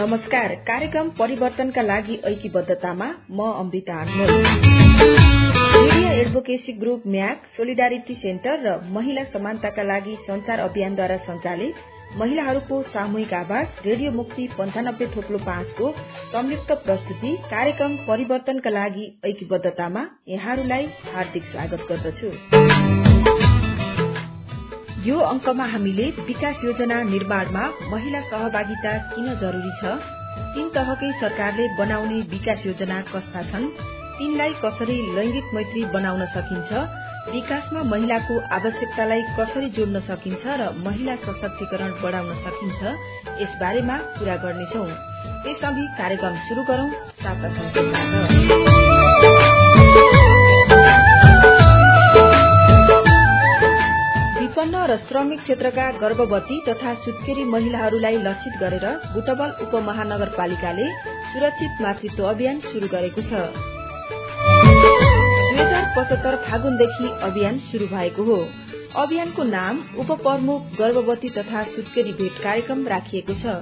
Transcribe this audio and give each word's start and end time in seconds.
नमस्कार। 0.00 0.54
कार्यक्रम 0.66 1.08
परिवर्तनका 1.18 1.82
लागि 1.82 2.14
ऐक्यबद्धतामा 2.26 3.06
म 3.30 3.50
Amrita 3.52 4.04
Media 4.04 6.12
Advocacy 6.12 6.72
Group 6.80 7.02
Mac 7.06 7.42
Solidarity 7.56 8.14
Center 8.14 8.56
र 8.62 8.76
महिला 8.92 9.24
समानताका 9.32 9.82
लागि 9.82 10.14
संचार 10.28 10.60
अभियानद्वारा 10.60 11.16
सञ्चालित 11.26 11.74
महिलाहरूको 12.20 12.80
सामूहिक 12.86 13.34
आवाज 13.34 13.66
रेडियो 13.86 14.10
मुक्ति 14.12 14.48
पञ्चानब्बे 14.58 15.06
थोप्लो 15.16 15.38
पाँचको 15.42 15.90
संयुक्त 16.32 16.72
प्रस्तुति 16.86 17.36
कार्यक्रम 17.50 17.96
परिवर्तनका 18.08 18.70
लागि 18.70 19.06
ऐक्यबद्धतामा 19.24 20.06
यहाँहरूलाई 20.28 20.84
हार्दिक 21.12 21.44
स्वागत 21.52 21.86
गर्दछु। 21.90 22.99
यो 25.00 25.18
अंकमा 25.18 25.64
हामीले 25.64 26.04
विकास 26.04 26.56
योजना 26.64 27.02
निर्माणमा 27.02 27.90
महिला 27.90 28.20
सहभागिता 28.20 28.98
किन 28.98 29.40
जरूरी 29.40 29.80
छ? 29.80 29.84
तीन 30.54 30.68
तहकै 30.68 31.20
सरकारले 31.20 31.76
बनाउने 31.76 32.14
विकास 32.14 32.66
योजना 32.66 33.00
कस्ता 33.00 33.42
छन्? 33.42 33.68
तीनलाई 34.18 34.54
कसरी 34.64 35.16
लैंगिक 35.16 35.44
मैत्री 35.54 35.84
बनाउन 35.84 36.26
सकिन्छ? 36.26 36.72
विकासमा 37.32 37.82
महिलाको 37.82 38.54
आवश्यकतालाई 38.54 39.22
कसरी 39.22 39.68
जोड्न 39.68 40.00
सकिन्छ 40.00 40.42
र 40.46 40.82
महिला 40.86 41.16
सशक्तिकरण 41.16 42.02
बढ़ाउन 42.02 42.34
सकिन्छ? 42.34 42.94
यस 43.42 43.58
बारेमा 43.60 43.96
कुरा 43.96 44.36
गर्नेछौ। 44.36 44.88
त्यसअघि 45.44 45.88
कार्यक्रम 45.98 46.36
शुरू 46.36 46.62
गरौं। 46.62 46.90
विपन्न 54.50 54.78
र 54.90 54.94
श्रमिक 54.98 55.40
क्षेत्रका 55.40 55.82
गर्भवती 55.98 56.56
तथा 56.68 56.92
सुत्केरी 57.02 57.42
महिलाहरूलाई 57.46 58.16
लक्षित 58.22 58.54
गरेर 58.60 58.86
बुटबल 59.12 59.50
उपमहानगरपालिकाले 59.64 60.86
सुरक्षित 61.32 61.82
मातृत्व 61.82 62.24
अभियान 62.28 62.58
शुरू 62.62 62.88
गरेको 62.94 63.22
छ। 63.22 63.42
दुई 64.40 65.60
हजार 65.60 65.86
पचहत्तर 65.96 66.36
फागुनदेखि 66.48 67.12
अभियान 67.28 67.58
शुरू 67.68 67.86
भएको 67.94 68.22
हो। 68.22 68.40
अभियानको 68.96 69.42
नाम 69.52 69.80
उपप्रमुख 70.00 70.74
गर्भवती 70.80 71.30
तथा 71.38 71.62
सुत्केरी 71.70 72.12
भेट 72.18 72.42
कार्यक्रम 72.42 72.86
राखिएको 72.88 73.38
छ। 73.42 73.56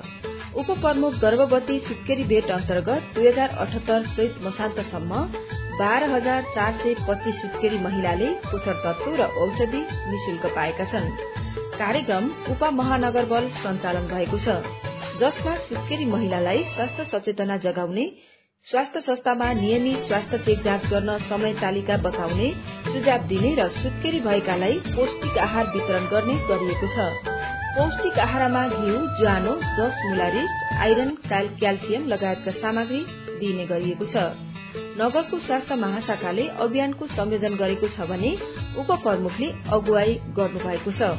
उपप्रमुख 0.56 1.20
गर्भवती 1.20 1.78
सुत्केरी 1.88 2.24
भेट 2.32 2.50
अन्तर्गत 2.50 3.14
दुई 3.14 3.28
हजार 3.28 3.56
अठहत्तर 3.58 4.10
चैत 4.16 4.42
मसान्तसम्म 4.42 5.24
बाह्र 5.78 6.04
हजार 6.10 6.42
चार 6.54 6.78
सय 6.78 6.94
पच्चीस 7.08 7.40
सुत्केरी 7.40 7.78
महिलाले 7.80 8.28
पोषण 8.44 8.78
तत्व 8.84 9.14
र 9.16 9.26
औषधि 9.42 9.80
निशुल्क 10.10 10.46
पाएका 10.54 10.84
छन्। 10.92 11.10
कार्यक्रम 11.74 12.24
उपमहानगर 12.52 13.24
बल 13.32 13.48
सञ्चालन 13.58 14.08
भएको 14.08 14.38
छ 14.38 14.56
जसमा 15.20 15.54
सुत्केरी 15.66 16.04
महिलालाई 16.06 16.64
स्वास्थ्य 16.74 17.04
सचेतना 17.12 17.56
जगाउने 17.66 18.06
स्वास्थ्य 18.66 19.00
संस्थामा 19.00 19.52
नियमित 19.52 20.02
स्वास्थ्य 20.08 20.38
चेक 20.38 20.62
जाँच 20.64 20.86
गर्न 20.90 21.16
समय 21.28 21.54
तालिका 21.60 21.96
बताउने 22.06 22.50
सुझाव 22.88 23.26
दिने 23.28 23.54
र 23.54 23.68
सुत्केरी 23.76 24.20
भएकालाई 24.20 24.80
पौष्टिक 24.88 25.38
आहार 25.46 25.72
वितरण 25.76 26.10
गर्ने 26.10 26.36
गरिएको 26.50 26.90
छ। 26.96 27.08
पौष्टिक 27.78 28.18
आहारमा 28.18 28.66
घिउ 28.74 28.98
ज्वानो 29.20 29.54
दस 29.78 30.02
मुलारिस 30.10 30.50
आइरन 30.82 31.16
क्याल्सियम 31.30 32.06
लगायतका 32.08 32.58
सामग्री 32.60 33.02
दिइने 33.40 33.66
गरिएको 33.66 34.12
छ। 34.12 34.28
नगरको 34.76 35.38
स्वास्थ्य 35.40 35.74
महाशाखाले 35.82 36.46
अभियानको 36.60 37.06
संयोजन 37.08 37.54
गरेको 37.56 37.88
छ 37.88 38.08
भने 38.08 38.30
उपप्रमुखले 38.78 39.48
अगुवाई 39.72 40.14
गर्नुभएको 40.38 40.92
छ। 40.92 41.10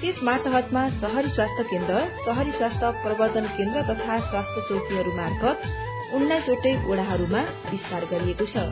त्यस 0.00 0.22
मातहतमा 0.22 0.82
शहरी 0.96 1.30
स्वास्थ्य 1.30 1.64
केन्द्र 1.70 2.00
शहरी 2.24 2.52
स्वास्थ्य 2.52 2.90
प्रवर्धन 3.02 3.46
केन्द्र 3.56 3.82
तथा 3.90 4.18
स्वास्थ्य 4.28 4.66
चौकीहरू 4.68 5.12
मार्फत 5.16 5.68
उन्नाइसवटै 6.14 6.74
वडाहरूमा 6.88 7.42
विस्तार 7.70 8.04
गरिएको 8.12 8.46
छ। 8.52 8.66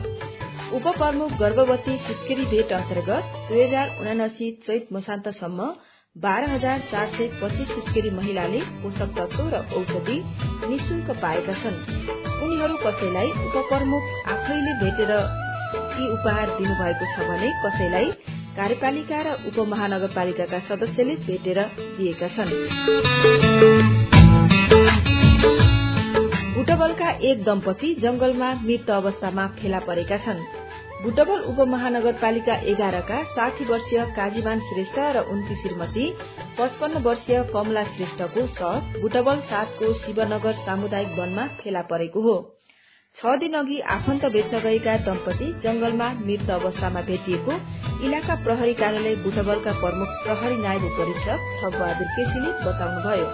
उपप्रमुख 0.77 1.31
गर्भवती 1.39 1.97
सुत्केरी 2.07 2.45
भेट 2.45 2.71
अन्तर्गत 2.73 3.35
दुई 3.49 3.61
हजार 3.63 3.95
उनासी 4.01 4.51
चैत 4.67 4.87
मसान्तसम्म 4.93 5.69
बाह्र 6.15 6.49
हजार 6.49 6.79
चार 6.91 7.07
सय 7.15 7.27
पच्चीस 7.41 7.67
सुत्केरी 7.69 8.09
महिलाले 8.11 8.61
पोषक 8.83 9.09
तत्व 9.17 9.49
र 9.53 9.63
औषधि 9.79 10.17
निशुल्क 10.69 11.11
पाएका 11.21 11.53
छन्। 11.63 11.77
उनीहरू 12.57 12.77
कसैलाई 12.83 13.29
उपप्रमुख 13.47 14.03
आफैले 14.27 14.71
भेटेर 14.79 15.11
यी 15.97 16.05
उपहार 16.13 16.47
दिनुभएको 16.57 17.09
छ 17.09 17.25
भने 17.27 17.49
कसैलाई 17.63 18.07
कार्यपालिका 18.57 19.19
र 19.21 19.33
उपमहानगरपालिकाका 19.49 20.59
सदस्यले 20.69 21.15
भेटेर 21.27 21.59
दिएका 21.97 22.27
छन्। 22.35 22.49
बुटबलका 26.55 27.09
एक 27.29 27.43
दम्पति 27.45 27.93
जंगलमा 28.01 28.49
मृत 28.63 28.89
अवस्थामा 28.97 29.47
फेला 29.61 29.79
परेका 29.85 30.17
छन्। 30.25 30.41
बुटबल 31.03 31.39
उपमहानगरपालिका 31.53 32.55
एघारका 32.73 33.23
साठी 33.35 33.65
वर्षीय 33.65 34.05
काजीमान 34.17 34.59
श्रेष्ठ 34.69 34.97
र 35.15 35.25
उनकी 35.29 35.61
श्रीमती 35.61 36.05
पचपन्न 36.59 36.97
वर्षीय 37.05 37.41
कमला 37.53 37.83
श्रेष्ठको 37.85 38.45
शव 38.49 39.01
बुटबल 39.01 39.39
सातको 39.49 39.91
शिवनगर 39.95 40.53
सामुदायिक 40.61 41.09
वनमा 41.17 41.43
फेला 41.59 41.81
परेको 41.91 42.21
हो। 42.21 42.35
छ 43.17 43.33
दिन 43.41 43.53
अघि 43.59 43.77
आफन्त 43.95 44.25
बेच्न 44.33 44.59
गएका 44.63 44.95
दम्पति 45.05 45.51
जंगलमा 45.63 46.07
मृत 46.21 46.49
अवस्थामा 46.51 47.01
भेटिएको 47.09 47.53
इलाका 48.05 48.35
प्रहरी 48.43 48.73
कार्यालय 48.81 49.15
बुटबलका 49.23 49.71
प्रमुख 49.81 50.17
प्रहरी 50.23 50.57
नायब 50.63 50.89
परीक्षक 50.97 51.45
ठगबहादुर 51.59 52.09
केसीले 52.17 52.51
बताउनुभयो। 52.65 53.29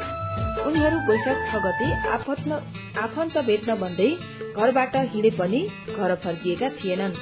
उनीहरू 0.68 1.00
वैशाख 1.08 1.48
छ 1.48 1.64
गते 1.66 1.88
आफन्त 3.00 3.38
भेट्न 3.48 3.80
भन्दै 3.82 4.12
घरबाट 4.58 4.96
हिँडे 5.16 5.32
पनि 5.40 5.66
घर 5.96 6.16
फर्किएका 6.24 6.70
थिएनन्। 6.78 7.20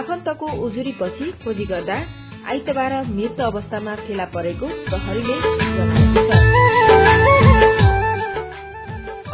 आफन्तको 0.00 0.46
उजुरीपछि 0.66 1.32
खोजी 1.44 1.64
गर्दा 1.66 1.98
आइतबार 2.48 2.92
मृत 3.06 3.40
अवस्थामा 3.42 3.94
फेला 3.96 4.24
परेको 4.34 4.66
प्रहरीले 4.84 5.34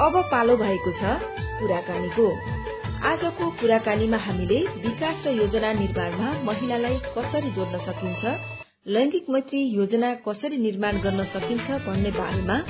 अब 0.04 0.16
पालो 0.32 0.56
भएको 0.56 0.92
छ 0.92 1.12
कुराकानीको। 1.60 2.26
आजको 3.10 3.50
कुराकानीमा 3.60 4.18
हामीले 4.26 4.58
विकास 4.82 5.22
र 5.26 5.36
योजना 5.36 5.72
निर्माणमा 5.74 6.32
महिलालाई 6.44 6.98
कसरी 7.18 7.50
जोड्न 7.52 7.84
सकिन्छ 7.86 8.34
लैंगिक 8.86 9.30
मैत्री 9.30 9.62
योजना 9.76 10.12
कसरी 10.26 10.56
निर्माण 10.58 11.00
गर्न 11.02 11.24
सकिन्छ 11.34 11.80
भन्ने 11.86 12.10
बारेमा 12.20 12.60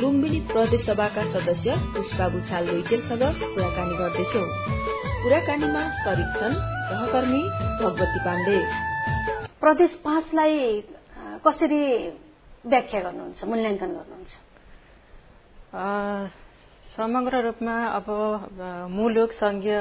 लुम्बिनी 0.00 0.40
प्रदेश 0.52 0.86
सभाका 0.86 1.30
सदस्य 1.32 1.80
पुष्पा 1.94 2.28
भूषाल 2.28 2.66
लोइटेलसँग 2.66 3.28
कुराकानी 3.42 3.98
गर्दैछौ। 3.98 4.46
कुराकानीमा 5.24 5.90
सरिक 6.00 6.40
छन् 6.40 6.62
सहकर्मी 6.88 7.42
भगवती 7.82 8.24
पाण्डे। 8.24 8.90
प्रदेश 9.62 9.92
पाँचलाई 10.02 10.58
कसरी 11.46 11.82
व्याख्या 12.66 13.00
गर्नुहुन्छ 13.00 13.44
मूल्याङ्कन 13.46 13.90
गर्नुहुन्छ? 13.94 14.32
समग्र 16.96 17.34
रूपमा 17.46 17.76
अब 17.98 18.08
मुलुक 18.90 19.30
संघीय 19.38 19.78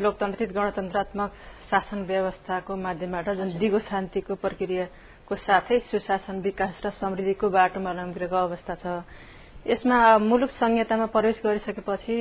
लोकतान्त्रिक 0.00 0.50
गणतन्त्रात्मक 0.56 1.30
शासन 1.70 2.00
व्यवस्थाको 2.08 2.76
माध्यमबाट 2.76 3.28
जुन 3.38 3.48
दिगो 3.60 3.78
शान्तिको 3.92 4.34
प्रक्रियाको 4.40 5.34
साथै 5.36 5.78
सुशासन 5.92 6.40
विकास 6.40 6.80
र 6.84 6.90
समृद्धिको 6.96 7.46
बाटोमा 7.52 7.92
लम्बिरहेको 7.92 8.36
अवस्था 8.36 8.74
छ। 8.82 9.04
यसमा 9.68 9.96
मुलुक 10.24 10.50
संहितामा 10.56 11.06
प्रवेश 11.12 11.36
गरिसकेपछि 11.44 12.16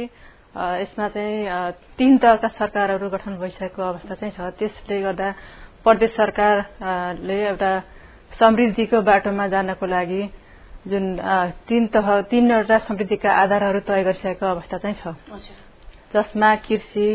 यसमा 0.84 1.08
चाहिँ 1.16 1.72
तीन 1.98 2.18
तहका 2.18 2.48
सरकारहरू 2.60 3.08
गठन 3.10 3.34
भइसकेको 3.40 3.82
अवस्था 3.82 4.14
चाहिँ 4.20 4.34
छ। 4.36 4.40
त्यसले 4.60 5.02
गर्दा 5.02 5.28
प्रदेश 5.88 6.12
सरकारले 6.16 7.40
एउटा 7.46 7.72
समृद्धिको 8.40 9.02
बाटोमा 9.08 9.48
जानको 9.48 9.86
लागि 9.88 10.22
जुन 10.88 11.06
तीन 11.68 11.88
तह 11.96 12.08
तीनवटा 12.32 12.78
समृद्धिका 12.88 13.32
आधारहरू 13.34 13.80
तय 13.88 14.04
गरिसकेको 14.04 14.46
अवस्था 14.46 14.78
चाहिँ 14.78 14.96
छ। 15.00 15.16
जसमा 16.14 16.56
कृषि 16.68 17.08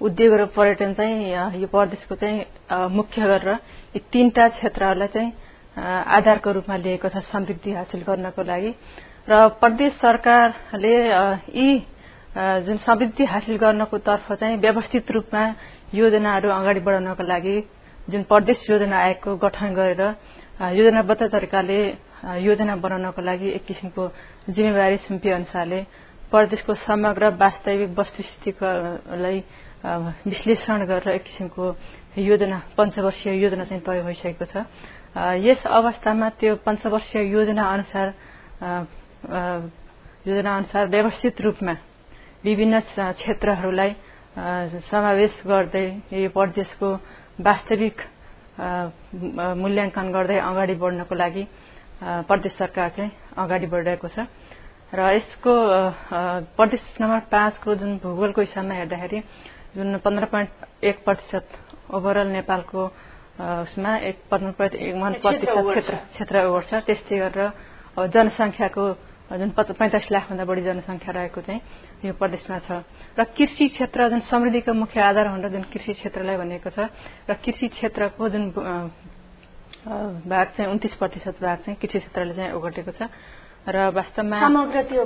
उद्योग 0.00 0.34
र 0.34 0.44
पर्यटन 0.56 0.92
चाहिँ 0.94 1.60
यो 1.60 1.66
प्रदेशको 1.68 2.14
चाहिँ 2.14 2.88
मुख्य 2.96 3.22
गरेर 3.22 3.48
यी 3.94 4.00
तीनटा 4.12 4.48
क्षेत्रहरूलाई 4.48 5.08
चाहिँ 5.08 5.32
आधारको 6.16 6.52
रूपमा 6.52 6.76
लिएको 6.76 7.08
छ 7.08 7.24
समृद्धि 7.28 7.72
हासिल 7.72 8.02
गर्नको 8.08 8.42
लागि। 8.42 8.74
र 9.28 9.48
प्रदेश 9.60 9.92
सरकारले 10.00 10.96
यी 11.52 11.68
जुन 12.64 12.76
समृद्धि 12.80 13.24
हासिल 13.24 13.56
गर्नको 13.58 13.98
तर्फ 13.98 14.32
चाहिँ 14.32 14.56
व्यवस्थित 14.56 15.10
रूपमा 15.10 15.42
योजनाहरू 15.94 16.48
अगाडि 16.50 16.80
बढाउनको 16.80 17.22
लागि 17.22 17.56
जुन 18.10 18.22
प्रदेश 18.22 18.58
योजना 18.70 18.96
आयोगको 18.96 19.36
गठन 19.36 19.74
गरेर 19.74 20.02
योजनाबद्ध 20.78 21.22
तरिकाले 21.26 21.78
योजना 22.40 22.76
बनाउनको 22.78 23.22
लागि 23.22 23.48
एक 23.50 23.64
किसिमको 23.66 24.02
जिम्मेवारी 24.50 24.96
सुम्पिए 25.06 25.32
अनुसारले 25.32 25.80
प्रदेशको 26.30 26.74
समग्र 26.86 27.28
वास्तविक 27.42 27.90
वस्तुस्थितिलाई 27.98 29.38
विश्लेषण 30.26 30.84
गरेर 30.86 31.14
एक 31.14 31.24
किसिमको 31.24 31.64
योजना 32.30 32.58
पञ्चवर्षीय 32.78 33.42
योजना 33.42 33.64
चाहिँ 33.64 33.82
तय 33.82 34.02
भइसकेको 34.06 34.44
छ। 34.54 34.64
यस 35.42 35.66
अवस्थामा 35.66 36.28
त्यो 36.38 36.54
पञ्चवर्षीय 36.66 37.22
योजना 37.26 37.62
अनुसार 37.74 38.06
योजना 40.26 40.56
अनुसार 40.56 40.88
व्यवस्थित 40.94 41.40
रूपमा 41.40 41.74
विभिन्न 42.44 42.80
क्षेत्रहरूलाई 43.18 43.90
समावेश 44.90 45.42
गर्दै 45.46 45.86
यो 46.12 46.28
प्रदेशको 46.30 46.88
वास्तविक 47.38 47.96
मूल्याङ्कन 49.60 50.06
गर्दै 50.12 50.38
अगाडि 50.40 50.74
बढ्नको 50.80 51.14
लागि 51.14 51.44
प्रदेश 52.28 52.52
सरकार 52.56 52.88
चाहिँ 52.96 53.10
अगाडि 53.36 53.66
बढिरहेको 53.72 54.08
छ। 54.08 54.24
र 54.88 55.00
यसको 55.12 55.52
प्रदेश 56.56 56.82
नम्बर 57.00 57.20
पाँचको 57.28 57.74
जुन 57.76 57.96
भूगोलको 58.00 58.40
हिसाबमा 58.40 58.74
हेर्दाखेरि 58.74 59.20
जुन 59.76 59.96
पन्ध्र 60.04 60.24
पोइन्ट 60.32 60.50
एक 60.88 61.04
प्रतिशत 61.04 61.46
ओभरअल 61.92 62.28
नेपालको 62.32 62.80
उसमा 63.36 63.96
एक 64.08 64.16
पन्ध्र 64.30 64.52
प्रतिशत 64.56 65.52
क्षेत्र 65.68 65.94
क्षेत्र 66.14 66.44
ओगर्छ 66.48 66.72
त्यस्तै 66.86 67.16
गरेर 67.18 67.40
अब 67.96 68.06
जनसङ्ख्याको 68.14 68.84
जुन 69.26 69.50
पैँतालिस 69.50 70.10
लाखभन्दा 70.12 70.44
बढी 70.46 70.62
जनसङ्ख्या 70.62 71.12
रहेको 71.12 71.40
चाहिँ 71.42 71.60
यो 72.06 72.12
प्रदेशमा 72.14 72.58
छ। 72.62 72.86
र 73.18 73.24
कृषि 73.34 73.66
क्षेत्र 73.74 74.08
जुन 74.14 74.20
समृद्धिको 74.30 74.72
मुख्य 74.72 75.00
आधार 75.02 75.26
भनेर 75.34 75.50
जुन 75.50 75.62
कृषि 75.66 75.92
क्षेत्रलाई 75.98 76.36
भनिएको 76.38 76.70
छ। 76.70 76.78
र 77.26 77.34
कृषि 77.42 77.66
क्षेत्रको 77.74 78.22
जुन 78.22 78.44
भाग 80.30 80.46
चाहिँ 80.54 80.70
उन्तिस 80.70 80.94
प्रतिशत 80.94 81.42
भाग 81.42 81.58
चाहिँ 81.58 81.74
कृषि 81.74 81.98
क्षेत्रले 81.98 82.34
चाहिँ 82.38 82.52
ओगटेको 82.54 82.92
छ। 82.94 83.10
र 83.66 83.90
वास्तवमा 83.90 84.36
समग्र 84.38 84.82
त्यो 84.94 85.04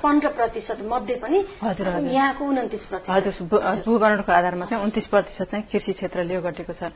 पन्ध्र 0.00 0.28
प्रतिशत 0.32 0.78
मध्ये 0.88 1.16
पनि 1.20 1.38
हजुर 1.60 2.08
यहाँको 2.08 2.44
उन्तिस 2.44 2.88
हजुर 3.04 3.32
भूवर्णको 3.84 4.32
आधारमा 4.32 4.64
चाहिँ 4.64 4.84
उन्तिस 4.84 5.06
प्रतिशत 5.12 5.50
चाहिँ 5.52 5.64
कृषि 5.68 5.92
क्षेत्रले 6.00 6.36
ओगटेको 6.40 6.72
छ। 6.72 6.88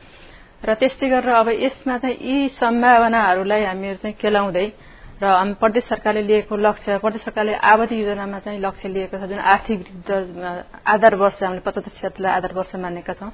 र 0.65 0.73
त्यस्तै 0.73 1.09
गरेर 1.13 1.37
अब 1.37 1.49
यसमा 1.53 1.97
चाहिँ 2.01 2.17
यी 2.17 2.49
सम्भावनाहरूलाई 2.57 3.63
हामीहरू 3.65 3.99
चाहिँ 4.01 4.17
केलाउँदै 4.17 4.67
र 5.17 5.25
हामी 5.25 5.55
प्रदेश 5.57 5.85
सरकारले 5.89 6.23
लिएको 6.23 6.57
लक्ष्य 6.57 6.99
प्रदेश 7.01 7.23
सरकारले 7.25 7.55
आवधि 7.57 7.97
योजनामा 7.97 8.39
चाहिँ 8.39 8.61
लक्ष्य 8.61 8.89
लिएको 8.89 9.17
छ 9.17 9.29
जुन 9.33 9.39
आर्थिक 9.39 9.79
आधार 10.87 11.15
वर्ष 11.17 11.43
हामीले 11.43 11.61
पचहत्तर 11.61 11.81
प्रतिशतलाई 11.81 12.33
आधार 12.33 12.53
वर्ष 12.53 12.75
मानेका 12.77 13.13
छौँ। 13.17 13.33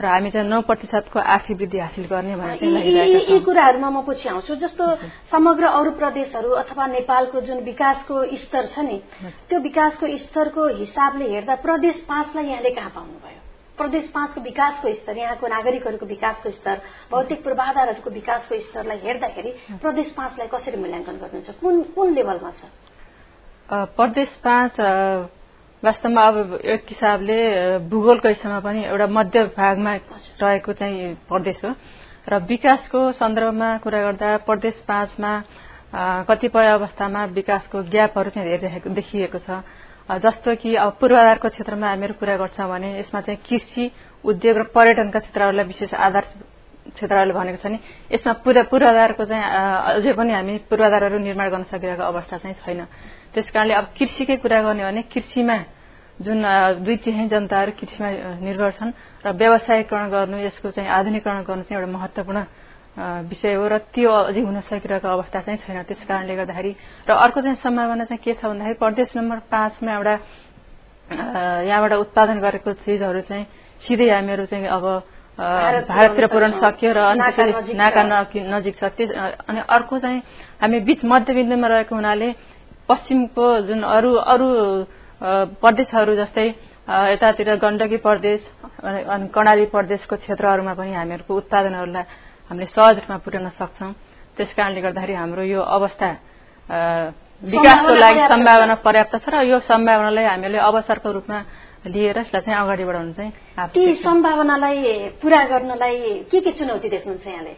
र 0.00 0.06
हामी 0.06 0.30
चाहिँ 0.30 0.48
नौ 0.48 0.60
प्रतिशतको 0.66 1.18
आर्थिक 1.20 1.56
वृद्धि 1.56 1.78
हासिल 1.78 2.04
गर्ने 2.10 2.34
भनेर 2.34 3.30
यी 3.30 3.38
कुराहरूमा 3.46 3.90
म 3.90 4.02
पछि 4.02 4.28
आउँछु। 4.28 4.54
जस्तो 4.58 4.84
समग्र 5.30 5.64
अरू 5.70 5.90
प्रदेशहरू 6.00 6.50
अथवा 6.62 6.86
नेपालको 6.98 7.40
जुन 7.46 7.58
विकासको 7.62 8.24
स्तर 8.42 8.66
छ 8.74 8.78
नि 8.80 8.98
त्यो 9.48 9.58
विकासको 9.60 10.16
स्तरको 10.16 10.66
हिसाबले 10.82 11.30
हेर्दा 11.30 11.54
प्रदेश 11.62 11.96
पाँचलाई 12.08 12.44
यहाँले 12.44 12.70
कहाँ 12.70 12.90
पाउनुभयो? 12.90 13.49
प्रदेश 13.80 14.08
पाँचको 14.14 14.40
विकासको 14.40 14.92
स्तर 14.94 15.16
यहाँको 15.16 15.46
नागरिकहरूको 15.48 16.06
विकासको 16.06 16.50
स्तर 16.50 16.80
भौतिक 17.10 17.44
पूर्वाधारहरूको 17.44 18.10
विकासको 18.10 18.60
स्तरलाई 18.60 18.98
हेर्दाखेरि 19.04 19.50
प्रदेश 19.82 20.08
पाँचलाई 20.16 20.48
कसरी 20.54 20.76
मूल्याङ्कन 20.76 21.16
गर्नुहुन्छ? 21.22 21.50
कुन 21.60 21.82
कुन 21.96 22.14
लेभलमा 22.14 22.50
छ? 22.60 22.62
प्रदेश 23.96 24.28
पाँच 24.44 24.80
वास्तवमा 25.82 26.22
अब 26.28 26.58
एक 26.60 26.84
हिसाबले 26.88 27.38
भूगोलको 27.88 28.28
हिसाबमा 28.28 28.60
पनि 28.60 28.84
एउटा 28.84 29.06
मध्य 29.06 29.44
भागमा 29.56 29.94
रहेको 30.42 30.72
चाहिँ 30.76 31.14
प्रदेश 31.28 31.64
हो। 31.64 31.70
र 32.28 32.38
विकासको 32.44 33.00
सन्दर्भमा 33.16 33.68
कुरा 33.80 34.00
गर्दा 34.02 34.36
प्रदेश 34.44 34.84
पाँचमा 34.88 35.32
कतिपय 36.28 36.66
अवस्थामा 36.68 37.24
विकासको 37.38 37.82
ग्यापहरू 37.88 38.30
चाहिँ 38.30 38.58
देखिएको 38.94 39.38
छ। 39.38 39.64
जस्तो 40.08 40.54
कि 40.56 40.74
अब 40.74 40.96
पूर्वाधारको 41.00 41.48
क्षेत्रमा 41.48 41.88
हामीहरू 41.88 42.14
कुरा 42.14 42.36
गर्छौँ 42.36 42.68
भने 42.68 42.88
यसमा 43.00 43.20
चाहिँ 43.20 43.40
कृषि 43.48 43.90
उद्योग 44.24 44.56
र 44.58 44.62
पर्यटनका 44.74 45.18
क्षेत्रहरूलाई 45.18 45.66
विशेष 45.66 45.94
आधार 45.94 46.24
क्षेत्रहरूले 46.90 47.34
भनेको 47.34 47.58
छ 47.62 47.66
नि। 47.66 47.78
यसमा 48.10 48.32
पुरा 48.42 48.62
पूर्वाधारको 48.66 49.24
चाहिँ 49.24 49.44
अझै 49.96 50.12
पनि 50.12 50.32
हामी 50.32 50.54
पूर्वाधारहरू 50.66 51.18
निर्माण 51.18 51.48
गर्न 51.50 51.64
सकिरहेको 51.70 52.02
अवस्था 52.02 52.36
चाहिँ 52.38 52.56
छैन। 52.64 52.80
त्यसकारणले 53.34 53.74
अब 53.74 53.86
कृषिकै 53.98 54.36
कुरा 54.42 54.60
गर्ने 54.62 54.84
भने 54.84 55.02
कृषिमा 55.12 55.56
जुन 56.20 56.42
दुई 56.84 56.96
तिहाई 57.00 57.28
जनताहरू 57.28 57.72
कृषिमा 57.78 58.08
निर्भर 58.42 58.70
छन् 58.76 58.92
र 59.24 59.28
व्यवसायीकरण 59.32 60.06
गर्नु 60.10 60.36
यसको 60.44 60.70
चाहिँ 60.74 60.90
आधुनिकरण 60.90 61.42
गर्नु 61.48 61.62
चाहिँ 61.64 61.78
एउटा 61.80 61.92
महत्वपूर्ण 61.92 62.40
विषय 63.00 63.54
हो 63.54 63.66
र 63.66 63.78
त्यो 63.90 64.12
अझै 64.28 64.40
हुन 64.40 64.60
सकिरहेको 64.62 65.08
अवस्था 65.08 65.40
चाहिँ 65.40 65.58
छैन 65.58 65.82
त्यस 65.82 66.04
कारणले 66.04 66.36
गर्दाखेरि 66.36 66.72
र 67.06 67.10
अर्को 67.14 67.40
चाहिँ 67.40 67.56
सम्भावना 67.58 68.04
चाहिँ 68.04 68.20
के 68.20 68.34
छ 68.34 68.44
भन्दाखेरि 68.44 68.76
प्रदेश 68.76 69.16
नम्बर 69.16 69.38
पाँचमा 69.48 69.92
एउटा 69.94 70.14
यहाँबाट 71.64 71.92
उत्पादन 71.94 72.40
गरेको 72.40 72.72
चिजहरू 72.78 73.20
चाहिँ 73.24 73.44
सिधै 73.82 74.08
हामीहरू 74.10 74.44
चाहिँ 74.46 74.66
अब 74.68 74.84
भारततिर 75.38 76.26
पुर्याउन 76.28 76.52
सक्यो 76.60 76.92
र 76.92 76.98
अनि 77.08 77.74
नाका 77.74 78.02
नजिक 78.52 78.76
छ 78.76 78.84
त्यस 78.92 79.10
अनि 79.48 79.60
अर्को 79.66 79.98
चाहिँ 79.98 80.20
हामी 80.60 80.80
बीच 80.82 81.04
मध्यबिन्दुमा 81.04 81.68
रहेको 81.68 81.94
हुनाले 81.94 82.28
पश्चिमको 82.86 83.46
जुन 83.64 83.80
अरू 83.88 84.10
अरू 84.28 84.48
प्रदेशहरू 85.56 86.14
जस्तै 86.16 86.48
यतातिर 87.08 87.54
गण्डकी 87.56 87.96
प्रदेश 87.98 88.40
अनि 88.82 89.28
कर्णाली 89.28 89.64
प्रदेशको 89.66 90.16
क्षेत्रहरूमा 90.18 90.74
पनि 90.74 90.92
हामीहरूको 90.92 91.36
उत्पादनहरूलाई 91.36 92.04
हामीले 92.50 92.66
सहज 92.74 92.96
रूपमा 93.06 93.16
पुर्याउन 93.24 93.48
सक्छौं। 93.54 93.92
त्यस 94.36 94.50
कारणले 94.58 94.80
गर्दाखेरि 94.82 95.14
हाम्रो 95.14 95.42
यो 95.54 95.60
अवस्था 95.62 96.08
विकासको 97.42 97.94
लागि 97.94 98.20
सम्भावना 98.26 98.74
पर्याप्त 98.84 99.14
छ 99.22 99.26
र 99.30 99.34
यो 99.46 99.58
सम्भावनालाई 99.70 100.24
हामीले 100.24 100.58
अवसरको 100.58 101.08
रूपमा 101.14 101.38
लिएर 101.86 102.18
यसलाई 102.18 102.42
चाहिँ 102.44 102.58
अगाडि 102.60 102.84
बढाउनु 102.84 103.12
चाहिँ 103.16 103.32
ती 103.74 103.82
सम्भावनालाई 104.02 104.76
पूरा 105.22 105.40
गर्नलाई 105.52 105.96
के 106.30 106.40
के 106.44 106.50
चुनौती 106.58 106.88
देख्नुहुन्छ 106.90 107.26
यहाँले? 107.26 107.54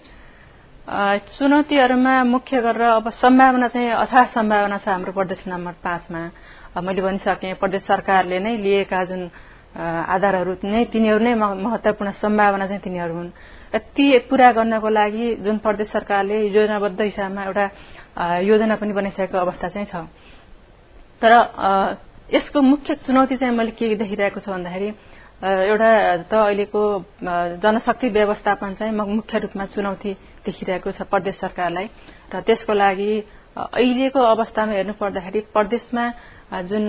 चुनौतीहरूमा 1.39 2.15
मुख्य 2.25 2.61
गरेर 2.63 2.83
अब 3.03 3.09
सम्भावना 3.19 3.69
चाहिँ 3.75 3.91
अथाह 4.07 4.25
सम्भावना 4.37 4.79
छ 4.79 4.89
हाम्रो 4.89 5.13
प्रदेश 5.13 5.43
नम्बर 5.49 5.75
पाँचमा। 5.83 6.23
मैले 6.79 7.03
भनिसकेँ 7.03 7.55
प्रदेश 7.59 7.83
सरकारले 7.83 8.39
नै 8.39 8.57
लिएका 8.63 9.05
जुन 9.11 9.23
आधारहरू 9.75 10.53
नै 10.63 10.85
तिनीहरू 10.93 11.23
नै 11.25 11.35
महत्वपूर्ण 11.35 12.11
सम्भावना 12.23 12.67
चाहिँ 12.67 12.83
तिनीहरू 12.83 13.15
हुन्। 13.15 13.31
ती 13.73 14.19
पूरा 14.29 14.53
गर्नको 14.53 14.89
लागि 14.89 15.35
जुन 15.45 15.59
प्रदेश 15.65 15.89
सरकारले 15.93 16.37
योजनाबद्ध 16.49 17.01
हिसाबमा 17.01 17.43
एउटा 17.45 17.67
योजना 18.45 18.77
पनि 18.77 18.93
बनाइसकेको 18.93 19.39
अवस्था 19.39 19.69
चाहिँ 19.69 19.87
छ। 19.87 20.05
तर 21.23 21.33
यसको 22.35 22.61
मुख्य 22.61 22.95
चुनौती 23.07 23.37
चाहिँ 23.37 23.55
मैले 23.57 23.71
के 23.73 23.95
देखिरहेको 23.97 24.41
छु 24.41 24.51
भन्दाखेरि 24.53 24.89
एउटा 25.43 25.91
त 26.29 26.33
अहिलेको 26.35 26.83
जनशक्ति 27.65 28.09
व्यवस्थापन 28.09 28.75
चाहिँ 28.79 28.93
मुख्य 28.93 29.39
रूपमा 29.39 29.65
चुनौती 29.73 30.13
देखिरहेको 30.45 30.93
छ 30.93 31.03
प्रदेश 31.09 31.35
सरकारलाई। 31.41 31.87
र 32.35 32.41
त्यसको 32.45 32.73
लागि 32.73 33.13
अहिलेको 33.57 34.21
अवस्थामा 34.21 34.73
हेर्नु 34.73 34.93
पर्दाखेरि 35.01 35.41
प्रदेशमा 35.53 36.05
जुन 36.69 36.85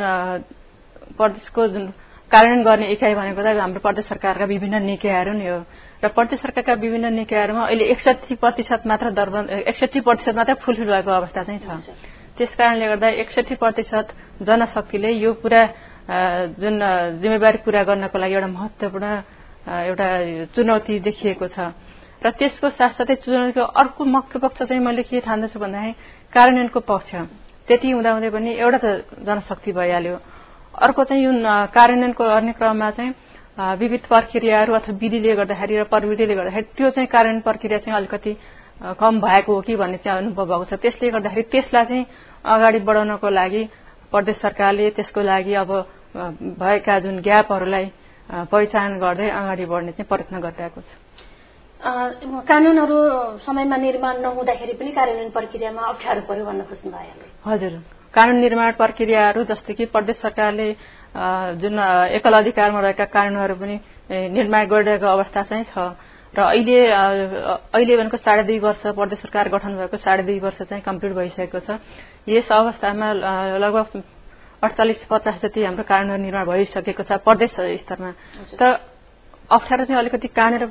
प्रदेशको 1.18 1.68
जुन 1.68 1.86
कार्यान्वयन 2.34 2.64
गर्ने 2.66 2.86
इकाइ 2.94 3.14
भनेको 3.14 3.42
त 3.42 3.48
हाम्रो 3.62 3.80
प्रदेश 3.86 4.06
सरकारका 4.10 4.46
विभिन्न 4.50 4.82
निकायहरू 4.90 5.34
नै 5.38 5.48
हो। 5.48 5.60
र 6.04 6.08
प्रदेश 6.18 6.40
सरकारका 6.42 6.74
विभिन्न 6.82 7.14
निकायहरूमा 7.14 7.64
अहिले 7.70 7.86
एकसठी 7.94 8.36
प्रतिशत 8.42 8.82
मात्र 8.90 9.12
दरबन्द 9.14 9.50
एकसठी 9.70 10.00
प्रतिशत 10.02 10.36
मात्र 10.36 10.54
फुलफिल 10.66 10.90
भएको 10.90 11.12
अवस्था 11.14 11.44
चाहिँ 11.46 11.62
छ। 11.62 11.94
त्यस 12.34 12.52
कारणले 12.58 12.88
गर्दा 12.90 13.08
एकसठी 13.22 13.56
प्रतिशत 13.62 14.08
जनशक्तिले 14.42 15.12
यो 15.22 15.32
पुरा 15.38 15.62
जुन 16.58 16.76
जिम्मेवारी 17.22 17.58
पूरा 17.66 17.82
गर्नको 17.86 18.18
लागि 18.18 18.34
एउटा 18.34 18.50
महत्वपूर्ण 18.50 19.06
एउटा 19.70 20.08
चुनौती 20.58 20.94
देखिएको 21.06 21.48
छ। 21.54 21.72
र 22.24 22.32
त्यसको 22.34 22.70
साथसाथै 22.74 23.16
चुनौतीको 23.24 23.62
अर्को 23.62 24.02
मुख्य 24.04 24.40
पक्ष 24.42 24.60
चाहिँ 24.66 24.82
मैले 24.82 25.04
के 25.06 25.22
ठान्दछु 25.22 25.60
भन्दाखेरि 25.60 25.94
कार्यान्वयनको 26.34 26.80
पक्ष। 26.82 27.12
त्यति 27.68 27.90
हुँदाहुँदै 27.94 28.30
पनि 28.34 28.52
एउटा 28.58 28.80
त 28.82 28.88
जनशक्ति 29.22 29.72
भइहाल्यो। 29.72 30.18
अर्को 30.74 31.04
चाहिँ 31.04 31.24
यो 31.24 31.32
कार्यान्वयनको 31.70 32.24
गर्ने 32.24 32.54
क्रममा 32.54 32.90
चाहिँ 32.92 33.14
विविध 33.78 34.02
प्रक्रियाहरू 34.10 34.74
अथवा 34.74 34.98
विधिले 34.98 35.36
गर्दाखेरि 35.36 35.78
र 35.78 35.84
प्रविधिले 35.86 36.36
गर्दाखेरि 36.36 36.66
त्यो 36.78 36.90
चाहिँ 36.90 37.08
कार्यान्वयन 37.08 37.42
प्रक्रिया 37.42 37.80
चाहिँ 37.80 37.98
अलिकति 37.98 38.34
कम 39.00 39.20
भएको 39.22 39.54
हो 39.54 39.62
कि 39.62 39.76
भन्ने 39.76 39.98
चाहिँ 39.98 40.18
अनुभव 40.18 40.46
भएको 40.46 40.66
छ। 40.66 40.74
त्यसले 40.82 41.10
गर्दाखेरि 41.12 41.50
त्यसलाई 41.52 41.86
चाहिँ 41.86 42.06
अगाडि 42.46 42.80
बढाउनको 42.90 43.30
लागि 43.30 43.64
प्रदेश 44.12 44.38
सरकारले 44.42 44.90
त्यसको 44.98 45.22
लागि 45.22 45.54
अब 45.54 45.72
भएका 46.58 47.00
जुन 47.00 47.20
ग्यापहरूलाई 47.22 47.86
पहिचान 48.50 48.98
गर्दै 49.00 49.30
अगाडि 49.30 49.66
बढ्ने 49.66 49.92
चाहिँ 49.94 50.10
प्रयत्न 50.10 50.42
गरिरहेको 50.42 50.82
छ। 50.82 50.90
कानूनहरू 52.50 52.98
समयमा 53.46 53.78
निर्माण 53.78 54.22
नहुँदाखेरि 54.22 54.74
पनि 54.74 54.92
कार्यान्वयन 54.92 55.30
प्रक्रियामा 55.30 55.82
अप्ठ्यारो 55.84 56.22
पर्यो 56.28 56.46
भन्न 56.46 56.62
खोज्नु 56.66 56.92
भयो 56.92 57.14
हजुर। 57.46 57.74
कानून 58.14 58.38
निर्माण 58.40 58.72
प्रक्रियाहरू 58.78 59.44
जस्तो 59.44 59.74
कि 59.74 59.86
प्रदेश 59.90 60.18
सरकारले 60.22 60.68
जुन 61.62 61.80
एकल 62.18 62.34
अधिकारमा 62.34 62.80
रहेका 62.80 63.06
कानूनहरू 63.06 63.56
पनि 63.56 63.76
निर्माण 64.10 64.66
गरिरहेको 64.68 65.08
अवस्था 65.08 65.42
चाहिँ 65.44 65.66
छ। 65.70 65.98
र 66.34 66.42
अहिले 66.42 66.78
अहिले 66.90 67.98
भनेको 67.98 68.18
साढे 68.18 68.44
दुई 68.44 68.60
वर्ष 68.60 68.82
प्रदेश 68.98 69.20
सरकार 69.22 69.50
गठन 69.54 69.78
भएको 69.78 69.98
साढे 69.98 70.24
दुई 70.24 70.40
वर्ष 70.40 70.62
चाहिँ 70.66 70.82
कम्प्लिट 70.82 71.14
भइसकेको 71.14 71.60
छ। 71.62 71.78
यस 72.26 72.50
अवस्थामा 72.50 73.08
लगभग 73.62 74.02
अडचालिस 74.64 75.06
पचास 75.06 75.42
जति 75.42 75.64
हाम्रो 75.64 75.84
कानून 75.86 76.22
निर्माण 76.22 76.46
भइसकेको 76.46 77.04
छ 77.04 77.22
प्रदेश 77.22 77.54
स्तरमा। 77.86 78.12
तर 78.58 78.70
अप्ठ्यारो 79.52 79.86
चाहिँ 79.86 80.00
अलिकति 80.00 80.28
कहाँनिर 80.34 80.64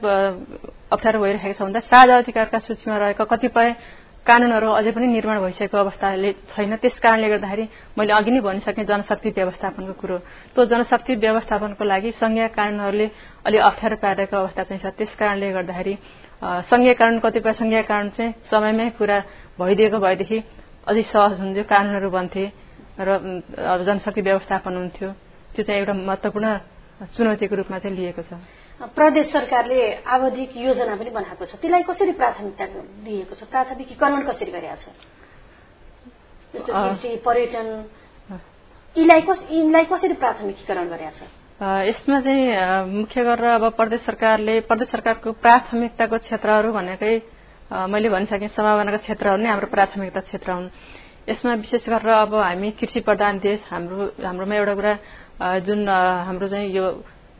अप्ठ्यारो 0.91 1.19
भइरहेको 1.23 1.55
छ 1.55 1.63
भन्दा 1.63 1.81
साझा 1.87 2.17
अधिकारका 2.17 2.59
सूचीमा 2.59 2.97
रहेका 2.99 3.25
कतिपय 3.31 3.69
कानूनहरू 4.26 4.69
अझै 4.79 4.91
पनि 4.95 5.07
निर्माण 5.07 5.38
भइसकेको 5.43 5.76
अवस्थाले 5.79 6.31
छैन। 6.55 6.76
त्यस 6.79 6.99
कारणले 7.02 7.29
गर्दाखेरि 7.29 7.64
मैले 7.99 8.12
अघि 8.12 8.31
नै 8.31 8.41
भनिसकेँ 8.41 8.85
जनशक्ति 8.87 9.31
व्यवस्थापनको 9.35 9.93
कुरो। 9.99 10.17
त्यो 10.55 10.64
जनशक्ति 10.71 11.12
व्यवस्थापनको 11.19 11.83
लागि 11.85 12.11
संघीय 12.23 12.49
कानूनहरूले 12.55 13.07
अलि 13.47 13.59
अप्ठ्यारो 13.59 13.97
पारिरहेको 13.99 14.37
अवस्था 14.37 14.62
चाहिँ 14.62 14.83
छ। 14.83 14.87
त्यस 14.95 15.12
कारणले 15.19 15.52
गर्दाखेरि 15.59 15.95
संघीय 16.71 16.95
कानून 16.95 17.19
कतिपय 17.19 17.52
संघीय 17.59 17.83
कानून 17.83 18.09
चाहिँ 18.14 18.33
समयमै 18.50 18.88
पूरा 18.99 19.19
भइदिएको 19.59 19.99
भएदेखि 19.99 20.38
अझै 20.87 21.02
सहज 21.11 21.41
हुन्थ्यो 21.43 21.64
कानूनहरू 21.67 22.11
बन्थे 22.11 22.45
र 23.02 23.11
जनशक्ति 23.87 24.21
व्यवस्थापन 24.23 24.73
हुन्थ्यो। 24.76 25.11
त्यो 25.55 25.62
चाहिँ 25.67 25.81
एउटा 25.83 25.95
महत्वपूर्ण 25.99 26.47
चुनौतीको 27.11 27.55
रूपमा 27.59 27.79
चाहिँ 27.83 27.97
लिएको 27.97 28.23
छ। 28.23 28.62
प्रदेश 28.83 29.27
सरकारले 29.33 29.79
आवधिक 30.03 30.57
योजना 30.57 30.95
पनि 30.97 31.11
बनाएको 31.11 31.45
छ। 31.47 31.55
त्यसलाई 31.62 31.83
कसरी 31.87 32.12
प्राथमिकता 32.19 32.65
दिएको 33.07 33.35
छ? 33.35 33.43
प्राथमिकीकरण 33.47 34.23
कसरी 34.27 34.51
गरेका 34.51 34.77
छ? 34.83 34.87
जस्तो 36.55 36.71
कृषि 36.73 37.11
पर्यटन 37.23 37.69
यिनलाई 38.97 39.85
कसरी 39.87 40.15
प्राथमिकीकरण 40.19 40.89
गरेका 40.89 41.15
छ? 41.15 41.21
यसमा 41.62 42.21
चाहिँ 42.21 42.43
मुख्य 42.91 43.23
गरेर 43.23 43.51
अब 43.55 43.65
प्रदेश 43.79 44.01
सरकारले 44.03 44.55
प्रदेश 44.67 44.89
सरकारको 44.91 45.33
प्राथमिकताको 45.39 46.19
क्षेत्रहरू 46.19 46.73
भनेकै 46.75 47.15
मैले 47.87 48.09
भनिसकेँ 48.11 48.51
सम्भावनाको 48.51 48.99
क्षेत्रहरू 48.99 49.39
नै 49.43 49.49
हाम्रो 49.49 49.67
प्राथमिकता 49.71 50.21
क्षेत्र 50.27 50.51
हुन्। 50.53 50.69
यसमा 51.31 51.53
विशेष 51.62 51.87
गरेर 51.87 52.11
अब 52.27 52.35
हामी 52.35 52.71
कृषि 52.83 53.01
प्रधान 53.07 53.39
देश 53.39 53.61
हाम्रो 53.71 54.27
हाम्रोमा 54.27 54.55
एउटा 54.59 54.75
कुरा 54.75 54.95
जुन 55.62 55.89
हाम्रो 55.89 56.47
चाहिँ 56.51 56.67
यो 56.75 56.85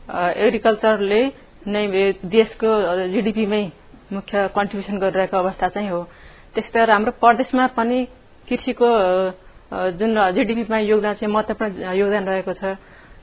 एग्रिकल्चरले 0.09 1.21
नै 1.65 1.83
देशको 2.27 2.69
जिडिपीमै 3.11 3.63
मुख्य 4.11 4.47
कन्ट्रिब्युसन 4.55 4.97
गरिरहेको 4.99 5.37
अवस्था 5.37 5.67
चाहिँ 5.69 5.89
हो। 5.89 6.01
त्यस्तै 6.55 6.79
गरेर 6.79 6.91
हाम्रो 6.91 7.11
प्रदेशमा 7.23 7.67
पनि 7.77 7.99
कृषिको 8.47 8.89
जुन 9.95 10.11
जिडिपीमा 10.31 10.77
योगदान 10.79 11.13
चाहिँ 11.13 11.33
महत्वपूर्ण 11.33 11.95
योगदान 11.95 12.23
रहेको 12.27 12.53
छ। 12.53 12.75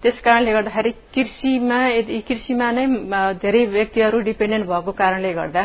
त्यस 0.03 0.21
कारणले 0.25 0.53
गर्दाखेरि 0.53 0.91
कृषिमा 1.15 1.79
कृषिमा 2.25 2.71
नै 2.73 2.85
धेरै 3.37 3.65
व्यक्तिहरू 3.67 4.19
डिपेन्डेन्ट 4.25 4.67
भएको 4.67 4.93
कारणले 4.97 5.33
गर्दा 5.33 5.63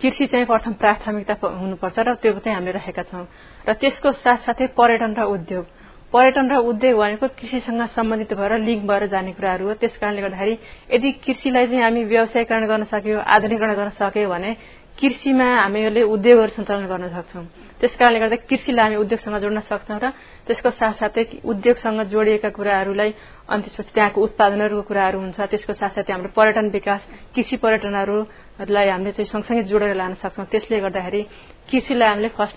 कृषि 0.00 0.26
चाहिँ 0.26 0.46
प्रथम 0.46 0.72
प्राथमिकता 0.76 1.34
हुनुपर्छ 1.40 1.98
र 1.98 2.14
त्यो 2.20 2.32
चाहिँ 2.38 2.56
हामीले 2.56 2.72
राखेका 2.76 3.02
छौं। 3.08 3.24
र 3.64 3.72
त्यसको 3.80 4.12
साथसाथै 4.20 4.66
पर्यटन 4.76 5.12
र 5.16 5.24
उद्योग। 5.34 5.64
पर्यटन 6.12 6.50
र 6.50 6.56
उद्योग 6.66 6.98
भनेको 6.98 7.26
कृषिसँग 7.38 7.82
सम्बन्धित 7.94 8.32
भएर 8.34 8.52
लिङ्क 8.58 8.82
भएर 8.90 9.06
जाने 9.14 9.32
कुराहरू 9.38 9.66
हो। 9.66 9.74
त्यस 9.78 9.96
कारणले 10.02 10.22
गर्दाखेरि 10.22 10.54
यदि 10.90 11.10
कृषिलाई 11.24 11.66
चाहिँ 11.66 11.82
हामी 11.82 12.02
व्यवसायीकरण 12.04 12.66
गर्न 12.66 12.84
सक्यो 12.90 13.18
आधुनिकरण 13.18 13.74
गर्न 13.78 13.90
सक्यो 13.94 14.28
भने 14.28 14.50
कृषिमा 14.98 15.48
हामीहरूले 15.62 16.02
उद्योगहरू 16.02 16.52
सञ्चालन 16.56 16.86
गर्न 16.90 17.08
सक्छौं। 17.14 17.44
त्यस 17.80 17.94
कारणले 17.96 18.18
गर्दा 18.20 18.36
कृषिलाई 18.50 18.84
हामी 18.84 18.96
उद्योगसँग 19.00 19.36
जोड्न 19.40 19.60
सक्छौं 19.70 19.98
र 20.02 20.10
त्यसको 20.46 20.70
साथसाथै 20.76 21.22
उद्योगसँग 21.46 22.00
जोडिएका 22.12 22.50
कुराहरूलाई 22.58 23.10
अनि 23.48 23.62
त्यसपछि 23.64 23.92
त्यहाँको 23.94 24.18
उत्पादनहरूको 24.20 24.82
कुराहरू 24.90 25.18
हुन्छ। 25.24 25.38
त्यसको 25.40 25.72
साथसाथै 25.78 26.12
हाम्रो 26.12 26.34
पर्यटन 26.36 26.66
विकास 26.74 27.00
कृषि 27.34 27.56
पर्यटनहरूलाई 27.64 28.88
हामीले 28.90 29.12
चाहिँ 29.14 29.30
सँगसँगै 29.32 29.62
जोडेर 29.70 29.94
लान 29.96 30.12
सक्छौं। 30.20 30.44
त्यसले 30.52 30.80
गर्दाखेरि 30.84 31.22
कृषिलाई 31.70 32.08
हामीले 32.08 32.28
फर्स्ट 32.36 32.56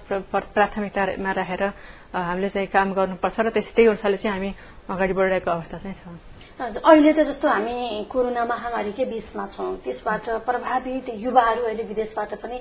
प्राथमिकतामा 0.58 1.32
राखेर 1.32 1.64
हामीले 2.14 2.50
चाहिँ 2.50 2.68
काम 2.70 2.94
गर्नुपर्छ 2.94 3.40
र 3.40 3.50
त्यस्तै 3.50 3.86
अनुसारले 3.90 4.18
चाहिँ 4.18 4.34
हामी 4.34 4.52
अगाडि 4.90 5.14
बढिरहेको 5.14 5.52
अवस्था 5.52 5.78
चाहिँ 5.82 5.98
छ। 5.98 6.06
अहिले 6.54 7.12
त 7.14 7.20
जस्तो 7.26 7.48
हामी 7.50 8.06
कोरोना 8.14 8.46
महामारीकै 8.46 9.06
बीचमा 9.10 9.46
छौं 9.58 9.82
त्यसबाट 9.84 10.46
प्रभावित 10.46 11.10
युवाहरू 11.10 11.62
अहिले 11.66 11.84
विदेशबाट 11.90 12.34
पनि 12.38 12.58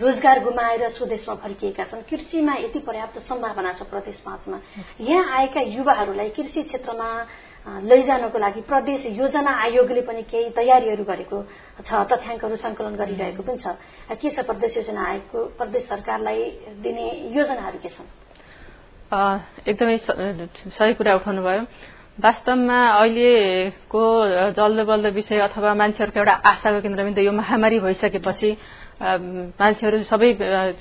रोजगार 0.00 0.38
गुमाएर 0.44 0.88
स्वदेशमा 0.96 1.34
फर्किएका 1.44 1.84
छन्। 1.84 2.08
कृषिमा 2.08 2.54
यति 2.64 2.78
पर्याप्त 2.88 3.18
सम्भावना 3.28 3.72
छ 3.76 3.84
प्रदेश 3.84 4.20
पाँचमा। 4.24 4.56
यहाँ 5.00 5.24
आएका 5.38 5.60
युवाहरूलाई 5.60 6.30
कृषि 6.32 6.62
क्षेत्रमा 6.62 7.08
लैजानको 7.84 8.38
लागि 8.38 8.60
प्रदेश 8.64 9.06
योजना 9.12 9.52
आयोगले 9.60 10.02
पनि 10.08 10.22
केही 10.24 10.50
तयारीहरू 10.56 11.04
गरेको 11.04 11.44
छ 11.84 11.92
तथ्याङ्कहरू 12.10 12.56
संकलन 12.56 12.96
गरिरहेको 12.96 13.42
पनि 13.44 13.58
छ। 13.60 13.76
के 14.08 14.30
छ 14.32 14.38
प्रदेश 14.40 14.76
योजना 14.76 15.04
आयोगको 15.04 15.38
प्रदेश 15.60 15.88
सरकारलाई 15.88 16.40
दिने 16.80 17.06
योजनाहरू 17.36 17.78
के 17.78 17.88
छन्? 17.88 18.08
एकदमै 19.66 19.96
सही 20.70 20.94
कुरा 20.94 21.14
उठाउनु 21.16 21.42
भयो 21.42 21.62
वास्तवमा 22.24 22.78
अहिलेको 23.00 24.02
जल्दो 24.54 24.84
बल्दो 24.84 25.10
विषय 25.18 25.38
अथवा 25.48 25.74
मान्छेहरूको 25.74 26.18
एउटा 26.20 26.34
आशाको 26.50 26.80
केन्द्रबिन्दु 26.80 27.20
यो 27.20 27.32
महामारी 27.32 27.78
भइसकेपछि 27.80 28.50
मान्छेहरू 29.60 30.02
सबै 30.06 30.30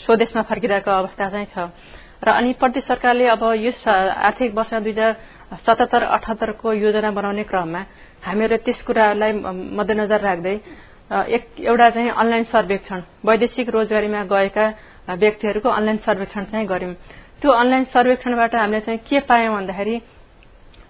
स्वदेशमा 0.06 0.42
फर्किरहेको 0.50 0.92
अवस्था 0.94 1.30
चाहिँ 1.30 1.48
छ। 1.54 1.58
र 2.24 2.30
अनि 2.32 2.54
प्रदेश 2.56 2.84
सरकारले 2.86 3.28
अब 3.28 3.44
यस 3.58 3.88
आर्थिक 3.88 4.54
वर्ष 4.54 4.74
दुई 4.76 4.92
हजार 4.92 5.12
सतहत्तर 5.60 6.04
अठहत्तरको 6.16 6.74
योजना 6.76 7.12
बनाउने 7.12 7.44
क्रममा 7.44 7.82
हामीहरू 8.24 8.58
त्यस 8.66 8.82
कुराहरूलाई 8.88 9.32
मध्यनजर 9.78 10.22
राख्दै 10.22 10.56
एक 11.12 11.44
एउटा 11.60 11.90
चाहिँ 11.90 12.10
अनलाइन 12.14 12.44
सर्वेक्षण 12.54 13.02
वैदेशिक 13.26 13.70
रोजगारीमा 13.70 14.24
गएका 14.32 14.66
व्यक्तिहरूको 15.18 15.70
अनलाइन 15.70 15.98
सर्वेक्षण 16.06 16.44
चाहिँ 16.52 16.68
गर्यौं 16.68 16.94
त्यो 17.44 17.52
अनलाइन 17.52 17.84
सर्वेक्षणबाट 17.92 18.56
हामीले 18.56 18.80
चाहिँ 18.88 19.00
के 19.04 19.20
पायौं 19.28 19.52
भन्दाखेरि 19.54 19.96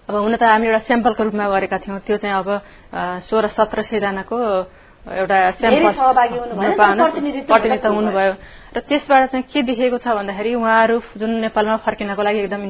अब 0.06 0.14
हुन 0.14 0.34
त 0.38 0.42
हामी 0.46 0.66
एउटा 0.70 0.86
स्याम्पलको 0.86 1.22
रूपमा 1.26 1.46
गरेका 1.50 1.78
थियौं। 1.82 1.98
त्यो 2.06 2.16
चाहिँ 2.22 2.34
अब 2.38 2.48
सोह्र 3.26 3.46
सत्र 3.58 3.82
सयजनाको 3.90 4.38
एउटा 5.18 5.38
प्रतिनिधित्व 7.10 7.90
हुनुभयो। 7.90 8.32
र 8.70 8.80
त्यसबाट 8.86 9.22
चाहिँ 9.34 9.44
के 9.50 9.62
देखेको 9.66 9.98
छ 9.98 10.06
भन्दाखेरि 10.14 10.54
उहाँहरू 10.54 10.96
जुन 11.18 11.30
नेपालमा 11.42 11.76
फर्किनको 11.82 12.22
लागि 12.22 12.38
एकदम 12.46 12.62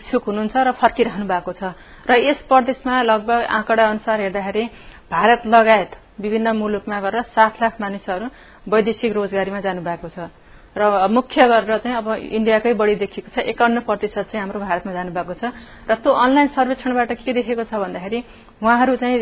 इच्छुक 0.00 0.22
हुनुहुन्छ 0.24 0.56
र 0.56 0.72
फर्किरहनु 0.80 1.26
भएको 1.28 1.52
छ। 1.60 1.76
र 2.08 2.10
यस 2.24 2.48
प्रदेशमा 2.48 2.94
लगभग 3.04 3.40
आँकडा 3.52 3.84
अनुसार 3.84 4.16
हेर्दाखेरि 4.20 4.64
भारत 5.12 5.40
लगायत 5.46 5.90
विभिन्न 6.24 6.48
मुलुकमा 6.56 6.98
गएर 7.04 7.16
सात 7.36 7.62
लाख 7.62 7.80
मानिसहरू 7.80 8.26
वैदेशिक 8.64 9.12
रोजगारीमा 9.12 9.60
जानुभएको 9.60 10.08
छ। 10.08 10.32
र 10.76 11.08
मुख्य 11.10 11.48
गरेर 11.48 11.78
चाहिँ 11.78 11.96
अब 11.96 12.08
इन्डियाकै 12.30 12.72
बढी 12.74 12.94
देखिएको 13.02 13.30
छ। 13.34 13.38
एकाउन्न 13.42 13.80
प्रतिशत 13.82 14.30
चाहिँ 14.30 14.40
हाम्रो 14.40 14.60
भारतमा 14.60 14.92
जानुभएको 14.92 15.34
छ। 15.34 15.44
र 15.90 15.94
त्यो 15.98 16.12
अनलाइन 16.14 16.48
सर्वेक्षणबाट 16.54 17.10
के 17.26 17.32
देखेको 17.32 17.64
छ 17.66 17.74
भन्दाखेरि 17.74 18.18
उहाँहरू 18.62 18.96
चाहिँ 18.96 19.18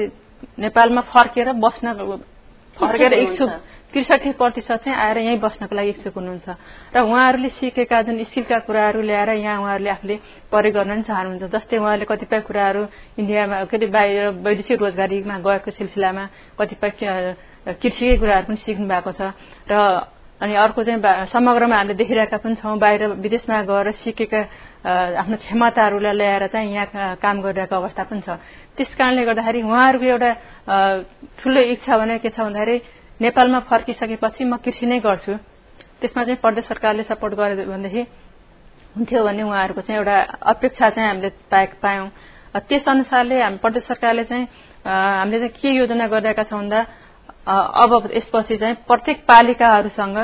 नेपालमा 0.61 1.01
फर्केर 1.09 1.53
बस्न 1.57 1.87
फर्केर 2.77 3.13
इच्छुक 3.15 3.51
त्रिसठी 3.89 4.31
प्रतिशत 4.37 4.85
चाहिँ 4.85 4.95
आएर 4.95 5.19
यहीँ 5.19 5.39
बस्नको 5.41 5.75
लागि 5.75 5.91
इच्छुक 5.97 6.15
हुनुहुन्छ। 6.15 6.49
र 6.93 7.01
उहाँहरूले 7.01 7.49
सिकेका 7.57 8.03
जुन 8.05 8.23
स्किलका 8.29 8.59
कुराहरू 8.69 9.01
ल्याएर 9.01 9.31
यहाँ 9.41 9.59
उहाँहरूले 9.59 9.91
आफूले 9.91 10.17
प्रयोग 10.53 10.75
गर्न 10.77 10.91
पनि 10.93 11.03
चाहनुहुन्छ। 11.09 11.45
जस्तै 11.49 11.77
उहाँहरूले 11.81 12.05
कतिपय 12.05 12.41
कुराहरू 12.45 12.83
इन्डियामा 13.19 13.65
के 13.65 13.77
अरे 13.77 13.87
बाहिर 13.89 14.29
वैदेशिक 14.45 14.79
रोजगारीमा 14.79 15.37
गएको 15.41 15.71
सिलसिलामा 15.73 16.25
कतिपय 16.61 16.91
कृषिकै 17.81 18.17
कुराहरू 18.21 18.47
पनि 18.47 18.57
सिक्नु 18.61 18.87
भएको 18.87 19.11
छ। 19.17 19.33
र 19.73 19.75
अनि 20.41 20.55
अर्को 20.55 20.83
चाहिँ 20.85 21.27
समग्रमा 21.33 21.77
हामीले 21.77 21.95
देखिरहेका 21.99 22.37
पनि 22.39 22.55
छौँ 22.63 22.79
बाहिर 22.79 23.07
विदेशमा 23.19 23.63
गएर 23.67 23.91
सिकेका 24.03 24.41
आफ्नो 25.19 25.37
क्षमताहरूलाई 25.37 26.15
ल्याएर 26.15 26.47
चाहिँ 26.47 26.73
यहाँ 26.75 27.17
काम 27.19 27.37
गरिरहेको 27.43 27.75
अवस्था 27.75 28.03
पनि 28.07 28.21
छ। 28.23 28.39
त्यस 28.79 28.95
कारणले 28.95 29.25
गर्दाखेरि 29.27 29.63
उहाँहरूको 29.67 30.07
एउटा 30.07 30.31
ठुलो 31.43 31.61
इच्छा 31.75 31.97
भने 31.99 32.19
के 32.23 32.31
छ 32.31 32.39
भन्दाखेरि 32.39 32.77
नेपालमा 33.21 33.61
फर्किसकेपछि 33.67 34.45
म 34.45 34.57
कृषि 34.63 34.87
नै 34.87 34.99
गर्छु। 35.03 35.35
त्यसमा 35.99 36.23
चाहिँ 36.25 36.39
प्रदेश 36.39 36.65
सरकारले 36.71 37.03
सपोर्ट 37.11 37.35
गर्यो 37.35 37.67
भनेदेखि 37.67 38.03
हुन्थ्यो 38.95 39.25
भन्ने 39.27 39.43
उहाँहरूको 39.43 39.81
चाहिँ 39.83 39.99
एउटा 39.99 40.17
अपेक्षा 40.55 40.91
चाहिँ 40.95 41.09
हामीले 41.09 41.31
पायौं। 41.83 42.09
त्यस 42.55 42.85
अनुसारले 42.89 43.43
हामी 43.43 43.59
प्रदेश 43.59 43.83
सरकारले 43.91 44.25
चाहिँ 44.31 44.47
हामीले 44.87 45.39
चाहिँ 45.39 45.55
के 45.59 45.69
योजना 45.75 46.07
गरिरहेका 46.07 46.43
छौँ 46.47 46.59
भन्दा 46.63 46.81
अब 47.49 48.11
यसपछि 48.15 48.57
चाहिँ 48.57 48.75
प्रत्येक 48.89 49.25
पालिकाहरूसँग 49.29 50.19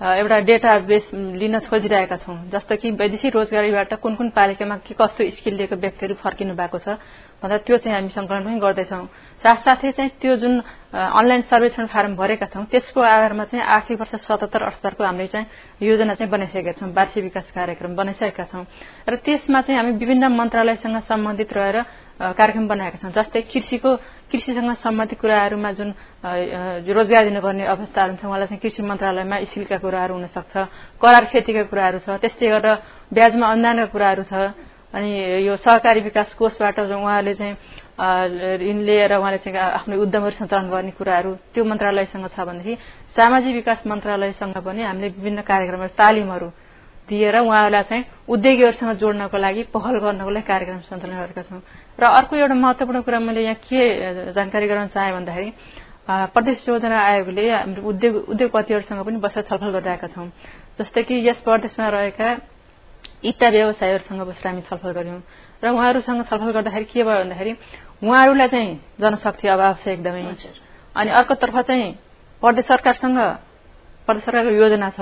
एउटा 0.00 0.38
डेटा 0.46 0.78
बेस 0.86 1.10
लिन 1.12 1.58
खोजिरहेका 1.66 2.16
छौँ। 2.22 2.36
जस्तो 2.54 2.76
कि 2.78 2.90
वैदेशिक 2.94 3.34
रोजगारीबाट 3.34 3.94
कुन 3.98 4.14
कुन 4.14 4.28
पालिकामा 4.30 4.76
के 4.86 4.94
कस्तो 4.94 5.30
स्किल 5.36 5.54
लिएको 5.58 5.76
व्यक्तिहरू 5.76 6.14
फर्किनु 6.22 6.54
भएको 6.54 6.78
छ 6.78 6.94
भन्दा 7.42 7.56
त्यो 7.66 7.76
चाहिँ 7.82 7.94
हामी 7.98 8.10
संकलन 8.14 8.44
पनि 8.46 8.58
गर्दैछौँ। 8.62 9.06
साथसाथै 9.42 9.90
चाहिँ 9.90 10.10
त्यो 10.22 10.36
जुन 10.38 10.54
अनलाइन 10.94 11.42
सर्वेक्षण 11.50 11.86
फारम 11.90 12.14
भरेका 12.14 12.46
छौँ 12.46 12.64
त्यसको 12.70 13.00
आधारमा 13.00 13.44
चाहिँ 13.50 13.64
आर्थिक 13.66 13.98
वर्ष 13.98 14.14
सतहत्तर 14.22 14.62
अठहत्तरको 14.62 15.02
हामीले 15.04 15.26
चाहिँ 15.34 15.46
योजना 15.82 16.14
चाहिँ 16.14 16.30
बनाइसकेका 16.30 16.72
छौँ 16.78 16.94
वार्षिक 16.94 17.22
विकास 17.24 17.50
कार्यक्रम 17.54 17.94
बनाइसकेका 17.98 18.44
छौँ। 18.54 18.64
र 19.10 19.14
त्यसमा 19.18 19.60
चाहिँ 19.66 19.78
हामी 19.78 19.92
विभिन्न 19.98 20.30
मन्त्रालयसँग 20.30 20.98
सम्बन्धित 21.10 21.52
रहेर 21.58 21.78
कार्यक्रम 22.38 22.66
बनाएका 22.68 22.98
छौँ 23.02 23.12
जस्तै 23.18 23.42
कृषिको 23.50 23.90
कृषिसँग 24.30 24.74
सम्बन्धित 24.76 25.20
कुराहरूमा 25.20 25.70
जुन 25.72 25.88
रोजगार 26.88 27.24
दिनुपर्ने 27.24 27.64
अवस्थाहरू 27.66 28.14
छ 28.14 28.24
उहाँलाई 28.24 28.46
चाहिँ 28.46 28.60
कृषि 28.60 28.82
मन्त्रालयमा 28.82 29.36
स्किलका 29.46 29.78
कुराहरू 29.78 30.14
हुन 30.14 30.26
सक्छ 30.28 30.54
करार 31.00 31.24
खेतीका 31.26 31.62
कुराहरू 31.64 31.98
छ 32.00 32.18
त्यस्तै 32.18 32.46
गरेर 32.46 32.74
ब्याजमा 33.10 33.46
अनुदानका 33.48 33.86
कुराहरू 33.88 34.22
छ 34.24 34.34
अनि 34.90 35.10
यो 35.42 35.56
सहकारी 35.58 36.00
विकास 36.02 36.34
कोषबाट 36.34 36.78
उहाँले 36.80 37.34
चाहिँ 37.34 37.56
ऋण 38.60 38.78
लिएर 38.84 39.12
उहाँले 39.14 39.38
चाहिँ 39.38 39.58
आफ्नो 39.58 39.96
उद्यमहरू 39.98 40.36
सञ्चालन 40.36 40.68
गर्ने 40.68 40.92
कुराहरू 40.92 41.34
त्यो 41.50 41.64
मन्त्रालयसँग 41.64 42.28
छ 42.28 42.40
भनेदेखि 42.42 42.74
सामाजिक 43.16 43.54
विकास 43.54 43.86
मन्त्रालयसँग 43.86 44.56
पनि 44.60 44.82
हामीले 44.82 45.08
विभिन्न 45.10 45.40
कार्यक्रमहरू 45.42 45.92
तालिमहरू 45.96 46.48
दिएर 47.08 47.36
उहाँहरूलाई 47.38 47.82
चाहिँ 47.88 48.04
उद्योगीहरूसँग 48.28 48.92
जोड्नको 49.00 49.36
लागि 49.38 49.62
पहल 49.74 49.98
गर्नको 49.98 50.30
लागि 50.30 50.46
कार्यक्रम 50.46 50.80
सञ्चालन 50.88 51.16
गरेका 51.18 51.42
छौँ। 51.48 51.60
र 51.98 52.04
अर्को 52.04 52.36
एउटा 52.36 52.54
महत्वपूर्ण 52.54 53.00
कुरा 53.02 53.18
मैले 53.20 53.42
यहाँ 53.42 53.58
के 53.64 54.32
जानकारी 54.32 54.66
गराउन 54.68 54.88
चाहेँ 54.94 55.12
भन्दाखेरि 55.14 55.50
प्रदेश 56.08 56.68
योजना 56.68 56.98
आयोगले 57.00 57.48
हाम्रो 57.50 57.82
उद्योग 57.88 58.14
उद्योगपतिहरूसँग 58.32 59.00
पनि 59.04 59.16
बसेर 59.20 59.42
छलफल 59.48 59.70
गरिरहेका 59.76 60.08
छौँ। 60.08 60.28
जस्तै 60.78 61.02
कि 61.04 61.14
यस 61.28 61.40
प्रदेशमा 61.44 61.88
रहेका 61.88 62.28
इट्टा 63.24 63.48
व्यवसायीहरूसँग 63.48 64.20
बसेर 64.28 64.46
हामी 64.48 64.62
छलफल 64.68 64.92
गर्यौं 64.92 65.20
र 65.64 65.68
उहाँहरूसँग 65.68 66.22
छलफल 66.28 66.50
गर्दाखेरि 66.52 66.84
के 66.92 67.02
भयो 67.04 67.18
भन्दाखेरि 67.24 67.52
उहाँहरूलाई 68.04 68.48
चाहिँ 68.48 68.72
जनशक्ति 69.00 69.48
अभाव 69.48 69.74
छ 69.84 69.88
एकदमै। 69.88 70.22
अनि 70.96 71.10
अर्कोतर्फ 71.10 71.56
चाहिँ 71.68 71.92
प्रदेश 72.42 72.64
सरकारसँग 72.64 73.18
प्रदेश 74.06 74.24
सरकारको 74.24 74.50
योजना 74.50 74.90
छ। 74.96 75.00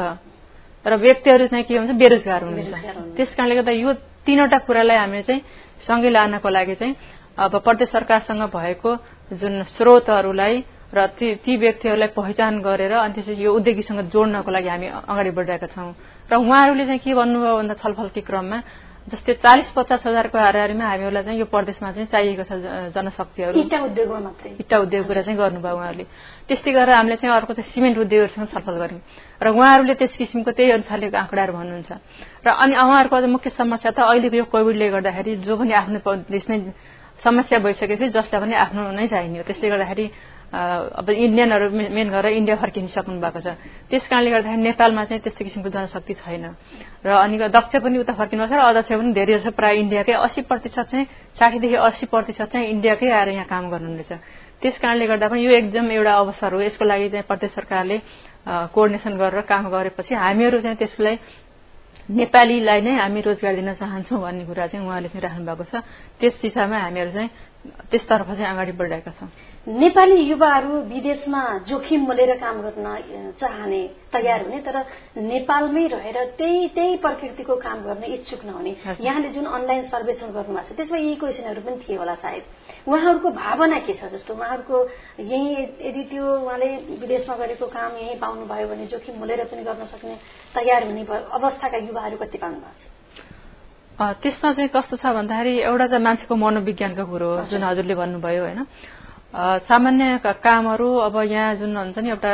र 0.87 0.97
व्यक्तिहरू 0.97 1.47
चाहिँ 1.51 1.65
के 1.67 1.79
भन्छ 1.79 1.93
बेरोजगार 1.99 2.43
हुनुहुन्छ। 2.45 3.17
त्यस 3.17 3.35
कारणले 3.35 3.55
गर्दा 3.59 3.73
यो 3.75 3.93
तीनवटा 4.23 4.59
कुरालाई 4.67 4.97
हामीले 4.97 5.23
चाहिँ 5.23 5.43
सँगै 5.83 6.11
लानको 6.11 6.49
लागि 6.49 6.75
चाहिँ 6.81 6.95
अब 7.37 7.53
प्रदेश 7.59 7.89
सरकारसँग 7.91 8.43
भएको 8.55 8.91
जुन 9.35 9.63
स्रोतहरूलाई 9.75 10.55
र 10.95 11.07
ती 11.19 11.35
ती 11.43 11.57
व्यक्तिहरूलाई 11.57 12.09
पहिचान 12.15 12.63
गरेर 12.63 12.93
अनि 12.95 13.15
त्यसपछि 13.15 13.43
यो 13.45 13.51
उद्योगीसँग 13.59 14.01
जोड्नको 14.15 14.51
लागि 14.51 14.69
हामी 14.69 14.87
अगाडि 15.11 15.31
बढिरहेका 15.35 15.67
छौं। 15.75 15.91
र 16.31 16.35
उहाँहरूले 16.39 16.85
चाहिँ 16.87 17.01
के 17.03 17.15
भन्नुभयो 17.15 17.57
भन्दा 17.59 17.75
छलफलकै 17.83 18.23
क्रममा 18.23 18.59
जस्तै 19.07 19.35
चालिस 19.39 19.71
पचास 19.71 20.03
हजारको 20.07 20.39
हाराहारीमा 20.39 20.85
हामीहरूलाई 20.85 21.23
चाहिँ 21.23 21.39
यो 21.39 21.47
प्रदेशमा 21.47 21.91
चाहिँ 21.95 22.11
चाहिएको 22.11 22.43
छ 22.43 22.53
जनशक्तिहरू। 22.91 23.55
इट्टा 23.55 23.79
उद्योगमा 23.87 24.21
मात्रै। 24.27 24.51
इट्टा 24.67 24.77
उद्योग 24.83 25.07
कुरा 25.07 25.23
चाहिँ 25.23 25.39
गर्नुभयो 25.39 25.75
उहाँहरूले। 25.79 26.05
त्यस्तै 26.51 26.71
गरेर 26.75 26.95
हामीले 26.99 27.17
चाहिँ 27.23 27.35
अर्को 27.39 27.53
चाहिँ 27.55 27.71
सिमेन्ट 27.71 27.97
उद्योगहरूसँग 28.03 28.49
छलफल 28.51 28.77
गर्यौं 28.83 29.01
र 29.43 29.47
उहाँहरूले 29.55 29.95
त्यस 29.95 30.17
किसिमको 30.19 30.51
त्यही 30.59 30.71
अनुसारले 30.83 31.07
आँकडाहरू 31.23 31.53
भन्नुहुन्छ। 31.55 31.91
र 32.43 32.49
अनि 32.51 32.75
उहाँहरूको 32.75 33.17
अझ 33.17 33.25
मुख्य 33.31 33.51
समस्या 33.55 33.91
त 33.95 33.99
अहिलेको 34.03 34.37
यो 34.43 34.47
कोविडले 34.51 34.87
गर्दाखेरि 34.91 35.33
जो 35.47 35.55
पनि 35.55 35.73
आफ्नो 35.73 35.99
देशमै 36.27 36.59
समस्या 37.23 37.59
भइसकेपछि 37.63 38.11
जसलाई 38.11 38.41
पनि 38.43 38.55
आफ्नो 38.59 38.91
नै 38.91 39.07
चाहिने 39.07 39.39
हो। 39.39 39.45
त्यसले 39.47 39.71
गर्दाखेरि 39.71 40.07
अब 40.53 41.11
इन्डियनहरू 41.11 41.71
मेन 41.71 42.09
गरेर 42.11 42.33
इन्डिया 42.39 42.57
फर्किसक्नु 42.57 43.21
भएको 43.21 43.41
छ। 43.41 43.59
त्यस 43.91 44.07
कारणले 44.07 44.31
गर्दाखेरि 44.31 44.63
नेपालमा 44.63 45.05
चाहिँ 45.05 45.23
त्यस्तो 45.23 45.43
किसिमको 45.45 45.71
जनशक्ति 45.75 46.15
छैन। 46.23 46.45
र 47.03 47.09
अनि 47.11 47.37
दक्ष 47.51 47.73
पनि 47.83 47.99
उता 47.99 48.15
फर्किनु 48.15 48.47
छ 48.47 48.53
र 48.55 48.63
अध्यक्ष 48.63 48.91
पनि 48.95 49.13
धेरै 49.13 49.33
जस्तो 49.43 49.51
प्रायः 49.59 49.81
इन्डियाकै 49.83 50.13
अस्सी 50.23 50.41
प्रतिशत 50.47 50.87
चाहिँ 50.87 51.07
साठीदेखि 51.35 51.77
अस्सी 51.77 52.07
प्रतिशत 52.07 52.49
चाहिँ 52.53 52.67
इन्डियाकै 52.71 53.11
आएर 53.11 53.29
यहाँ 53.37 53.47
काम 53.51 53.65
गर्नुहुनेछ 53.75 54.13
त्यस 54.63 54.79
कारणले 54.79 55.07
गर्दा 55.07 55.29
पनि 55.29 55.41
यो 55.45 55.51
एकदम 55.51 55.91
एउटा 55.93 56.13
अवसर 56.15 56.53
हो। 56.55 56.61
यसको 56.63 56.85
लागि 56.85 57.09
चाहिँ 57.11 57.27
प्रदेश 57.27 57.51
सरकारले 57.53 57.97
कोअर्डिनेसन 58.47 59.13
गरेर 59.19 59.41
काम 59.51 59.69
गरेपछि 59.69 60.15
हामीहरू 60.15 60.61
चाहिँ 60.63 60.79
त्यसलाई 60.79 61.17
नेपालीलाई 62.09 62.81
नै 62.87 62.93
हामी 63.03 63.21
रोजगार 63.21 63.55
दिन 63.59 63.75
चाहन्छौँ 63.75 64.21
भन्ने 64.23 64.45
कुरा 64.47 64.67
चाहिँ 64.71 64.87
उहाँले 64.87 65.09
चाहिँ 65.11 65.23
राख्नु 65.27 65.45
भएको 65.45 65.65
छ। 65.67 65.83
त्यस 66.23 66.35
दिशामा 66.39 66.79
हामीहरू 66.79 67.11
चाहिँ 67.11 67.31
त्यसतर्फ 67.91 68.27
चाहिँ 68.29 68.47
अगाडि 68.47 68.73
बढिरहेका 68.73 69.11
छौँ 69.11 69.29
नेपाली 69.67 70.17
युवाहरू 70.23 70.81
विदेशमा 70.87 71.43
जोखिम 71.69 72.01
मोलेर 72.07 72.33
काम 72.39 72.61
गर्न 72.63 73.33
चाहने 73.41 73.83
तयार 74.13 74.43
हुने 74.43 74.59
तर 74.63 74.77
नेपालमै 75.19 75.87
रहेर 75.87 76.19
त्यही 76.39 76.69
त्यही 76.69 76.97
प्रकृतिको 76.97 77.57
काम 77.57 77.83
गर्ने 77.83 78.07
इच्छुक 78.07 78.45
नहुने। 78.45 78.77
यहाँले 79.01 79.29
जुन 79.29 79.45
अनलाइन 79.45 79.83
सर्वेक्षण 79.89 80.33
गर्नुभएको 80.33 80.75
छ 80.75 80.77
त्यसमा 80.77 80.99
यही 80.99 81.15
क्वेसनहरू 81.15 81.61
पनि 81.61 81.83
थिए 81.83 81.97
होला 81.97 82.15
सायद। 82.15 82.43
उहाँहरूको 82.89 83.31
भावना 83.31 83.79
के 83.87 83.95
छ 83.95 84.13
जस्तो? 84.15 84.35
उहाँहरूको 84.35 84.87
यही 85.21 85.49
यदि 85.89 86.03
त्यो 86.11 86.25
उहाँले 86.37 86.69
विदेशमा 87.03 87.37
गरेको 87.37 87.67
काम 87.67 87.97
यहीँ 87.97 88.19
पाउनुभयो 88.19 88.69
भने 88.69 88.87
जोखिम 88.87 89.19
मोलेर 89.19 89.45
पनि 89.51 89.63
गर्न 89.63 89.87
सक्ने 89.87 90.17
तयार 90.55 90.87
हुने 90.87 91.03
अवस्थाका 91.11 91.79
युवाहरू 91.79 92.17
कति 92.17 92.39
पाउनु 92.39 92.61
भएको 92.63 92.79
छ? 92.81 92.96
त्यसमा 93.97 94.53
चाहिँ 94.53 94.69
कस्तो 94.69 94.97
छ 94.97 95.05
भन्दाखेरि 95.09 95.53
एउटा 95.63 95.87
चाहिँ 95.87 96.05
मान्छेको 96.05 96.35
मनोविज्ञानको 96.37 97.05
कुरो 97.07 97.29
हो 97.29 97.45
जुन 97.49 97.63
हजुरले 97.65 97.95
भन्नुभयो 97.95 98.43
होइन। 98.45 98.61
सामान्य 99.65 100.21
कामहरू 100.45 100.89
अब 101.03 101.17
यहाँ 101.25 101.55
जुन 101.57 101.77
हुन्छ 101.77 101.99
नि 101.99 102.09
एउटा 102.11 102.33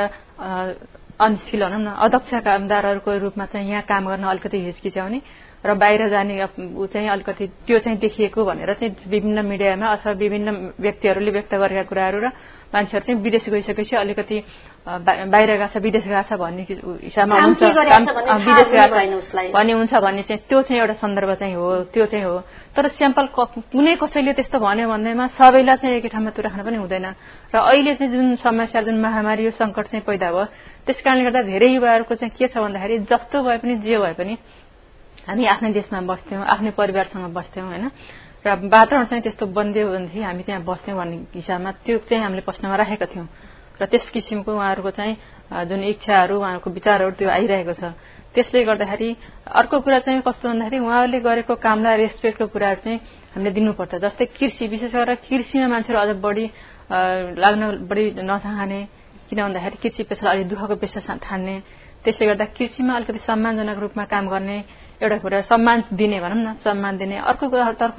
अनस्किल 1.18 1.62
भनौँ 1.62 1.81
न 1.81 1.88
अध्यक्ष 1.96 2.35
कामदारहरूको 2.42 3.11
रूपमा 3.18 3.46
चाहिँ 3.46 3.70
यहाँ 3.70 3.83
काम 3.85 4.03
गर्न 4.09 4.25
अलिकति 4.25 4.59
हिचकिच्याउने 4.59 5.20
र 5.62 5.75
बाहिर 5.75 6.09
जाने 6.11 6.35
ऊ 6.75 6.87
चाहिँ 6.88 7.09
अलिकति 7.09 7.46
त्यो 7.66 7.79
चाहिँ 7.79 7.98
देखिएको 7.98 8.44
भनेर 8.44 8.72
चाहिँ 8.75 8.94
विभिन्न 9.07 9.44
मिडियामा 9.46 9.87
अथवा 9.87 10.12
विभिन्न 10.18 10.75
व्यक्तिहरूले 10.81 11.31
व्यक्त 11.31 11.55
गरेका 11.55 11.83
कुराहरू 11.87 12.18
र 12.18 12.31
मान्छेहरू 12.74 13.04
चाहिँ 13.06 13.20
विदेश 13.22 13.48
गइसकेपछि 13.48 13.96
अलिकति 13.96 14.38
बाहिर 14.82 15.50
गएको 15.50 15.66
छ 15.72 15.82
विदेश 15.82 16.04
गएको 16.08 16.22
छ 16.28 16.38
भन्ने 16.40 16.62
हिसाबमा 17.04 17.37
हुन्छ 17.40 17.62
विदेश 17.62 18.68
गएको 18.72 19.52
भन्ने 19.52 19.72
हुन्छ 19.72 19.92
भन्ने 19.94 20.22
चाहिँ 20.22 20.40
त्यो 20.48 20.62
चाहिँ 20.62 20.80
एउटा 20.80 20.94
सन्दर्भ 21.04 21.35
चाहिँ 21.38 21.54
हो 21.54 21.68
त्यो 21.92 22.06
चाहिँ 22.06 22.24
हो। 22.24 22.38
तर 22.76 22.88
स्याम्पल 22.96 23.26
कुनै 23.37 23.94
कसैले 24.00 24.32
त्यस्तो 24.32 24.58
भन्यो 24.58 24.88
भन्दैमा 24.88 25.26
सबैलाई 25.37 25.76
चाहिँ 25.76 25.96
एकै 25.96 26.08
ठाउँमा 26.08 26.30
त्यो 26.32 26.42
राख्न 26.42 26.61
पनि 26.64 26.76
हुँदैन। 26.80 27.06
र 27.52 27.56
अहिले 27.61 27.94
चाहिँ 27.94 28.12
जुन 28.12 28.37
समस्या 28.40 28.82
जुन 28.88 28.96
महामारी 29.04 29.44
यो 29.44 29.50
सङ्कट 29.61 29.87
चाहिँ 29.92 30.04
पैदा 30.08 30.32
भयो 30.32 30.44
त्यस 30.88 30.98
कारणले 31.04 31.24
गर्दा 31.24 31.42
धेरै 31.52 31.68
युवाहरूको 31.76 32.14
चाहिँ 32.16 32.32
के 32.32 32.48
छ 32.48 32.56
भन्दाखेरि 32.56 32.98
जस्तो 33.12 33.42
भए 33.44 33.58
पनि 33.61 33.74
जे 33.85 33.98
भए 34.00 34.14
पनि 34.16 34.35
हामी 35.28 35.44
आफ्नै 35.46 35.70
देशमा 35.72 36.00
बस्थ्यौँ 36.08 36.42
आफ्नै 36.42 36.70
परिवारसँग 36.74 37.30
बस्थ्यौँ 37.37 37.66
होइन। 37.68 37.87
र 38.44 38.55
वातावरण 38.66 39.05
चाहिँ 39.07 39.22
त्यस्तो 39.22 39.46
बनिदियो 39.55 39.87
भनेदेखि 39.88 40.22
हामी 40.22 40.42
त्यहाँ 40.42 40.62
बस्थ्यौँ 40.66 40.98
भन्ने 40.98 41.16
हिसाबमा 41.35 41.70
त्यो 41.87 41.98
चाहिँ 42.11 42.22
हामीले 42.22 42.42
प्रश्नमा 42.42 42.76
राखेका 42.76 43.07
थियौँ। 43.14 43.28
र 43.78 43.87
त्यस 43.87 44.11
किसिमको 44.11 44.50
उहाँहरूको 44.50 44.90
चाहिँ 44.98 45.14
जुन 45.70 45.81
इच्छाहरू 45.85 46.35
उहाँहरूको 46.42 46.70
विचारहरू 46.70 47.11
त्यो 47.22 47.28
आइरहेको 47.31 47.74
छ। 47.78 47.94
त्यसले 48.35 48.64
गर्दाखेरि 48.64 49.09
अर्को 49.46 49.76
कुरा 49.85 49.98
चाहिँ 50.02 50.20
कस्तो 50.26 50.48
भन्दाखेरि 50.48 50.78
उहाँहरूले 50.83 51.20
गरेको 51.22 51.55
कामलाई 51.55 51.96
रेस्पेक्टको 52.02 52.46
कुराहरू 52.50 52.81
चाहिँ 52.83 52.98
हामीले 53.35 53.50
दिनुपर्छ। 53.55 53.94
जस्तै 54.02 54.26
कृषि 54.35 54.66
विशेष 54.74 54.92
गरेर 54.92 55.14
कृषिमा 55.22 55.66
मान्छेहरू 55.68 55.98
अझ 56.02 56.11
बढी 56.18 56.46
लाग्न 57.38 57.62
बढी 57.87 58.05
नचाहने 58.26 58.81
किन 59.31 59.38
भन्दाखेरि 59.38 59.76
कृषि 59.83 60.02
पेसालाई 60.11 60.35
अलिक 60.37 60.48
दुःखको 60.50 60.74
पेसा 60.83 60.98
ठान्ने। 61.22 61.55
त्यसले 62.02 62.26
गर्दा 62.26 62.44
कृषिमा 62.59 62.92
अलिकति 62.96 63.20
सम्मानजनक 63.22 63.78
रूपमा 63.78 64.05
काम 64.11 64.24
गर्ने 64.28 64.59
एउटा 65.02 65.16
कुरा 65.18 65.40
सम्मान 65.50 65.78
दिने 65.92 66.20
भनौँ 66.20 66.38
न 66.38 66.54
सम्मान 66.64 66.96
दिने। 66.98 67.16
अर्को 67.18 67.44
तर्फ 67.82 67.98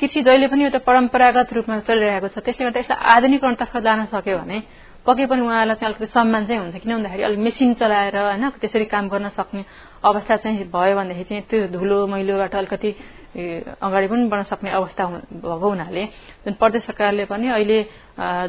कृषि 0.00 0.22
जहिले 0.22 0.46
पनि 0.48 0.62
एउटा 0.64 0.78
परम्परागत 0.82 1.52
रूपमा 1.52 1.78
चलिरहेको 1.88 2.28
छ 2.28 2.38
त्यसले 2.40 2.64
गर्दा 2.66 2.80
यसलाई 2.80 2.98
आधुनिकरणतर्फ 3.14 3.76
जान 3.86 4.04
सक्यो 4.10 4.38
भने 4.38 4.58
पक्कै 5.06 5.26
पनि 5.26 5.40
उहाँलाई 5.40 5.76
चाहिँ 5.76 5.92
अलिकति 5.92 6.12
सम्मान 6.12 6.46
चाहिँ 6.46 6.60
हुन्छ। 6.60 6.76
किन 6.82 6.92
भन्दाखेरि 6.92 7.22
अलिक 7.22 7.38
मेसिन 7.38 7.74
चलाएर 7.80 8.16
होइन 8.16 8.44
त्यसरी 8.60 8.84
काम 8.92 9.08
गर्न 9.08 9.28
सक्ने 9.32 9.64
अवस्था 10.04 10.36
चाहिँ 10.36 10.64
भयो 10.72 10.96
भनेदेखि 10.96 11.24
चाहिँ 11.24 11.42
त्यो 11.50 11.66
धुलो 11.72 12.06
मैलोबाट 12.06 12.54
अलिकति 12.54 12.90
अगाडि 13.80 14.06
पनि 14.08 14.26
बढ्न 14.28 14.42
सक्ने 14.50 14.70
अवस्था 14.70 15.04
भएको 15.40 15.68
हुनाले 15.68 16.04
जुन 16.44 16.54
प्रदेश 16.60 16.82
सरकारले 16.82 17.24
पनि 17.32 17.48
अहिले 17.48 17.78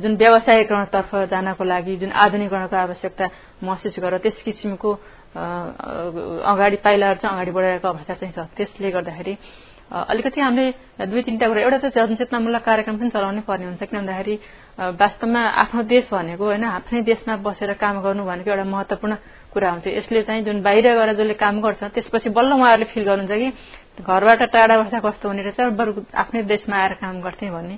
जुन 0.02 0.16
व्यवसायीकरणतर्फ 0.16 1.16
जानको 1.32 1.64
लागि 1.64 1.96
जुन 2.02 2.12
आधुनिकरणको 2.12 2.76
आवश्यकता 2.76 3.26
महसुस 3.64 4.00
गरेर 4.00 4.20
त्यस 4.20 4.42
किसिमको 4.42 4.90
अगाडि 5.36 6.78
पाइलाहरू 6.84 7.20
चाहिँ 7.22 7.36
अगाडि 7.36 7.52
बढाएको 7.52 7.88
अवस्था 7.88 8.14
चाहिँ 8.14 8.34
छ। 8.34 8.40
त्यसले 8.58 8.92
गर्दाखेरि 8.92 9.34
अलिकति 9.92 10.40
हामीले 10.42 11.06
दुई 11.08 11.22
तिनवटा 11.24 11.48
कुरा 11.48 11.62
एउटा 11.62 11.78
त 11.84 11.86
जनचेतनामूलक 11.92 12.64
कार्यक्रम 12.64 12.96
पनि 12.98 13.10
चलाउनै 13.12 13.42
पर्ने 13.44 13.66
हुन्छ। 13.66 13.84
किन 13.84 14.00
भन्दाखेरि 14.00 14.36
वास्तवमा 15.00 15.42
आफ्नो 15.64 15.82
देश 15.84 16.08
भनेको 16.12 16.44
होइन 16.46 16.64
आफ्नै 16.64 17.02
देशमा 17.12 17.36
बसेर 17.44 17.74
काम 17.76 18.00
गर्नु 18.00 18.24
भनेको 18.24 18.50
एउटा 18.52 18.64
महत्वपूर्ण 18.72 19.16
कुरा 19.52 19.70
हुन्छ। 19.72 19.88
यसले 19.88 20.22
चाहिँ 20.24 20.44
जुन 20.48 20.62
बाहिर 20.64 20.88
गएर 20.96 21.12
जसले 21.20 21.34
काम 21.36 21.60
गर्छ 21.60 21.84
त्यसपछि 21.92 22.30
बल्ल 22.32 22.52
उहाँहरूले 22.56 22.88
फिल 22.92 23.04
गर्नुहुन्छ 23.04 23.36
कि 23.36 24.04
घरबाट 24.04 24.42
टाढा 24.52 24.76
बस्दा 24.80 25.00
कस्तो 25.00 25.28
हुने 25.28 25.44
रहेछ 25.44 25.60
बरु 25.76 25.92
आफ्नै 26.16 26.44
देशमा 26.48 26.76
आएर 26.76 26.94
काम 27.04 27.20
गर्थे 27.22 27.52
भन्ने। 27.52 27.76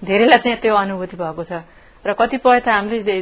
धेरैलाई 0.00 0.38
चाहिँ 0.40 0.58
त्यो 0.64 0.74
अनुभूति 0.74 1.16
भएको 1.16 1.44
छ। 1.44 1.52
र 2.00 2.12
कतिपय 2.12 2.58
त 2.60 2.68
हामीले 2.70 3.16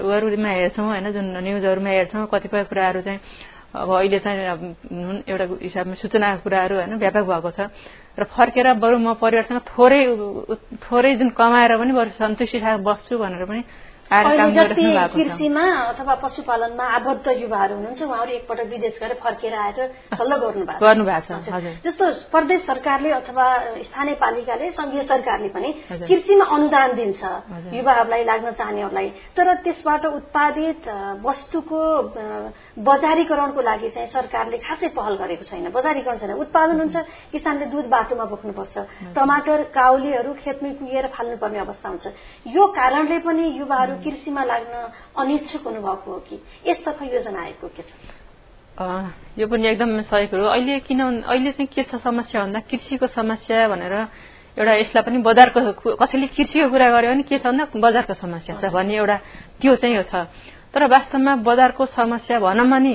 उहरूमा 0.00 0.50
हेर्छौँ 0.50 0.86
होइन 0.86 1.06
जुन 1.12 1.26
न्युजहरूमा 1.38 1.90
हेर्छौँ 1.90 2.26
कतिपय 2.26 2.62
कुराहरू 2.64 3.00
चाहिँ 3.02 3.20
अब 3.74 3.90
अहिले 3.92 4.18
चाहिँ 4.18 4.38
एउटा 5.24 5.44
हिसाबमा 5.60 5.94
सूचनाको 5.94 6.42
कुराहरू 6.42 6.74
होइन 6.76 6.92
व्यापक 6.96 7.24
भएको 7.26 7.50
छ। 7.50 7.60
र 8.14 8.24
फर्केर 8.26 8.66
बरु 8.74 8.96
म 8.96 9.14
परिवारसँग 9.14 9.60
थोरै 9.66 10.00
थोरै 10.80 11.14
जुन 11.16 11.28
कमाएर 11.32 11.72
पनि 11.76 11.92
बरु 11.92 12.10
सन्तुष्टि 12.14 12.58
बस्छु 12.80 13.18
भनेर 13.18 13.44
पनि 13.44 13.62
कृषिमा 15.14 15.64
अथवा 15.82 16.14
पशुपालनमा 16.14 16.84
आबद्ध 16.96 17.26
युवाहरू 17.40 17.74
हुनुहुन्छ 17.74 18.02
उहाँहरू 18.02 18.32
एकपटक 18.32 18.66
विदेश 18.70 18.98
गएर 19.00 19.14
फर्केर 19.24 19.54
आएर 19.54 19.80
हल्ला 20.20 20.36
गर्नु 20.44 21.04
भएको 21.04 21.40
छ 21.46 21.82
जस्तो 21.84 22.04
प्रदेश 22.30 22.60
सरकारले 22.66 23.10
अथवा 23.10 23.46
स्थानीय 23.88 24.14
पालिकाले 24.14 24.70
संघीय 24.72 25.02
सरकारले 25.04 25.48
पनि 25.48 25.72
कृषिमा 25.90 26.44
अनुदान 26.44 26.94
दिन्छ 26.94 27.22
युवाहरूलाई 27.74 28.24
लाग्न 28.24 28.50
चाहनेहरूलाई। 28.52 29.08
तर 29.36 29.54
त्यसबाट 29.64 30.04
उत्पादित 30.06 30.88
वस्तुको 31.24 31.80
बजारीकरणको 32.78 33.60
लागि 33.60 33.88
चाहिँ 33.88 34.08
सरकारले 34.10 34.58
खासै 34.58 34.88
पहल 34.88 35.14
गरेको 35.16 35.44
छैन। 35.44 35.70
बजारीकरण 35.70 36.18
छैन। 36.18 36.32
उत्पादन 36.44 36.80
हुन्छ 36.80 36.96
किसानले 37.32 37.66
दुध 37.66 37.86
बाटोमा 37.88 38.24
बोक्नुपर्छ। 38.24 38.76
टमाटर 39.16 39.62
काउलीहरू 39.74 40.32
खेतमै 40.34 40.72
कुहिएर 40.78 41.06
फाल्नुपर्ने 41.14 41.58
अवस्था 41.58 41.88
हुन्छ। 41.88 42.06
यो 42.46 42.66
कारणले 42.78 43.18
पनि 43.26 43.44
युवाहरू 43.58 43.93
कृषिमा 44.02 44.44
लाग्न 44.44 44.74
अनिच्छुक 45.18 45.62
हुनुभएको 45.66 46.10
हो 46.10 46.18
कि? 46.28 46.36
यसतर्फ 46.66 47.02
योजना 47.02 47.40
आएको 47.42 47.68
के 47.76 47.82
छ? 47.82 47.90
यो 49.38 49.46
पनि 49.46 49.66
एकदम 49.68 50.00
सही 50.02 50.26
कुरो 50.26 50.44
अहिले 50.50 50.78
किन 50.86 51.00
अहिले 51.22 51.50
चाहिँ 51.52 51.66
के 51.74 51.82
छ 51.86 52.02
समस्या 52.02 52.42
भन्दा 52.42 52.60
कृषिको 52.70 53.06
समस्या 53.06 53.68
भनेर 53.68 53.94
एउटा 54.58 54.72
यसलाई 54.74 55.02
पनि 55.02 55.18
बजारको 55.22 55.94
कसैले 56.02 56.26
कृषिको 56.34 56.68
कुरा 56.70 56.90
गर्यो 56.90 57.10
भने 57.10 57.22
के 57.22 57.38
छ 57.38 57.46
भन्दा 57.46 57.64
बजारको 57.78 58.14
समस्या 58.14 58.58
छ 58.60 58.72
भन्ने 58.74 58.96
एउटा 58.98 59.16
त्यो 59.62 59.74
चाहिँ 59.78 60.02
छ। 60.10 60.26
तर 60.74 60.86
वास्तवमा 60.90 61.34
बजारको 61.46 61.86
समस्या 61.86 62.38
भनौँ 62.42 62.66
भने 62.66 62.94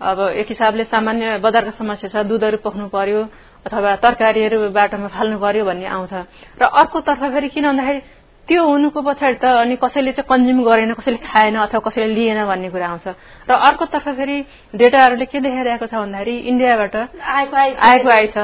अब 0.00 0.18
एक 0.40 0.48
हिसाबले 0.48 0.84
सामान्य 0.88 1.38
बजारको 1.44 1.70
समस्या 1.76 2.08
छ 2.08 2.24
दुधहरू 2.24 2.58
पोख्नु 2.64 2.88
पर्यो 2.88 3.20
अथवा 3.68 3.94
तरकारीहरू 4.02 4.58
बाटोमा 4.72 5.08
फाल्नु 5.12 5.38
पर्यो 5.38 5.64
भन्ने 5.64 5.86
आउँछ। 5.86 6.12
र 6.56 6.62
अर्कोतर्फ 6.64 7.20
फेरि 7.20 7.48
किन 7.52 7.64
भन्दाखेरि 7.68 8.00
त्यो 8.48 8.62
हुनुको 8.66 9.00
पछाडि 9.02 9.36
त 9.38 9.44
अनि 9.62 9.76
कसैले 9.78 10.12
चाहिँ 10.12 10.28
कन्ज्युम 10.28 10.58
गरेन 10.66 10.92
कसैले 10.98 11.18
खाएन 11.22 11.56
अथवा 11.62 11.80
कसैले 11.86 12.14
लिएन 12.14 12.44
भन्ने 12.46 12.68
कुरा 12.74 12.86
आउँछ। 12.88 13.06
र 13.48 13.52
अर्कोतर्फ 13.68 14.08
फेरि 14.18 14.36
डेटाहरूले 14.74 15.26
के 15.30 15.40
देखाइरहेको 15.40 15.86
छ 15.86 15.94
भन्दाखेरि 15.94 16.34
इन्डियाबाट 16.50 16.94
आएको 17.22 18.10
आएछ 18.10 18.36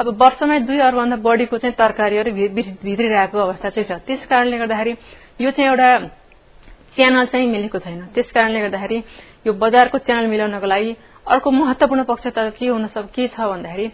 अब 0.00 0.06
वर्षमै 0.22 0.58
दुई 0.68 0.78
अरूभन्दा 0.86 1.16
बढीको 1.24 1.56
चाहिँ 1.58 1.74
तरकारीहरू 1.74 2.30
भित्रिरहेको 2.84 3.38
अवस्था 3.38 3.68
चाहिँ 3.72 3.88
छ। 3.88 3.92
त्यस 4.04 4.26
कारणले 4.28 4.58
गर्दाखेरि 4.58 4.92
यो 5.40 5.50
चाहिँ 5.56 5.68
एउटा 5.70 5.88
च्यानल 6.96 7.24
चाहिँ 7.32 7.46
मिलेको 7.48 7.78
छैन। 7.80 8.00
त्यस 8.12 8.28
कारणले 8.36 8.60
गर्दाखेरि 8.60 8.98
यो 9.46 9.52
बजारको 9.56 9.98
च्यानल 10.04 10.26
मिलाउनको 10.28 10.66
लागि 10.66 10.92
अर्को 11.26 11.50
महत्वपूर्ण 11.50 12.02
पक्ष 12.04 12.26
त 12.28 12.52
के 12.60 12.68
हुन 12.68 12.86
सक् 12.92 13.08
के 13.16 13.28
छ 13.32 13.40
भन्दाखेरि 13.40 13.86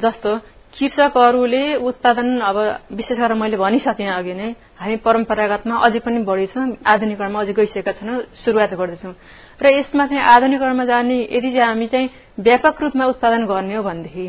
जस्तो 0.00 0.30
कृषकहरूले 0.70 1.62
उत्पादन 1.76 2.28
अब 2.40 2.56
विशेष 2.96 3.18
गरेर 3.18 3.36
मैले 3.36 3.56
भनिसकेँ 3.60 4.08
अघि 4.16 4.34
नै 4.34 4.48
हामी 4.80 4.96
परम्परागतमा 5.04 5.76
अझै 5.86 5.98
पनि 6.00 6.18
बढी 6.24 6.46
छौँ 6.52 6.66
आधुनिकरणमा 6.86 7.40
अझै 7.40 7.52
गइसकेका 7.52 7.92
छैनौँ 7.92 8.20
सुरुवात 8.42 8.72
गर्दैछौँ। 8.74 9.12
र 9.60 9.66
यसमा 9.76 10.06
चाहिँ 10.06 10.22
आधुनिकरणमा 10.24 10.84
जाने 10.84 11.16
यदि 11.28 11.50
चाहिँ 11.52 11.66
हामी 11.66 11.86
चाहिँ 11.86 12.08
व्यापक 12.38 12.80
रूपमा 12.82 13.04
उत्पादन 13.12 13.44
गर्ने 13.46 13.74
हो 13.76 13.82
भनेदेखि 13.82 14.26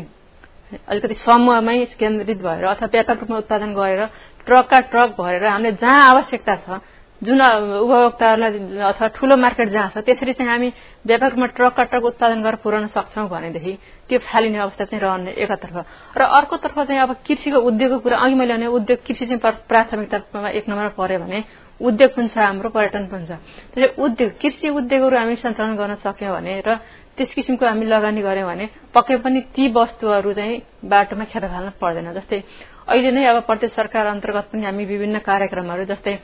अलिकति 0.88 1.14
समूहमै 1.24 1.76
केन्द्रित 1.96 2.38
भएर 2.42 2.64
अथवा 2.68 2.88
व्यापक 2.92 3.18
रूपमा 3.20 3.36
उत्पादन 3.38 3.70
गरेर 3.74 4.00
ट्रकका 4.46 4.80
ट्रक 4.92 5.10
भरेर 5.18 5.44
हामीले 5.46 5.72
जहाँ 5.80 6.02
आवश्यकता 6.10 6.56
छ 6.56 6.80
जुन 7.22 7.40
उपभोक्ताहरूलाई 7.40 8.82
अथवा 8.82 9.06
ठूलो 9.14 9.36
मार्केट 9.36 9.68
जहाँ 9.70 9.90
छ 9.94 9.98
त्यसरी 10.02 10.32
चाहिँ 10.32 10.50
हामी 10.50 10.68
व्यापक 11.06 11.30
रूपमा 11.30 11.46
ट्रकका 11.54 11.82
ट्रक 11.90 12.04
उत्पादन 12.04 12.42
गरेर 12.42 12.58
पुर्याउन 12.66 12.86
सक्छौँ 12.90 13.28
भनेदेखि 13.30 13.72
त्यो 14.08 14.18
फालिने 14.18 14.58
अवस्था 14.58 14.84
चाहिँ 14.84 15.02
रहने 15.02 15.30
एकातर्फ। 15.38 15.76
र 16.18 16.22
अर्कोतर्फ 16.38 16.78
चाहिँ 16.78 17.00
अब 17.00 17.12
कृषिको 17.22 17.58
उद्योगको 17.62 17.98
कुरा 18.02 18.16
अघि 18.18 18.34
मैले 18.34 18.54
भने 18.54 18.66
उद्योग 18.74 18.98
कृषि 19.06 19.26
चाहिँ 19.26 19.40
प्राथमिकतामा 19.70 20.48
एक 20.50 20.68
नम्बरमा 20.68 20.94
पर्यो 20.98 21.18
भने 21.22 21.44
उद्योग 21.80 22.10
पनि 22.10 22.28
छ 22.28 22.38
हाम्रो 22.38 22.68
पर्यटन 22.74 23.06
पनि 23.06 23.26
छ। 23.26 23.38
त्यसले 23.70 23.88
उद्योग 24.02 24.30
कृषि 24.42 24.68
उद्योगहरू 24.82 25.16
हामी 25.16 25.36
सञ्चालन 25.38 25.76
गर्न 25.78 25.94
सक्यौँ 26.02 26.34
भने 26.34 26.60
र 26.66 26.82
त्यस 27.16 27.32
किसिमको 27.34 27.66
हामी 27.66 27.86
लगानी 27.86 28.22
गऱ्यौँ 28.22 28.48
भने 28.50 28.66
पक्कै 28.94 29.16
पनि 29.22 29.40
ती 29.54 29.68
वस्तुहरू 29.70 30.32
चाहिँ 30.32 30.62
बाटोमा 30.90 31.24
खेर 31.30 31.44
फाल्न 31.46 31.70
पर्दैन। 31.78 32.12
जस्तै 32.18 32.38
अहिले 32.88 33.10
नै 33.10 33.24
अब 33.30 33.38
प्रदेश 33.46 33.70
सरकार 33.78 34.06
अन्तर्गत 34.06 34.46
पनि 34.52 34.62
हामी 34.64 34.84
विभिन्न 34.84 35.18
कार्यक्रमहरू 35.22 35.84
जस्तै 35.92 36.14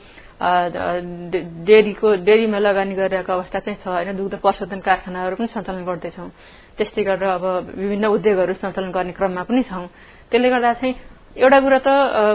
डेरीको 1.67 2.07
डेरीमा 2.27 2.59
लगानी 2.59 2.95
गरिरहेको 2.95 3.31
अवस्था 3.33 3.59
चाहिँ 3.59 3.79
छ 3.83 3.87
होइन? 3.87 4.15
दुग्ध 4.15 4.35
प्रशोधन 4.39 4.79
कारखानाहरू 4.87 5.35
पनि 5.35 5.47
सञ्चालन 5.51 5.83
गर्दैछौँ। 5.83 6.29
त्यस्तै 6.77 7.03
गरेर 7.03 7.27
अब 7.39 7.45
विभिन्न 7.75 8.05
उद्योगहरू 8.15 8.53
सञ्चालन 8.63 8.91
गर्ने 8.91 9.13
क्रममा 9.19 9.43
पनि 9.43 9.63
छौँ। 9.67 9.87
त्यसले 10.31 10.49
गर्दा 10.49 10.73
चाहिँ 10.79 10.95
एउटा 11.35 11.59
कुरा 11.59 11.79
त 11.79 11.89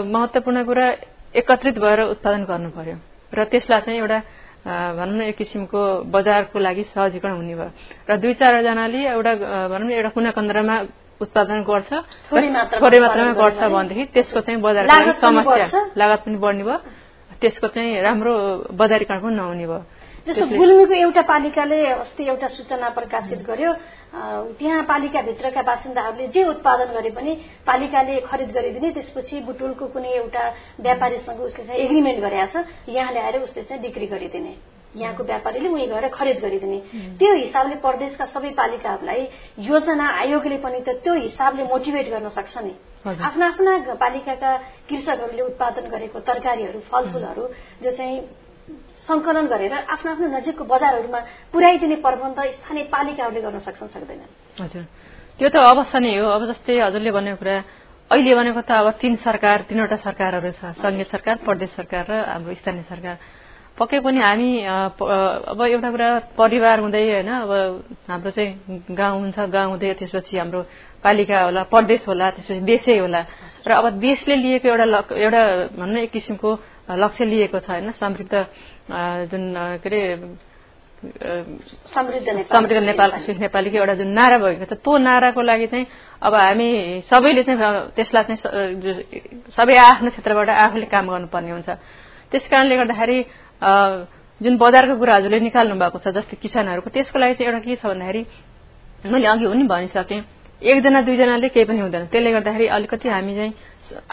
महत्वपूर्ण 0.05 0.63
कुरा 0.69 0.87
एकत्रित 1.35 1.75
भएर 1.81 1.99
उत्पादन 2.13 2.43
गर्नु 2.49 2.69
पर्यो 2.77 2.95
र 3.33 3.43
त्यसलाई 3.51 3.81
चाहिँ 3.85 3.99
एउटा 3.99 4.19
भनौँ 4.97 5.17
न 5.17 5.21
एक 5.29 5.37
किसिमको 5.37 5.81
बजारको 6.09 6.57
लागि 6.59 6.83
सहजीकरण 6.93 7.35
हुने 7.41 7.55
भयो। 7.57 7.71
र 8.09 8.11
दुई 8.21 8.33
चारजनाले 8.39 9.01
एउटा 9.13 9.33
भनौँ 9.69 9.87
न 9.89 9.91
एउटा 9.91 10.09
कुना 10.15 10.31
कन्द्रमा 10.37 10.75
उत्पादन 11.21 11.63
गर्छ 11.69 11.91
थोरै 12.31 12.49
मात्रामा 12.99 13.33
गर्छ 13.41 13.59
भनेदेखि 13.75 14.03
त्यसको 14.13 14.39
चाहिँ 14.41 14.61
बजारको 14.61 15.13
समस्या 15.21 15.81
लागत 15.95 16.19
पनि 16.25 16.37
बढ्ने 16.43 16.63
भयो। 16.63 16.77
त्यसको 17.41 17.67
चाहिँ 17.67 18.01
राम्रो 18.01 18.33
बजारीकरण 18.79 19.19
पनि 19.23 19.35
नहुने 19.35 19.67
भयो। 19.67 19.83
जस्तो 20.27 20.45
गुल्मीको 20.57 20.93
एउटा 21.05 21.21
पालिकाले 21.21 21.77
अस्ति 21.85 22.23
एउटा 22.25 22.47
सूचना 22.57 22.89
प्रकाशित 22.97 23.39
गर्यो 23.47 23.71
त्यहाँ 24.57 24.83
पालिकाभित्रका 24.89 25.61
बासिन्दाहरूले 25.61 26.27
जे 26.33 26.43
उत्पादन 26.49 26.89
गरे 26.97 27.09
पनि 27.17 27.31
पालिकाले 27.67 28.19
खरिद 28.25 28.49
गरिदिने 28.57 28.89
त्यसपछि 28.97 29.39
बुटुलको 29.47 29.85
कुनै 29.93 30.11
एउटा 30.21 30.43
व्यापारीसँग 30.81 31.39
उसले 31.47 31.63
चाहिँ 31.65 31.81
एग्रिमेन्ट 31.85 32.19
गरेका 32.25 32.47
छ 32.53 32.65
यहाँ 32.89 33.11
ल्याएर 33.13 33.35
उसले 33.43 33.63
चाहिँ 33.63 33.81
बिक्री 33.81 34.07
गरिदिने। 34.07 34.53
यहाँको 34.95 35.23
व्यापारीले 35.23 35.69
उहीँ 35.69 35.87
गएर 35.87 36.07
खरिद 36.09 36.37
गरिदिने। 36.39 36.79
त्यो 37.19 37.33
हिसाबले 37.35 37.75
प्रदेशका 37.83 38.25
सबै 38.33 38.51
पालिकाहरूलाई 38.55 39.21
योजना 39.69 40.05
आयोगले 40.21 40.57
पनि 40.63 40.79
त 40.81 41.03
त्यो 41.03 41.13
हिसाबले 41.27 41.63
मोटिभेट 41.63 42.07
गर्न 42.09 42.29
सक्छ 42.29 42.53
नि। 42.57 42.73
आफ्ना 43.05 43.45
आफ्ना 43.47 43.93
पालिकाका 43.95 44.51
कृषकहरूले 44.89 45.43
उत्पादन 45.51 45.85
गरेको 45.93 46.19
तरकारीहरू 46.25 46.79
फलफूलहरू 46.89 47.43
जो 47.83 47.91
चाहिँ 47.91 48.17
संकलन 49.05 49.45
गरेर 49.47 49.73
आफ्नो 49.73 50.11
आफ्नो 50.11 50.27
नजिकको 50.27 50.63
बजारहरूमा 50.65 51.19
पुर्याइदिने 51.53 51.95
प्रबन्ध 52.01 52.39
स्थानीय 52.57 52.83
पालिकाहरूले 52.89 53.41
गर्न 53.45 53.59
सक्छन् 53.61 53.93
सक्दैनन् 53.93 54.31
हजुर। 54.57 54.83
त्यो 55.37 55.49
त 55.49 55.55
अवश्य 55.69 55.99
नै 55.99 56.17
हो। 56.17 56.27
अब 56.33 56.41
जस्तै 56.49 56.73
हजुरले 56.81 57.11
भनेको 57.11 57.37
कुरा 57.37 57.55
अहिले 58.11 58.33
भनेको 58.35 58.61
त 58.65 58.71
अब 58.71 58.87
तीन 58.97 59.13
सरकार 59.21 59.57
तीनवटा 59.69 59.97
सरकारहरू 60.01 60.49
छ। 60.57 60.73
संघीय 60.81 61.05
सरकार 61.13 61.35
प्रदेश 61.45 61.69
सरकार 61.77 62.03
र 62.09 62.13
हाम्रो 62.25 62.53
स्थानीय 62.57 62.85
सरकार। 62.89 63.15
पक्कै 63.75 63.99
पनि 63.99 64.19
हामी 64.19 64.49
अब 64.63 65.59
एउटा 65.67 65.89
कुरा 65.91 66.09
परिवार 66.39 66.79
हुँदै 66.79 67.03
होइन 67.11 67.29
अब 67.43 67.51
हाम्रो 68.07 68.31
चाहिँ 68.31 68.95
गाउँ 68.95 69.19
हुन्छ 69.19 69.37
गाउँ 69.51 69.69
हुँदै 69.71 69.93
त्यसपछि 69.99 70.37
हाम्रो 70.37 70.61
पालिका 71.03 71.37
होला 71.43 71.61
प्रदेश 71.67 72.01
होला 72.07 72.29
त्यसपछि 72.39 72.61
देशै 72.71 72.97
होला। 73.03 73.21
र 73.67 73.71
अब 73.75 73.85
देशले 73.99 74.35
लिएको 74.35 74.67
एउटा 74.71 74.99
एउटा 75.11 75.41
भनौँ 75.75 75.91
न 75.91 75.97
एक 76.07 76.11
किसिमको 76.15 76.49
लक्ष्य 77.03 77.25
लिएको 77.25 77.59
छ 77.59 77.69
होइन 77.69 77.91
समृद्ध 77.99 78.33
जुन 79.31 79.43
के 79.83 79.89
अरे 79.89 80.01
समृद्ध 81.91 82.77
नेपाल। 82.79 83.09
नेपालीको 83.43 83.77
एउटा 83.77 83.93
जुन 83.99 84.09
नारा 84.15 84.37
भएको 84.39 84.65
छ 84.65 84.73
त्यो 84.79 84.97
नाराको 84.97 85.41
लागि 85.41 85.67
चाहिँ 85.67 85.85
अब 86.23 86.33
हामी 86.33 86.69
सबैले 87.11 87.43
चाहिँ 87.43 87.59
त्यसलाई 87.91 88.23
चाहिँ 88.23 88.39
सबै 89.51 89.75
आफ्नो 89.75 90.09
क्षेत्रबाट 90.15 90.49
आफूले 90.49 90.87
काम 90.87 91.05
गर्नुपर्ने 91.11 91.51
हुन्छ। 91.51 91.69
त्यस 92.31 92.47
कारणले 92.49 92.75
गर्दाखेरि 92.77 93.17
जुन 93.61 94.57
बजारको 94.57 94.95
कुरा 94.99 95.15
हजुरले 95.15 95.39
निकाल्नु 95.39 95.75
भएको 95.79 95.99
छ 96.03 96.07
जस्तै 96.15 96.35
किसानहरूको 96.41 96.89
त्यसको 96.91 97.19
लागि 97.19 97.33
चाहिँ 97.39 97.51
एउटा 97.51 97.59
के 97.65 97.75
छ 97.75 97.85
भन्दाखेरि 97.85 98.21
मैले 99.11 99.27
अघि 99.27 99.45
पनि 99.47 99.63
भनिसकेँ 99.63 100.21
एकजना 100.61 101.01
दुईजनाले 101.07 101.47
केही 101.55 101.65
पनि 101.65 101.79
हुँदैन। 101.79 102.05
त्यसले 102.11 102.31
गर्दाखेरि 102.31 102.67
अलिकति 102.67 103.09
हामी 103.09 103.33
चाहिँ 103.35 103.53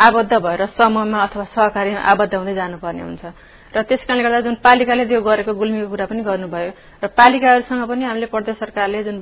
आबद्ध 0.06 0.32
भएर 0.36 0.66
समूहमा 0.78 1.18
अथवा 1.26 1.44
सहकारीमा 1.54 2.00
आबद्ध 2.12 2.34
हुँदै 2.34 2.54
जानुपर्ने 2.54 3.02
हुन्छ। 3.02 3.24
र 3.72 3.82
त्यस 3.88 4.04
कारणले 4.04 4.22
गर्दा 4.22 4.40
जुन 4.46 4.54
पालिकाले 4.60 5.04
त्यो 5.08 5.20
गरेको 5.22 5.52
गुल्मीको 5.54 5.88
कुरा 5.88 6.06
पनि 6.06 6.22
गर्नुभयो 6.22 6.70
र 7.02 7.06
पालिकाहरूसँग 7.18 7.82
पनि 7.88 8.04
हामीले 8.04 8.26
प्रदेश 8.28 8.56
सरकारले 8.58 9.02
जुन 9.04 9.18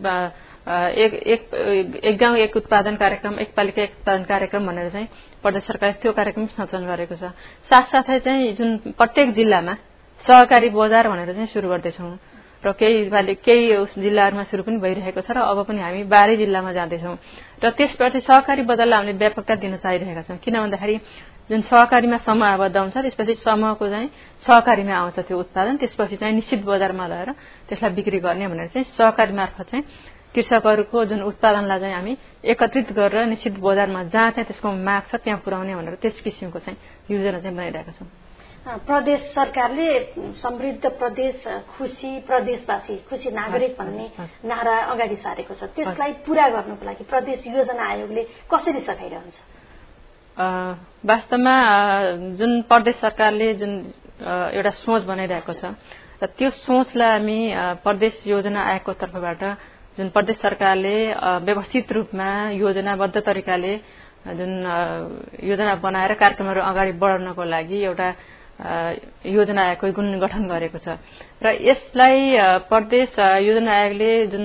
एक 0.66 1.12
एक 2.02 2.16
गाउँ 2.18 2.36
एक 2.36 2.56
उत्पादन 2.56 2.94
कार्यक्रम 2.96 3.38
एक 3.40 3.54
पालिका 3.56 3.82
एक 3.82 3.92
उत्पादन 3.98 4.22
कार्यक्रम 4.26 4.66
भनेर 4.66 4.88
चाहिँ 4.90 5.08
प्रदेश 5.42 5.62
सरकारले 5.64 6.02
त्यो 6.02 6.12
कार्यक्रम 6.12 6.46
सञ्चालन 6.50 6.86
गरेको 6.88 7.14
छ। 7.14 7.30
साथसाथै 7.70 8.18
चाहिँ 8.26 8.52
जुन 8.58 8.76
प्रत्येक 8.98 9.34
जिल्लामा 9.38 9.74
सहकारी 10.26 10.68
बजार 10.70 11.08
भनेर 11.08 11.32
चाहिँ 11.32 11.46
सुरु 11.46 11.68
गर्दैछौँ। 11.68 12.18
र 12.60 12.72
केही 12.76 13.34
केही 13.40 14.02
जिल्लाहरूमा 14.02 14.44
सुरु 14.44 14.62
पनि 14.62 14.76
भइरहेको 14.84 15.20
छ 15.24 15.32
र 15.32 15.40
अब 15.40 15.64
पनि 15.64 15.80
हामी 15.80 16.02
बाह्रै 16.12 16.36
जिल्लामा 16.36 16.72
जाँदैछौँ। 16.72 17.16
र 17.64 17.70
त्यसप्रति 17.72 18.20
सहकारी 18.20 18.62
बजारलाई 18.68 18.98
हामीले 19.00 19.16
व्यापकता 19.16 19.54
दिन 19.64 19.76
चाहिरहेका 19.80 20.22
छौँ। 20.28 20.36
किन 20.44 20.60
भन्दाखेरि 20.60 20.96
जुन 21.50 21.60
सहकारीमा 21.72 22.18
समूह 22.20 22.46
आबद्ध 22.46 22.76
हुन्छ 22.76 22.96
त्यसपछि 23.00 23.34
समूहको 23.40 23.88
चाहिँ 23.88 24.08
सहकारीमा 24.44 24.92
आउँछ 24.92 25.18
त्यो 25.24 25.38
उत्पादन। 25.40 25.76
त्यसपछि 25.80 26.16
चाहिँ 26.20 26.34
निश्चित 26.36 26.60
बजारमा 26.68 27.06
लगेर 27.08 27.32
त्यसलाई 27.68 27.90
बिक्री 27.96 28.18
गर्ने 28.20 28.48
भनेर 28.48 28.68
चाहिँ 28.76 28.92
सहकारी 28.92 29.32
मार्फत 29.32 29.70
चाहिँ 29.72 29.84
कृषकहरूको 30.36 31.04
जुन 31.10 31.20
उत्पादनलाई 31.32 31.78
चाहिँ 31.80 31.94
हामी 31.94 32.16
एकत्रित 32.44 32.92
गरेर 32.92 33.24
निश्चित 33.26 33.56
बजारमा 33.58 34.04
जहाँ 34.12 34.30
चाहिँ 34.36 34.46
त्यसको 34.46 34.68
माग 34.68 35.02
छ 35.08 35.16
त्यहाँ 35.16 35.40
पुर्याउने 35.40 35.74
भनेर 35.74 35.94
त्यस 35.96 36.20
किसिमको 36.20 36.58
चाहिँ 36.60 36.78
योजना 37.08 37.38
चाहिँ 37.40 37.56
बनाइरहेका 37.56 37.92
छौँ। 37.98 38.19
प्रदेश 38.66 39.20
सरकारले 39.34 39.88
समृद्ध 40.36 40.88
प्रदेश 40.98 41.44
खुसी 41.76 42.18
प्रदेशवासी 42.26 42.96
खुसी 43.08 43.30
नागरिक 43.32 43.76
भन्ने 43.78 44.06
नारा 44.44 44.76
अगाडि 44.92 45.16
सारेको 45.16 45.54
छ। 45.54 45.64
त्यसलाई 45.76 46.12
पूरा 46.26 46.48
गर्नको 46.48 46.84
लागि 46.84 47.04
प्रदेश 47.08 47.46
योजना 47.46 47.84
आयोगले 47.88 48.22
कसरी 48.52 48.80
सघाइरहन्छ? 48.84 49.36
वास्तवमा 51.08 51.56
जुन 52.36 52.60
प्रदेश 52.68 52.96
सरकारले 53.00 53.48
जुन 53.60 53.72
एउटा 54.20 54.70
सोच 54.84 55.02
बनाइरहेको 55.08 55.52
छ 55.56 55.64
र 56.20 56.26
त्यो 56.36 56.50
सोचलाई 56.60 57.10
हामी 57.16 57.40
प्रदेश 57.80 58.14
योजना 58.26 58.60
आयोगको 58.60 58.92
तर्फबाट 58.92 59.42
जुन 59.96 60.08
प्रदेश 60.12 60.36
सरकारले 60.36 60.96
व्यवस्थित 61.48 61.92
रूपमा 61.92 62.28
योजनाबद्ध 62.60 63.16
तरिकाले 63.24 63.72
जुन 64.36 64.52
योजना 65.48 65.74
बनाएर 65.80 66.12
कार्यक्रमहरू 66.20 66.60
अगाडि 66.60 66.92
बढाउनको 67.00 67.44
लागि 67.44 67.78
एउटा 67.88 68.08
योजना 68.60 69.62
आयोगको 69.62 70.02
गठन 70.20 70.42
गरेको 70.48 70.78
छ। 70.78 71.00
र 71.42 71.56
यसलाई 71.64 72.20
प्रदेश 72.68 73.16
योजना 73.18 73.72
आयोगले 73.72 74.10
जुन 74.28 74.44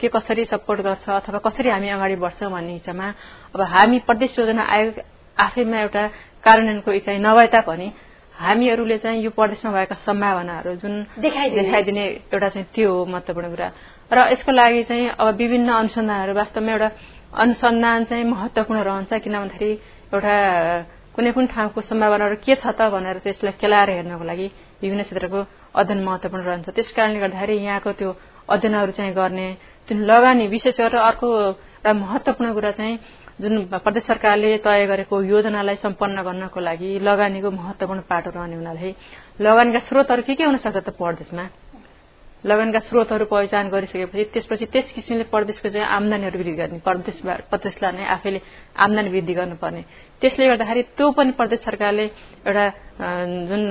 के 0.00 0.08
कसरी 0.08 0.44
सपोर्ट 0.50 0.80
गर्छ 0.82 1.04
अथवा 1.08 1.38
कसरी 1.46 1.68
हामी 1.70 1.88
अगाडि 1.94 2.16
बढ्छौँ 2.18 2.50
भन्ने 2.50 2.72
हिसाबमा 2.72 3.06
अब 3.54 3.60
हामी 3.62 3.98
प्रदेश 4.08 4.38
योजना 4.38 4.62
आयोग 4.66 4.94
आफैमा 5.36 5.78
एउटा 5.80 6.02
कार्यान्वयनको 6.44 6.90
इकाइ 6.92 7.18
नभए 7.22 7.46
तापनि 7.54 7.88
हामीहरूले 8.34 8.98
चाहिँ 8.98 9.22
यो 9.22 9.30
प्रदेशमा 9.30 9.70
भएका 9.72 9.94
सम्भावनाहरू 10.04 10.74
जुन 10.82 10.94
देखाइदिने। 11.22 12.04
एउटा 12.34 12.48
चाहिँ 12.48 12.66
त्यो 12.74 12.90
हो 12.92 13.04
महत्वपूर्ण 13.06 13.48
कुरा। 13.54 13.68
र 14.10 14.18
यसको 14.32 14.52
लागि 14.52 14.82
चाहिँ 14.90 15.08
अब 15.14 15.34
विभिन्न 15.38 15.68
अनुसन्धानहरू 15.72 16.34
वास्तवमा 16.34 16.72
एउटा 16.72 16.90
अनुसन्धान 17.42 18.04
चाहिँ 18.10 18.24
महत्वपूर्ण 18.24 18.80
रहन्छ 18.82 19.12
किन 19.22 19.34
भन्दाखेरि 19.38 19.72
एउटा 20.14 20.36
कुनै 21.16 21.30
पनि 21.32 21.46
ठाउँको 21.48 21.80
सम्भावनाहरू 21.82 22.36
के 22.44 22.54
छ 22.60 22.66
त 22.68 22.92
भनेर 22.92 23.18
त्यसलाई 23.24 23.56
केलाएर 23.56 23.90
हेर्नको 23.90 24.24
लागि 24.24 24.46
विभिन्न 24.82 25.02
क्षेत्रको 25.08 25.40
अध्ययन 25.74 26.00
महत्वपूर्ण 26.04 26.44
रहन्छ। 26.44 26.68
त्यस 26.76 26.92
कारणले 26.92 27.20
गर्दाखेरि 27.20 27.56
यहाँको 27.58 27.92
त्यो 27.96 28.10
अध्ययनहरू 28.48 28.92
चाहिँ 28.92 29.12
गर्ने 29.14 29.48
जुन 29.88 29.98
लगानी 30.04 30.46
विशेष 30.46 30.76
गरेर 30.76 31.00
अर्को 31.00 31.26
एउटा 31.26 31.92
महत्वपूर्ण 31.94 32.52
कुरा 32.52 32.70
चाहिँ 32.76 32.98
जुन 33.40 33.64
प्रदेश 33.74 34.04
सरकारले 34.04 34.56
तय 34.60 34.86
गरेको 34.86 35.22
योजनालाई 35.24 35.76
सम्पन्न 35.76 36.22
गर्नको 36.22 36.60
लागि 36.60 36.90
लगानीको 37.00 37.50
महत्वपूर्ण 37.50 38.00
पाटो 38.10 38.30
रहने 38.30 38.56
हुनाले 38.56 38.94
लगानीका 39.40 39.80
स्रोतहरू 39.88 40.22
के 40.22 40.34
के 40.34 40.44
हुन 40.44 40.56
सक्छ 40.58 40.76
त 40.76 40.88
प्रदेशमा 40.96 41.44
लगानीका 42.44 42.80
स्रोतहरू 42.88 43.24
पहिचान 43.26 43.68
गरिसकेपछि 43.72 44.24
त्यसपछि 44.34 44.66
त्यस 44.72 44.92
किसिमले 44.94 45.24
प्रदेशको 45.32 45.68
चाहिँ 45.72 45.88
आमदानीहरू 45.96 46.38
वृद्धि 46.38 46.54
गर्ने 46.60 46.78
प्रदेश 46.84 47.16
प्रदेशलाई 47.50 47.92
नै 47.96 48.04
आफैले 48.16 48.40
आमदानी 48.76 49.08
वृद्धि 49.10 49.34
गर्नुपर्ने। 49.40 49.82
त्यसले 50.20 50.44
गर्दाखेरि 50.46 50.82
त्यो 50.96 51.06
पनि 51.16 51.30
प्रदेश 51.40 51.60
सरकारले 51.64 52.04
एउटा 52.46 52.64
जुन 53.50 53.62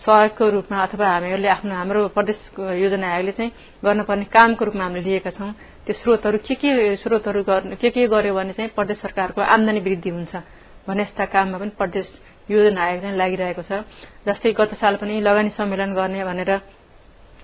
सहयोगको 0.00 0.44
रूपमा 0.50 0.76
अथवा 0.82 1.06
हामीहरूले 1.08 1.48
आफ्नो 1.56 1.74
हाम्रो 1.74 2.00
प्रदेश 2.16 2.38
योजना 2.56 3.06
आयोगले 3.14 3.32
चाहिँ 3.38 3.52
गर्नुपर्ने 3.84 4.24
कामको 4.32 4.64
रूपमा 4.64 4.84
हामीले 4.84 5.04
लिएका 5.04 5.30
छौँ 5.36 5.52
त्यो 5.84 5.94
स्रोतहरू 6.00 6.38
के 6.40 6.54
के 6.60 6.70
स्रोतहरू 7.04 7.44
के 7.80 7.88
के 7.90 8.06
गर्यो 8.08 8.34
भने 8.34 8.52
चाहिँ 8.56 8.70
प्रदेश 8.76 8.98
सरकारको 9.04 9.40
आमदानी 9.40 9.80
वृद्धि 9.80 10.10
हुन्छ 10.10 10.34
भन्ने 10.88 11.02
यस्ता 11.02 11.24
काममा 11.32 11.58
पनि 11.58 11.72
प्रदेश 11.80 12.06
योजना 12.50 12.80
आयोग 12.80 13.00
चाहिँ 13.00 13.16
लागिरहेको 13.16 13.62
छ। 13.62 13.72
जस्तै 14.26 14.52
गत 14.58 14.74
साल 14.80 14.96
पनि 15.00 15.20
लगानी 15.20 15.50
सम्मेलन 15.56 15.92
गर्ने 15.94 16.24
भनेर 16.24 16.50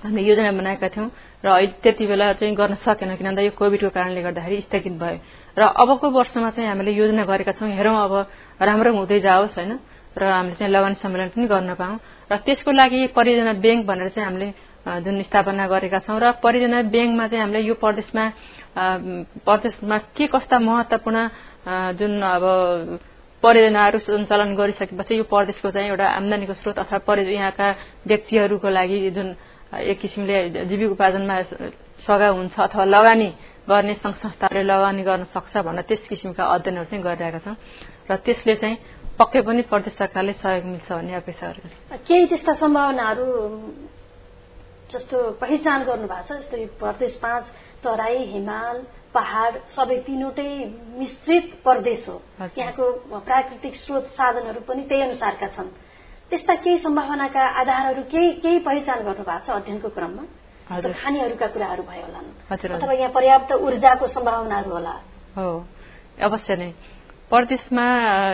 हामीले 0.03 0.23
योजना 0.23 0.53
बनाएका 0.53 0.89
थियौँ 0.89 1.11
र 1.45 1.49
अहिले 1.49 1.73
त्यति 1.83 2.07
बेला 2.07 2.33
चाहिँ 2.33 2.55
गर्न 2.55 2.75
सकेन 2.85 3.17
किन 3.17 3.27
भन्दा 3.27 3.43
यो 3.43 3.51
कोभिडको 3.53 3.91
कारणले 3.91 4.23
गर्दाखेरि 4.23 4.61
स्थगित 4.63 4.95
भयो। 4.95 5.19
र 5.57 5.63
अबको 5.75 6.07
वर्षमा 6.11 6.51
चाहिँ 6.51 6.69
हामीले 6.69 6.93
योजना 6.93 7.25
गरेका 7.25 7.53
छौँ 7.53 7.71
हेरौँ 7.71 7.97
अब 7.97 8.13
राम्रो 8.61 8.91
हुँदै 8.93 9.21
जाओस् 9.21 9.57
होइन? 9.57 9.73
र 10.13 10.23
हामीले 10.27 10.57
चाहिँ 10.57 10.73
लगानी 10.73 10.95
सम्मेलन 10.97 11.29
पनि 11.29 11.47
गर्न 11.47 11.75
पाऊँ। 11.75 11.97
र 12.31 12.37
त्यसको 12.39 12.71
लागि 12.73 13.07
परियोजना 13.17 13.53
ब्याङ्क 13.55 13.87
भनेर 13.87 14.09
चाहिँ 14.11 14.27
हामीले 14.27 14.49
जुन 14.87 15.23
स्थापना 15.23 15.67
गरेका 15.67 15.99
छौँ 16.03 16.19
र 16.19 16.33
परियोजना 16.41 16.83
ब्याङ्कमा 16.89 17.27
चाहिँ 17.29 17.43
हामीले 17.43 17.61
यो 17.63 17.75
प्रदेशमा 17.75 18.25
प्रदेशमा 19.43 19.97
के 20.13 20.27
कस्ता 20.27 20.59
महत्वपूर्ण 20.59 21.19
जुन 21.95 22.13
अब 22.25 22.45
परियोजनाहरू 23.43 23.99
सञ्चालन 23.99 24.55
गरिसकेपछि 24.55 25.15
यो 25.15 25.25
प्रदेशको 25.25 25.71
चाहिँ 25.71 25.89
एउटा 25.89 26.07
आमदानीको 26.11 26.55
स्रोत 26.55 26.79
अथवा 26.79 27.15
यहाँका 27.17 27.69
व्यक्तिहरूको 28.07 28.69
लागि 28.69 28.99
जुन 29.11 29.29
एक 29.73 29.99
किसिमले 30.01 30.65
जीविकोपार्जनमा 30.67 31.37
सघाउ 32.07 32.35
हुन्छ 32.35 32.55
अथवा 32.61 32.85
लगानी 32.85 33.29
गर्ने 33.69 33.95
संघ 33.95 34.15
संस्थाहरूले 34.15 34.63
लगानी 34.63 35.03
गर्न 35.03 35.25
सक्छ 35.35 35.57
भनेर 35.59 35.85
त्यस 35.89 36.07
किसिमका 36.09 36.45
अध्ययनहरू 36.45 36.87
चाहिँ 36.87 37.05
गरिरहेका 37.05 37.39
छौँ। 37.43 37.57
र 38.11 38.17
त्यसले 38.23 38.55
चाहिँ 38.63 38.77
पक्कै 39.19 39.41
पनि 39.43 39.63
प्रदेश 39.67 39.95
सरकारले 39.99 40.33
सहयोग 40.39 40.65
मिल्छ 40.65 40.93
भन्ने 40.93 41.15
अपेक्षा 41.15 41.47
गरेको 41.51 41.99
केही 42.07 42.27
त्यस्ता 42.31 42.53
सम्भावनाहरू 42.63 43.27
जस्तो 44.93 45.17
पहिचान 45.43 45.83
गर्नु 45.83 46.07
भएको 46.07 46.35
छ? 46.35 46.39
जस्तो 46.39 46.57
प्रदेश 46.79 47.15
पाँच 47.19 47.45
तराई 47.83 48.19
हिमाल 48.35 48.77
पहाड़ 49.15 49.55
सबै 49.75 49.99
तीनवटै 50.07 50.51
मिश्रित 50.99 51.47
प्रदेश 51.65 52.09
हो। 52.09 52.17
यहाँको 52.59 52.85
प्राकृतिक 53.19 53.75
स्रोत 53.83 54.07
साधनहरू 54.15 54.61
पनि 54.69 54.83
त्यही 54.89 55.03
अनुसारका 55.03 55.49
छन्। 55.57 55.69
त्यस्ता 56.31 56.55
केही 56.55 56.79
सम्भावनाका 56.79 57.43
आधारहरू 57.61 58.03
केही 58.13 58.31
केही 58.43 58.59
पहिचान 58.67 58.99
गर्नु 59.07 59.23
भएको 59.23 59.47
छ 59.47 59.51
अध्ययनको 59.51 59.89
क्रममा? 59.95 60.23
खानीहरूका 60.67 61.47
कुराहरू 61.55 61.83
भयो 61.87 62.03
होला। 62.07 62.21
अथवा 62.51 62.93
यहाँ 62.93 63.11
पर्याप्त 63.15 63.53
ऊर्जाको 63.55 64.07
सम्भावनाहरू 64.11 64.71
होला। 64.71 64.95
हो 65.37 65.47
अवश्य 66.27 66.57
नै। 66.57 66.71
प्रदेशमा 67.31 67.87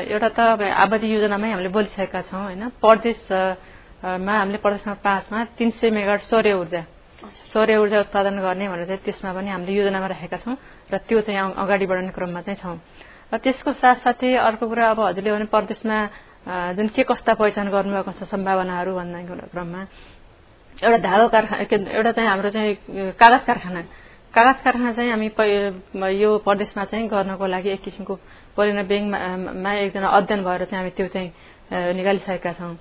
एउटा 0.09 0.28
त 0.37 0.40
आबादी 0.85 1.07
योजनामै 1.12 1.50
हामीले 1.52 1.68
बोलिसकेका 1.68 2.20
छौँ 2.33 2.42
होइन? 2.48 2.62
प्रदेशमा 2.81 4.33
हामीले 4.40 4.59
प्रदेशमा 4.64 4.94
पाँचमा 5.05 5.38
तीन 5.61 5.70
सय 5.76 5.90
मेगा 5.92 6.16
सौर्य 6.33 6.52
ऊर्जा। 6.57 6.83
सौर्य 7.52 7.76
ऊर्जा 7.76 7.98
उत्पादन 8.09 8.40
गर्ने 8.40 8.68
भनेर 8.72 8.87
चाहिँ 8.88 9.05
त्यसमा 9.05 9.31
पनि 9.37 9.48
हामीले 9.52 9.72
योजनामा 9.72 10.07
राखेका 10.16 10.37
छौँ 10.44 10.57
र 10.88 10.96
त्यो 11.09 11.20
चाहिँ 11.28 11.61
अगाडि 11.61 11.87
बढाउने 11.87 12.12
क्रममा 12.16 12.40
चाहिँ 12.40 12.59
छौँ। 12.62 12.76
र 13.33 13.37
त्यसको 13.44 13.72
साथसाथै 13.76 14.33
अर्को 14.48 14.64
कुरा 14.68 14.85
अब 14.90 15.00
हजुरले 15.12 15.31
भने 15.33 15.46
प्रदेशमा 15.52 15.96
जुन 16.46 16.88
के 16.88 17.02
कस्ता 17.05 17.35
पहिचान 17.35 17.68
गर्नुभएको 17.70 18.12
छ 18.18 18.28
सम्भावनाहरू 18.31 18.94
भन्ने 18.94 19.22
क्रममा 19.52 19.81
एउटा 20.76 20.98
धागो 20.98 21.28
कारखाना 21.28 21.90
एउटा 21.90 22.12
चाहिँ 22.12 22.28
हाम्रो 22.28 22.50
चाहिँ 22.50 23.12
कागज 23.14 23.44
कारखाना। 23.46 23.81
कागज 24.35 24.62
कारखाना 24.64 24.92
चाहिँ 24.92 25.11
हामी 25.11 25.28
यो 26.18 26.31
प्रदेशमा 26.42 26.85
चाहिँ 26.90 27.09
गर्नको 27.09 27.46
लागि 27.46 27.70
एक 27.70 27.83
किसिमको 27.83 28.14
परिणा 28.57 28.83
ब्याङ्कमा 28.90 29.72
एकजना 29.74 30.09
अध्ययन 30.09 30.42
भएर 30.44 30.64
चाहिँ 30.64 30.78
हामी 30.78 30.90
त्यो 30.96 31.07
चाहिँ 31.14 31.31
निकालिसकेका 31.94 32.52
छौँ। 32.59 32.74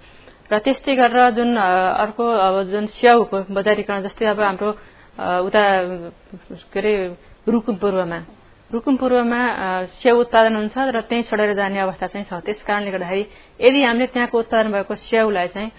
र 0.52 0.58
त्यस्तै 0.58 0.96
गरेर 0.96 1.30
जुन 1.38 1.56
अर्को 1.56 2.24
अब 2.26 2.56
जुन 2.72 2.86
स्याउको 2.98 3.38
बजारीकरण 3.54 4.02
जस्तै 4.04 4.26
अब 4.26 4.40
हाम्रो 4.42 4.72
उता 5.46 5.62
के 6.74 6.80
अरे 6.80 6.92
रुकुम 7.48 7.76
पूर्वमा 7.78 8.20
रुकुम 8.72 8.96
पूर्वमा 8.96 9.42
स्याउ 10.00 10.20
उत्पादन 10.24 10.56
हुन्छ 10.56 10.76
र 10.96 11.00
त्यहीँ 11.04 11.24
छोडेर 11.28 11.54
जाने 11.60 11.80
अवस्था 11.84 12.08
चाहिँ 12.08 12.26
छ। 12.32 12.40
त्यस 12.40 12.64
कारणले 12.64 12.92
गर्दाखेरि 12.96 13.24
यदि 13.60 13.80
हामीले 13.84 14.08
त्यहाँको 14.16 14.38
उत्पादन 14.40 14.72
भएको 14.72 14.96
स्याउलाई 15.12 15.48
चाहिँ 15.52 15.72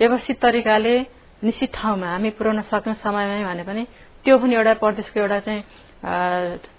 व्यवस्थित 0.00 0.36
तरिकाले 0.44 0.94
निश्चित 1.40 1.70
ठाउँमा 1.72 2.08
हामी 2.12 2.30
पुर्याउन 2.36 2.60
सक्यौँ 2.68 2.96
समयमै 3.00 3.44
भने 3.48 3.64
पनि 3.64 3.82
त्यो 4.24 4.34
पनि 4.44 4.54
एउटा 4.60 4.72
प्रदेशको 4.76 5.20
एउटा 5.24 5.38
चाहिँ 5.40 5.60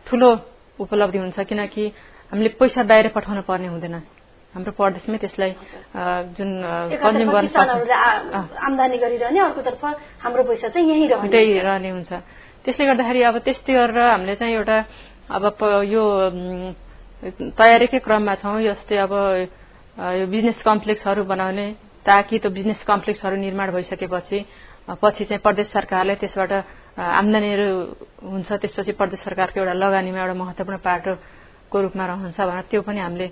ठूलो 0.06 0.30
उपलब्धि 0.86 1.18
हुन्छ 1.18 1.38
किनकि 1.50 1.84
हामीले 2.30 2.50
पैसा 2.62 2.84
बाहिर 2.86 3.08
पठाउनु 3.18 3.42
पर्ने 3.50 3.68
हुँदैन। 3.74 3.96
हाम्रो 4.54 4.72
प्रदेशमै 4.78 5.18
त्यसलाई 5.18 5.52
जुन 6.38 6.50
कन्ज्युम 6.94 7.30
गर्न 7.34 7.50
आमदानी 8.70 8.98
गरिरहने 9.02 9.40
अर्कोतर्फ 9.50 9.84
हाम्रो 10.24 10.42
पैसा 10.46 10.68
चाहिँ 10.70 10.86
यहीँ 10.94 11.10
रहने 11.10 11.90
हुन्छ। 11.90 12.12
त्यसले 12.66 12.86
गर्दाखेरि 12.86 13.22
अब 13.30 13.38
त्यस्तै 13.46 13.74
गरेर 13.74 14.00
हामीले 14.14 14.36
चाहिँ 14.42 14.54
एउटा 14.56 14.78
अब 15.26 15.44
यो 15.86 16.04
तयारीकै 17.58 18.00
क्रममा 18.00 18.36
छौँ 18.38 18.62
जस्तै 18.62 18.98
अब 18.98 19.14
यो 20.14 20.26
बिजनेस 20.28 20.62
कम्प्लेक्सहरू 20.62 21.24
बनाउने 21.26 21.66
ताकि 22.06 22.40
त्यो 22.40 22.52
बिजनेस 22.52 22.84
कम्प्लेक्सहरू 22.86 23.36
निर्माण 23.36 23.72
भइसकेपछि 23.72 24.40
पछि 25.02 25.26
चाहिँ 25.26 25.42
प्रदेश 25.42 25.68
सरकारले 25.74 26.16
त्यसबाट 26.22 26.52
आमदानीहरू 26.94 27.68
हुन्छ 28.24 28.50
त्यसपछि 28.54 28.92
प्रदेश 29.02 29.20
सरकारको 29.26 29.60
एउटा 29.60 29.74
लगानीमा 29.74 30.20
एउटा 30.22 30.34
महत्वपूर्ण 30.38 30.78
पाटोको 30.86 31.82
रूपमा 31.82 32.06
रहन्छ 32.06 32.38
भनेर 32.40 32.70
त्यो 32.70 32.82
पनि 32.86 33.00
हामीले 33.00 33.28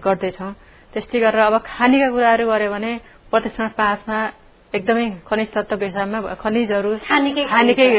गर्दैछौँ। 0.00 0.52
त्यस्तै 0.92 1.18
गरेर 1.20 1.40
अब 1.44 1.56
खानेका 1.60 2.08
कुराहरू 2.08 2.44
गऱ्यो 2.48 2.70
भने 2.72 2.92
प्रदेशमा 3.28 3.68
पाँचमा 3.76 4.18
एकदमै 4.72 5.06
खनिज 5.28 5.48
तत्वको 5.52 5.84
हिसाबमा 5.84 6.18
खनिजहरू 6.40 6.90
खानेकै 7.04 7.44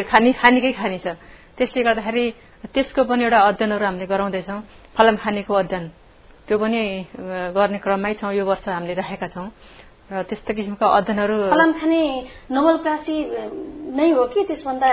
खानी 0.10 0.32
खानेकै 0.34 0.72
खानी 0.82 0.98
छ 1.06 1.14
त्यसले 1.58 1.82
गर्दाखेरि 1.88 2.26
त्यसको 2.74 3.04
पनि 3.04 3.24
एउटा 3.24 3.40
अध्ययनहरू 3.50 3.86
हामीले 3.86 4.06
गराउँदैछौँ। 4.08 4.60
फलाम 4.98 5.16
खानेको 5.24 5.54
अध्ययन। 5.54 5.86
त्यो 6.48 6.58
पनि 6.58 6.80
गर्ने 7.58 7.78
क्रममै 7.84 8.14
छौँ। 8.22 8.34
यो 8.34 8.46
वर्ष 8.46 8.68
हामीले 8.70 8.94
राखेका 8.94 9.28
छौँ। 9.34 9.50
र 10.06 10.22
त्यस्तो 10.30 10.54
किसिमका 10.54 10.86
अध्ययनहरू 10.86 11.36
फलाम 11.50 11.72
खाने 11.82 12.02
नवलप्रासी 12.54 13.16
नै 13.98 14.10
हो 14.14 14.24
कि 14.30 14.42
त्यसभन्दा 14.46 14.90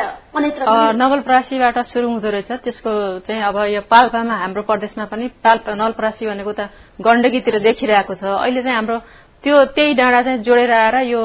नवलप्रासीबाट 0.96 1.76
सुरु 1.92 2.08
हुँदो 2.08 2.28
रहेछ। 2.32 2.50
त्यसको 2.64 2.92
चाहिँ 3.28 3.42
अब 3.44 3.56
यो 3.76 3.80
पाल्पामा 3.92 4.34
हाम्रो 4.40 4.62
प्रदेशमा 4.64 5.04
पनि 5.12 5.28
पाल्पा 5.44 5.74
नवलप्रासी 5.76 6.24
भनेको 6.32 6.52
त 6.56 6.72
गण्डकीतिर 6.96 7.60
देखिरहेको 7.60 8.14
छ। 8.16 8.24
अहिले 8.40 8.64
चाहिँ 8.64 8.76
हाम्रो 8.76 8.96
त्यो 9.44 9.56
त्यही 9.76 9.94
डाँडा 10.00 10.20
चाहिँ 10.22 10.38
जोडेर 10.48 10.72
आएर 10.72 10.96
यो 11.12 11.20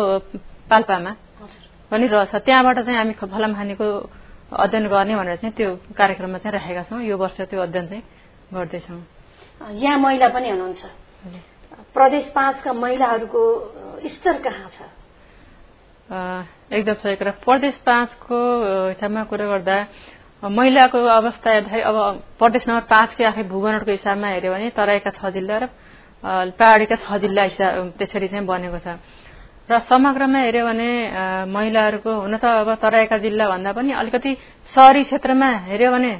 पाल्पामा 0.67 1.11
पनि 1.87 2.05
रहेछ। 2.11 2.33
त्यहाँबाट 2.43 2.77
चाहिँ 2.83 2.97
हामी 2.99 3.13
फलाम 3.23 3.55
खानेको 3.55 3.87
अध्ययन 4.47 4.87
गर्ने 4.87 5.15
भनेर 5.15 5.35
चाहिँ 5.35 5.53
त्यो 5.55 5.69
कार्यक्रममा 5.97 6.37
चाहिँ 6.39 6.53
राखेका 6.55 6.83
छौँ। 6.87 7.01
यो 7.03 7.17
वर्ष 7.17 7.41
त्यो 7.51 7.61
अध्ययन 7.61 7.87
चाहिँ 7.87 8.03
गर्दैछौँ। 8.53 9.01
यहाँ 9.75 9.97
महिला 9.99 10.27
पनि 10.31 10.49
हुनुहुन्छ। 10.49 10.83
प्रदेश 11.93 12.25
पाँचका 12.35 12.73
महिलाहरूको 12.73 13.41
स्तर 14.07 14.35
कहाँ 14.39 14.69
छ? 14.71 14.79
एकदम 16.71 16.93
सही 17.03 17.15
कुरा। 17.19 17.31
प्रदेश 17.43 17.75
पाँचको 17.85 18.37
हिसाबमा 18.95 19.23
कुरा 19.27 19.45
गर्दा 19.51 19.77
महिलाको 20.47 20.97
अवस्था 20.97 21.49
हेर्दाखेरि 21.51 21.81
अब 21.81 21.97
प्रदेश 22.39 22.63
नम्बर 22.67 22.85
पाँचकै 22.87 23.23
आफै 23.25 23.43
भूगणको 23.51 23.91
हिसाबमा 23.91 24.27
हेऱ्यो 24.27 24.51
भने 24.53 24.69
तराईका 24.77 25.11
छ 25.11 25.33
जिल्ला 25.35 25.57
र 25.59 25.65
पहाडीका 26.55 26.95
छ 27.03 27.19
जिल्ला 27.19 27.43
त्यसरी 27.99 28.27
चाहिँ 28.31 28.45
बनेको 28.45 28.79
छ। 28.79 28.95
र 29.69 29.79
समग्रमा 29.83 30.39
हेऱ्यो 30.39 30.65
भने 30.65 30.89
महिलाहरूको 31.45 32.11
हुन 32.23 32.37
त 32.39 32.45
अब 32.63 32.69
तराईका 32.79 33.17
जिल्ला 33.19 33.45
भन्दा 33.49 33.71
पनि 33.75 33.91
अलिकति 33.93 34.31
सहरी 34.71 35.03
क्षेत्रमा 35.03 35.49
हेऱ्यो 35.67 35.91
भने 35.91 36.11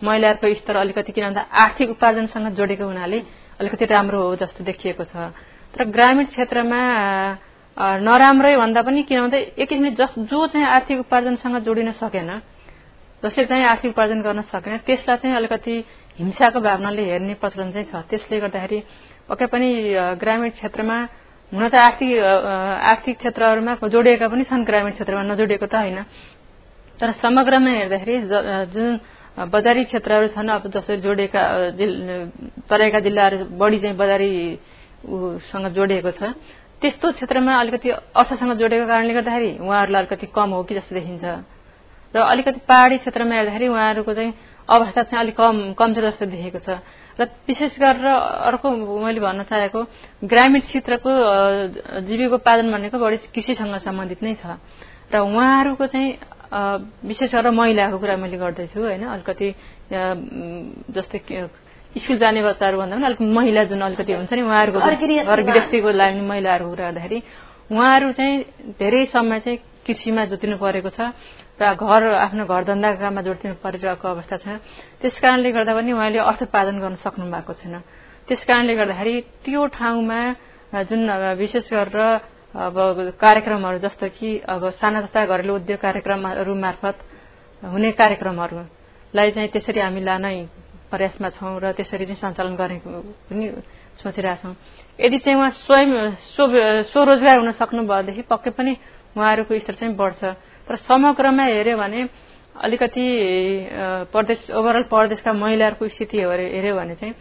महिलाहरूको 0.00 0.54
स्तर 0.58 0.76
अलिकति 0.76 1.12
किन 1.12 1.24
भन्दा 1.24 1.42
आर्थिक 1.54 1.90
उपार्जनसँग 1.90 2.46
जोडेको 2.58 2.84
हुनाले 2.84 3.18
अलिकति 3.60 3.84
राम्रो 3.86 4.18
हो 4.18 4.36
जस्तो 4.42 4.64
देखिएको 4.64 5.04
छ। 5.06 5.14
तर 5.70 5.84
ग्रामीण 5.86 6.24
क्षेत्रमा 6.34 6.80
नराम्रै 8.02 8.56
भन्दा 8.56 8.82
पनि 8.82 9.02
किन 9.06 9.20
भन्दा 9.22 9.38
एक 9.38 9.68
किसिमले 9.68 9.90
जस 9.94 10.18
जो 10.26 10.46
चाहिँ 10.50 10.66
आर्थिक 10.66 10.98
उपार्जनसँग 11.06 11.56
जोडिन 11.62 11.92
सकेन 11.94 12.30
जसले 13.22 13.44
चाहिँ 13.46 13.64
आर्थिक 13.70 13.90
उपार्जन 13.94 14.20
गर्न 14.26 14.42
सकेन 14.50 14.76
त्यसलाई 14.82 15.16
चाहिँ 15.22 15.36
अलिकति 15.36 15.74
हिंसाको 16.18 16.60
भावनाले 16.60 17.02
हेर्ने 17.06 17.34
प्रचलन 17.38 17.70
चाहिँ 17.70 17.86
छ। 17.86 17.94
त्यसले 18.10 18.40
गर्दाखेरि 18.40 18.78
पक्कै 19.28 19.46
पनि 19.46 19.68
ग्रामीण 20.18 20.50
क्षेत्रमा 20.58 20.96
हुन 21.52 21.68
त 21.68 21.74
आर्थिक 21.74 22.12
आर्थिक 22.86 23.16
क्षेत्रहरूमा 23.18 23.74
जोडिएका 23.84 24.26
पनि 24.28 24.44
छन् 24.46 24.64
ग्रामीण 24.64 24.92
क्षेत्रमा 24.94 25.22
नजोडिएको 25.30 25.66
त 25.66 25.74
होइन। 25.74 25.98
तर 27.00 27.12
समग्रमा 27.18 27.70
हेर्दाखेरि 27.70 28.16
जुन 28.70 28.88
बजारी 29.50 29.84
क्षेत्रहरू 29.84 30.26
छन् 30.30 30.50
अब 30.50 30.62
जसरी 30.70 30.96
जोडिएका 31.00 31.42
तराईका 32.70 33.00
जिल्लाहरू 33.00 33.36
बढी 33.58 33.78
चाहिँ 33.80 33.96
बजारीसँग 33.96 35.66
जोडिएको 35.74 36.10
छ 36.12 36.22
त्यस्तो 36.82 37.12
क्षेत्रमा 37.12 37.52
अलिकति 37.60 37.88
अर्थसँग 37.90 38.52
जोडेको 38.56 38.86
कारणले 38.86 39.14
गर्दाखेरि 39.14 39.50
उहाँहरूलाई 39.58 40.00
अलिकति 40.02 40.26
कम 40.32 40.50
हो 40.50 40.62
कि 40.64 40.74
जस्तो 40.74 40.94
देखिन्छ। 40.94 41.24
र 42.14 42.18
अलिकति 42.20 42.60
पहाड़ी 42.68 42.96
क्षेत्रमा 42.98 43.34
हेर्दाखेरि 43.34 43.66
उहाँहरूको 43.68 44.12
चाहिँ 44.14 44.32
अवस्था 44.68 45.02
चाहिँ 45.02 45.20
अलिक 45.20 45.36
कम 45.36 45.72
कमजोर 45.78 46.04
जस्तो 46.10 46.26
देखेको 46.26 46.58
छ। 46.58 46.78
र 47.20 47.24
विशेष 47.48 47.78
गरेर 47.78 48.06
अर्को 48.48 48.70
मैले 48.98 49.20
भन्न 49.20 49.42
चाहेको 49.44 49.80
ग्रामीण 50.24 50.60
क्षेत्रको 50.60 51.10
जीविकोपार्जन 52.00 52.72
भनेको 52.72 52.98
बढी 52.98 53.16
कृषिसँग 53.34 53.76
सम्बन्धित 53.84 54.22
नै 54.22 54.34
छ। 54.34 54.56
र 55.12 55.18
उहाँहरूको 55.20 55.86
चाहिँ 55.86 56.08
विशेष 57.04 57.30
गरेर 57.30 57.50
महिलाको 57.52 57.98
कुरा 57.98 58.16
मैले 58.16 58.36
गर्दैछु 58.36 58.80
होइन? 58.80 59.04
अलिकति 59.06 59.48
जस्तै 60.90 61.18
स्कुल 61.92 62.18
जाने 62.18 62.42
बच्चाहरू 62.42 62.78
भन्दा 62.78 62.96
पनि 62.96 63.04
अलिक 63.04 63.20
महिला 63.20 63.64
जुन 63.64 63.80
अलिकति 63.82 64.12
हुन्छ 64.12 64.32
नि 64.32 64.42
उहाँहरूको 64.42 64.78
घर 65.26 65.42
गृहस्थीको 65.42 65.90
लागि 65.90 66.20
महिलाहरूको 66.22 66.70
कुरा 66.70 66.90
गर्दाखेरि 66.90 67.22
उहाँहरू 67.70 68.12
चाहिँ 68.12 68.38
धेरै 68.78 69.04
समय 69.06 69.40
चाहिँ 69.40 69.58
कृषिमा 69.90 70.24
जोतिनु 70.30 70.56
परेको 70.62 70.90
छ 70.94 71.10
र 71.58 71.74
घर 71.74 72.02
आफ्नो 72.30 72.44
घर 72.46 72.62
जोडिदिनु 73.26 73.54
परिरहेको 73.58 74.06
अवस्था 74.08 74.36
छ। 74.38 74.46
त्यस 75.02 75.18
कारणले 75.18 75.50
गर्दा 75.50 75.72
पनि 75.74 75.92
उहाँले 75.92 76.18
अर्थोत्पादन 76.30 76.76
गर्न 76.78 76.96
सक्नु 77.02 77.26
भएको 77.26 77.52
छैन। 77.58 77.74
त्यस 78.30 78.42
कारणले 78.46 78.74
गर्दाखेरि 78.78 79.14
त्यो 79.44 79.66
ठाउँमा 79.74 80.20
जुन 80.86 81.10
विशेष 81.36 81.66
गरेर 81.74 81.98
अब 82.50 82.76
कार्यक्रमहरू 83.20 83.78
जस्तो 83.78 84.06
कि 84.14 84.28
अब 84.46 84.62
साना 84.78 85.00
तथा 85.02 85.26
घरेलु 85.26 85.54
उद्योग 85.54 85.78
कार्यक्रमहरू 85.78 86.54
मार्फत 86.54 86.96
हुने 87.62 87.90
कार्यक्रमहरूलाई 87.92 89.30
चाहिँ 89.34 89.48
त्यसरी 89.50 89.80
हामी 89.80 90.00
लानै 90.00 90.34
प्रयासमा 90.90 91.28
छौँ 91.36 91.58
र 91.62 91.72
त्यसरी 91.78 92.04
चाहिँ 92.06 92.20
सञ्चालन 92.22 92.54
गर्ने 92.56 92.78
पनि 93.28 93.46
सोचिरहेछौँ। 94.02 94.54
यदि 94.98 95.18
चाहिँ 95.18 95.38
उहाँ 95.38 95.50
स्वयं 95.62 95.90
स्वरोजगार 96.90 97.36
हुन 97.38 97.52
सक्नु 97.60 97.82
भएदेखि 97.86 98.22
पक्कै 98.32 98.50
पनि 98.50 98.72
उहाँहरूको 99.16 99.58
स्तर 99.58 99.74
चाहिँ 99.74 99.94
बढ्छ। 99.96 100.22
तर 100.68 100.76
समग्रमा 100.86 101.44
हेऱ्यो 101.44 101.76
भने 101.76 102.00
अलिकति 102.56 103.04
प्रदेश 104.12 104.50
ओभरअल 104.50 104.82
प्रदेशका 104.92 105.32
महिलाहरूको 105.32 105.88
स्थिति 105.88 106.18
हेऱ्यो 106.18 106.74
भने 106.76 106.94
चाहिँ 106.94 107.14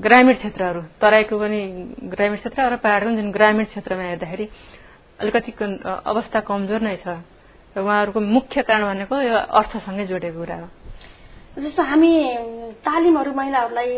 ग्रामीण 0.00 0.34
क्षेत्रहरू 0.34 0.80
तराईको 1.00 1.38
पनि 1.38 1.60
ग्रामीण 2.12 2.36
क्षेत्र 2.36 2.60
र 2.72 2.76
पहाडको 2.76 3.10
जुन 3.16 3.30
ग्रामीण 3.32 3.64
क्षेत्रमा 3.64 4.02
हेर्दाखेरि 4.02 4.46
अलिकति 5.20 5.52
अवस्था 6.04 6.40
कमजोर 6.44 6.80
नै 6.80 6.96
छ। 7.00 7.06
र 7.76 7.80
उहाँहरूको 7.80 8.20
मुख्य 8.20 8.62
कारण 8.62 8.84
भनेको 8.86 9.14
यो 9.20 9.36
अर्थसँगै 9.56 10.04
जोडेको 10.06 10.38
कुरा 10.38 10.56
हो। 10.56 10.68
जस्तो 11.56 11.82
हामी 11.82 12.12
तालिमहरू 12.84 13.32
महिलाहरूलाई 13.32 13.92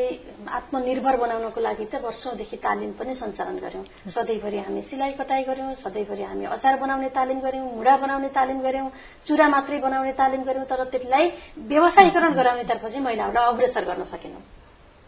आत्मनिर्भर 0.59 1.17
बनाउनको 1.23 1.61
लागि 1.61 1.85
त 1.91 1.99
वर्षौंदेखि 2.07 2.57
तालिम 2.63 2.91
पनि 2.95 3.15
सञ्चालन 3.19 3.57
गर्यौं 3.59 3.85
सधैँभरि 4.15 4.59
हामी 4.63 4.83
सिलाइ 4.91 5.13
कटाई 5.19 5.43
गर्यौं 5.43 5.75
सधैँभरि 5.83 6.23
हामी 6.23 6.45
अचार 6.55 6.77
बनाउने 6.79 7.09
तालिम 7.19 7.41
गर्यौं 7.43 7.67
मुढा 7.75 7.97
बनाउने 8.05 8.29
तालिम 8.39 8.59
गर्यौं 8.63 8.89
चुरा 9.27 9.49
मात्रै 9.55 9.79
बनाउने 9.83 10.13
तालिम 10.23 10.43
गर्यौं 10.47 10.65
तर 10.71 10.85
त्यसलाई 10.95 11.25
व्यवसायीकरण 11.67 12.33
गराउनेतर्फ 12.39 12.83
चाहिँ 12.87 13.05
महिलाहरूलाई 13.05 13.47
अग्रसर 13.53 13.85
गर्न 13.91 14.03
सकेनौं। 14.15 14.43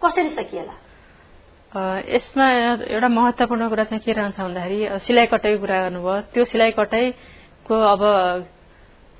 कसरी 0.02 0.30
सकिएला? 0.34 0.74
यसमा 2.16 2.46
एउटा 2.82 3.08
महत्वपूर्ण 3.14 3.68
कुरा 3.70 3.84
चाहिँ 3.94 4.02
के 4.02 4.12
रहन्छ 4.12 4.38
भन्दाखेरि 4.40 4.78
सिलाइ 5.06 5.26
कटाईको 5.30 5.60
कुरा 5.62 5.78
गर्नुभयो। 5.86 6.20
त्यो 6.34 6.44
सिलाइ 6.50 6.70
कटाईको 6.74 7.74
अब 7.94 8.02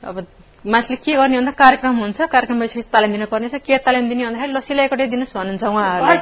अब 0.03 0.17
मान्छेले 0.61 0.97
के 1.01 1.13
गर्ने 1.17 1.37
भन्दा 1.41 1.53
कार्यक्रम 1.57 1.97
हुन्छ। 1.97 2.21
कार्यक्रम 2.21 2.61
भइसकेपछि 2.61 2.93
तालिम 2.93 3.13
दिनुपर्ने 3.13 3.49
छ 3.49 3.65
के 3.65 3.79
तालिम 3.81 4.09
दिने 4.09 4.25
भन्दाखेरि 4.29 4.53
ल 4.53 4.61
सिलाइ 4.61 4.89
कटाइ 4.93 5.07
दिनुहोस् 5.09 5.33
भन्नुहुन्छ 5.33 5.65
उहाँहरूले। 5.65 6.21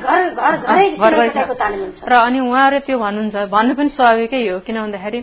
र 2.06 2.12
अनि 2.14 2.38
उहाँहरूले 2.38 2.80
त्यो 2.86 2.98
भन्नुहुन्छ। 2.98 3.36
भन्नु 3.50 3.74
पनि 3.74 3.90
स्वाभाविकै 3.98 4.40
हो। 4.48 4.58
किन 4.62 4.76
भन्दाखेरि 4.78 5.20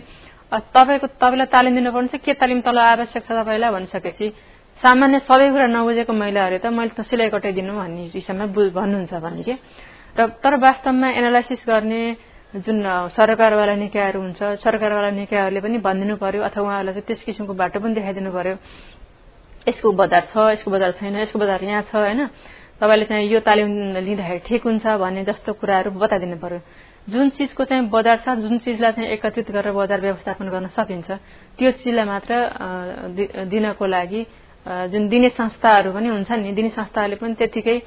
तपाईँको 0.52 1.06
तपाईँलाई 1.16 1.48
तालिम 1.48 1.74
दिनुपर्ने 1.80 2.08
छ 2.12 2.20
के 2.20 2.32
तालिम 2.36 2.60
तल 2.60 2.76
आवश्यक 2.76 3.24
छ 3.24 3.30
तपाईँलाई 3.32 3.70
भनिसकेपछि 3.72 4.26
सामान्य 4.84 5.18
सबै 5.24 5.48
कुरा 5.48 5.66
नबुझेको 5.72 6.12
महिलाहरू 6.12 6.60
त 6.60 6.68
मैले 6.68 6.92
त 6.92 7.00
सिलाइ 7.08 7.32
कटाइदिनु 7.32 7.72
भन्ने 7.72 8.12
विषयमा 8.12 8.46
भन्नुहुन्छ 8.52 9.12
भने 9.16 9.42
कि 9.48 9.54
र 10.12 10.28
तर 10.44 10.60
वास्तवमा 10.60 11.08
एनालाइसिस 11.16 11.64
गर्ने 11.64 12.00
जुन 12.54 12.78
सरकारवाला 13.16 13.74
निकायहरू 13.80 14.20
हुन्छ 14.20 14.40
सरकारवाला 14.60 15.10
निकायहरूले 15.16 15.60
पनि 15.60 15.78
भनिदिनु 15.80 16.16
पर्यो 16.16 16.40
अथवा 16.48 16.62
उहाँहरूलाई 16.62 17.04
त्यस 17.08 17.20
किसिमको 17.24 17.52
बाटो 17.52 17.80
पनि 17.80 17.94
देखाइदिनु 17.96 18.30
पर्यो। 18.32 18.56
यसको 19.68 19.92
बजार 19.92 20.22
छ 20.32 20.36
यसको 20.52 20.70
बजार 20.70 20.92
छैन 20.98 21.16
यसको 21.16 21.38
बजार 21.38 21.64
यहाँ 21.64 21.82
छ 21.90 21.94
होइन? 21.94 22.20
तपाईँले 22.80 23.04
चाहिँ 23.04 23.28
यो 23.32 23.40
तालिम 23.40 23.68
लिँदाखेरि 24.06 24.40
ठिक 24.46 24.62
हुन्छ 24.64 24.86
भन्ने 25.00 25.24
जस्तो 25.24 25.52
कुराहरू 25.60 25.90
बताइदिनु 25.96 26.36
पर्यो। 26.38 26.60
जुन 27.08 27.28
चिजको 27.38 27.64
चाहिँ 27.64 27.88
बजार 27.88 28.16
छ 28.24 28.34
जुन 28.42 28.58
चिजलाई 28.66 28.92
चाहिँ 28.92 29.08
एकत्रित 29.14 29.50
गरेर 29.50 29.72
बजार 29.72 30.00
व्यवस्थापन 30.00 30.46
गर्न 30.50 30.66
सकिन्छ 30.76 31.10
त्यो 31.58 31.70
चिजलाई 31.80 32.04
मात्र 32.04 32.32
दिनको 33.46 33.86
लागि 33.86 34.22
जुन 34.92 35.08
दिने 35.08 35.28
संस्थाहरू 35.38 35.92
पनि 35.94 36.08
हुन्छ 36.08 36.30
नि 36.32 36.52
दिने 36.52 36.70
संस्थाहरूले 36.74 37.16
पनि 37.16 37.34
त्यतिकै 37.38 37.78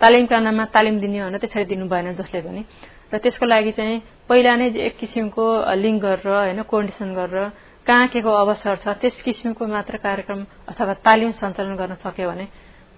तालिमका 0.00 0.38
नाममा 0.38 0.64
तालिम 0.70 0.98
दिने 1.02 1.18
भनेर 1.22 1.40
त्यसरी 1.42 1.64
दिनु 1.74 1.88
भएन 1.90 2.14
जसले 2.14 2.40
पनि। 2.40 2.62
र 3.10 3.18
त्यसको 3.18 3.46
लागि 3.46 3.72
चाहिँ 3.72 3.96
पहिला 4.28 4.54
नै 4.56 4.66
एक 4.78 4.94
किसिमको 4.96 5.44
लिङ्क 5.74 6.02
गरेर 6.02 6.28
होइन 6.28 6.62
कोर्डिनेसन 6.62 7.08
गरेर 7.18 7.67
कहाँ 7.88 8.06
के 8.08 8.20
को 8.20 8.30
अवसर 8.30 8.76
छ 8.76 8.88
त्यस 9.00 9.22
किसिमको 9.24 9.66
मात्र 9.66 9.96
कार्यक्रम 9.96 10.40
अथवा 10.68 10.94
तालिम 11.00 11.32
सञ्चालन 11.32 11.76
गर्न 11.76 11.94
सक्यो 12.04 12.28
भने 12.28 12.46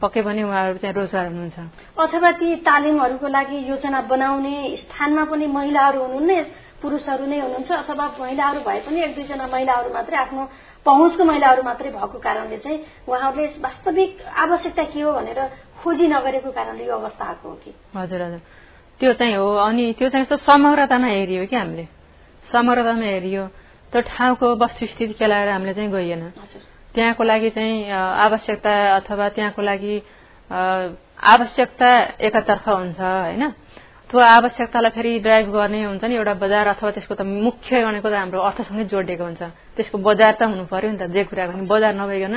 पक्कै 0.02 0.22
पनि 0.22 0.42
उहाँहरू 0.42 0.78
चाहिँ 0.82 0.94
रोजगार 0.94 1.26
हुनुहुन्छ। 1.26 1.58
अथवा 1.98 2.30
ती 2.32 2.48
तालिमहरूको 2.66 3.28
लागि 3.28 3.58
योजना 3.70 4.00
बनाउने 4.10 4.54
स्थानमा 4.76 5.24
पनि 5.24 5.46
महिलाहरू 5.46 6.00
हुनुहुन्न 6.02 6.42
पुरुषहरू 6.82 7.26
नै 7.26 7.38
हुनुहुन्छ 7.40 7.70
अथवा 7.72 8.06
महिलाहरू 8.20 8.60
भए 8.66 8.80
पनि 8.80 8.98
एक 9.00 9.14
दुईजना 9.14 9.46
महिलाहरू 9.46 9.88
मात्रै 9.94 10.16
आफ्नो 10.16 10.42
पहुँचको 10.86 11.24
महिलाहरू 11.24 11.62
मात्रै 11.62 11.90
भएको 11.92 12.18
कारणले 12.18 12.58
चाहिँ 12.58 12.78
उहाँहरूले 13.08 13.46
वास्तविक 13.60 14.10
आवश्यकता 14.26 14.84
के 14.90 15.00
हो 15.00 15.12
भनेर 15.12 15.40
खोजी 15.82 16.06
नगरेको 16.08 16.50
कारणले 16.50 16.84
यो 16.86 16.94
अवस्था 16.96 17.24
आएको 17.24 17.48
हो 17.48 17.54
कि? 17.54 17.70
हजुर 17.96 18.22
हजुर। 18.22 18.40
त्यो 19.00 19.12
चाहिँ 19.12 19.36
हो। 19.36 19.48
अनि 19.56 19.92
त्यो 19.98 20.08
चाहिँ 20.08 20.26
समग्रतामा 20.26 21.06
हेरियो 21.06 21.46
कि 21.46 21.56
हामीले। 21.56 21.88
समग्रतामा 22.52 23.06
हेरियो। 23.06 23.44
त्यो 23.92 24.00
ठाउँको 24.06 24.46
वस्तुस्थिति 24.62 25.14
केलाएर 25.18 25.48
हामीले 25.48 25.74
चाहिँ 25.74 25.90
गइएन। 25.90 26.22
त्यहाँको 26.94 27.22
लागि 27.24 27.50
चाहिँ 27.50 27.90
आवश्यकता 27.90 28.72
अथवा 28.96 29.28
त्यहाँको 29.34 29.62
लागि 29.62 29.94
आवश्यकता 30.50 31.90
एकातर्फ 32.26 32.68
हुन्छ 32.68 33.00
होइन? 33.00 33.42
त्यो 34.10 34.18
आवश्यकतालाई 34.20 34.90
फेरि 34.90 35.18
ड्राइभ 35.22 35.46
गर्ने 35.54 35.82
हुन्छ 35.84 36.04
नि 36.04 36.14
एउटा 36.18 36.34
बजार 36.42 36.66
अथवा 36.74 36.90
त्यसको 36.98 37.14
त 37.14 37.22
मुख्य 37.22 37.84
भनेको 37.86 38.08
त 38.10 38.14
हाम्रो 38.14 38.40
अर्थसँगै 38.42 38.84
जोडिएको 38.90 39.24
हुन्छ। 39.24 39.42
त्यसको 39.78 39.98
बजार 40.02 40.32
त 40.34 40.42
हुनु 40.50 40.66
पर्यो 40.66 40.90
नि 40.90 40.98
त 40.98 41.06
जे 41.14 41.22
कुरा 41.30 41.46
गर्ने 41.46 41.66
बजार 41.70 41.94
नभइकन। 41.94 42.34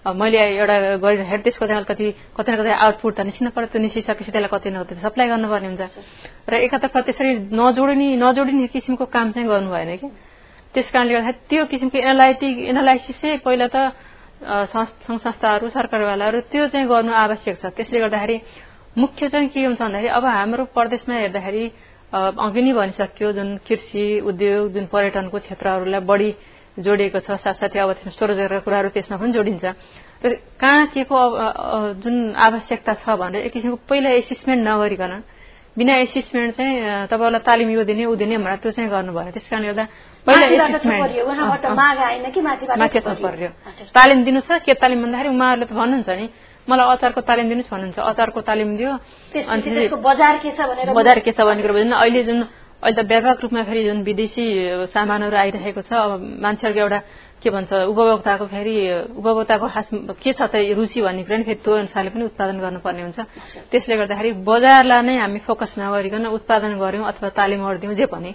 मैले 0.00 0.40
एउटा 0.56 0.76
गरिराखेर 0.96 1.40
त्यसको 1.44 1.64
चाहिँ 1.68 1.80
अलिकति 1.84 2.06
कतै 2.36 2.50
न 2.52 2.56
कतै 2.56 2.72
आउटपुट 2.72 3.12
त 3.16 3.20
निस्किनु 3.28 3.50
पर्यो 3.52 3.68
त्यो 3.68 3.80
निस्किसकेपछि 3.84 4.32
त्यसलाई 4.32 4.48
कतै 4.48 4.70
न 4.72 4.80
कतै 4.80 4.96
सप्लाई 5.04 5.28
गर्नुपर्ने 5.28 5.68
हुन्छ। 5.68 5.82
र 6.48 6.52
एकातर्फ 6.64 6.96
त्यसरी 7.04 7.30
नजोडिने 7.52 8.08
नजोडिने 8.16 8.66
किसिमको 8.72 9.04
काम 9.12 9.26
चाहिँ 9.36 9.48
गर्नु 9.48 9.68
भएन 9.68 9.92
कि? 10.00 10.08
त्यस 10.74 10.90
कारणले 10.92 11.12
गर्दाखेरि 11.14 11.46
त्यो 11.50 11.64
किसिमको 11.70 11.98
एनालाइटिक 11.98 12.54
एनालाइसिसै 12.70 13.36
पहिला 13.44 13.66
त 13.74 13.76
सङ्घ 14.72 15.18
संस्थाहरू 15.20 15.68
सरकारवालाहरू 15.68 16.40
त्यो 16.52 16.66
चाहिँ 16.72 16.86
गर्नु 16.88 17.12
आवश्यक 17.12 17.56
छ। 17.62 17.64
त्यसले 17.76 17.98
गर्दाखेरि 18.00 18.36
मुख्य 18.96 19.28
चाहिँ 19.28 19.48
के 19.52 19.64
हुन्छ 19.66 19.80
भन्दाखेरि 19.80 20.08
अब 20.18 20.24
हाम्रो 20.24 20.64
प्रदेशमा 20.76 21.14
हेर्दाखेरि 21.14 21.64
अघि 22.12 22.62
नै 22.62 22.72
भनिसक्यो 22.72 23.32
जुन 23.32 23.48
कृषि 23.66 24.04
उद्योग 24.26 24.72
जुन 24.74 24.84
पर्यटनको 24.94 25.38
क्षेत्रहरूलाई 25.38 26.02
बढी 26.10 26.30
जोडिएको 26.78 27.18
छ 27.26 27.28
साथसाथै 27.44 27.78
अब 27.78 27.90
स्वरोजगारका 28.16 28.58
कुराहरू 28.66 28.88
त्यसमा 28.94 29.16
पनि 29.20 29.32
जोडिन्छ। 29.32 29.64
र 30.22 30.32
कहाँ 30.60 30.86
के 30.94 31.02
को 31.04 31.18
जुन 32.02 32.16
आवश्यकता 32.36 32.92
छ 33.02 33.04
भनेर 33.20 33.46
एक 33.46 33.52
किसिमको 33.52 33.78
पहिला 33.88 34.10
एसेसमेन्ट 34.20 34.62
नगरिकन 34.68 35.12
बिना 35.76 35.94
एसिसमेन्ट 36.04 36.56
चाहिँ 36.56 37.06
तपाईँलाई 37.08 37.42
तालिम 37.46 37.70
यो 37.70 37.84
दिने 37.84 38.04
ऊ 38.04 38.14
दिने 38.16 38.36
भनेर 38.38 38.58
त्यो 38.62 38.70
चाहिँ 38.72 38.90
गर्नु 38.90 39.12
भएन 39.12 39.30
त्यस 39.30 39.46
कारणले 39.50 39.68
गर्दा 39.68 39.84
पर्यो। 40.26 40.58
तालिम 43.94 44.24
दिनु 44.24 44.40
छ? 44.40 44.50
के 44.66 44.74
तालिम 44.74 45.02
भन्दाखेरि 45.04 45.28
उहाँहरूले 45.28 45.66
त 45.66 45.72
भन्नुहुन्छ 45.72 46.10
नि 46.10 46.28
मलाई 46.68 46.86
अचारको 46.94 47.20
तालिम 47.20 47.48
दिनुहोस् 47.48 47.70
भन्नुहुन्छ। 47.72 47.98
अचारको 47.98 48.40
तालिम 48.40 48.76
दियो। 48.76 48.92
अनि 49.48 49.88
बजार 49.96 50.36
के 50.44 50.50
छ 50.52 50.60
भनेर 50.68 50.92
बजार 50.92 51.18
के 51.24 51.32
छ 51.32 51.40
भन्ने 51.40 51.62
कुरो 51.62 51.74
बुझ्नु। 51.74 51.96
अहिले 51.96 52.22
जुन 52.28 52.38
अहिले 52.80 52.96
त 52.96 53.00
व्यापक 53.08 53.40
रूपमा 53.44 53.62
फेरि 53.64 53.82
जुन 53.84 54.02
विदेशी 54.04 54.44
सामानहरू 54.92 55.36
आइरहेको 55.36 55.80
छ 55.88 55.92
अब 55.92 56.10
मान्छेहरूको 56.40 56.80
एउटा 56.80 57.00
के 57.40 57.50
भन्छ 57.50 57.72
उपभोक्ताको 57.72 58.46
फेरि 58.52 58.76
उपभोक्ताको 59.16 59.66
खास 59.68 59.88
के 60.20 60.32
छ 60.32 60.40
त 60.52 60.54
रुचि 60.76 61.00
भन्ने 61.00 61.24
कुरा 61.24 61.36
नि 61.40 61.44
फेरि 61.48 61.60
त्यो 61.64 61.72
अनुसारले 61.80 62.10
पनि 62.12 62.24
उत्पादन 62.28 62.56
गर्नुपर्ने 62.60 63.02
हुन्छ। 63.02 63.18
त्यसले 63.72 63.96
गर्दाखेरि 63.96 64.30
बजारलाई 64.44 65.00
नै 65.00 65.16
हामी 65.16 65.40
फोकस 65.48 65.80
नगरिकन 65.80 66.26
उत्पादन 66.28 66.76
गऱ्यौँ 66.76 67.08
अथवा 67.08 67.28
तालिम 67.32 67.60
गरिदिउँ 67.64 67.94
जे 67.96 68.06
पनि 68.12 68.30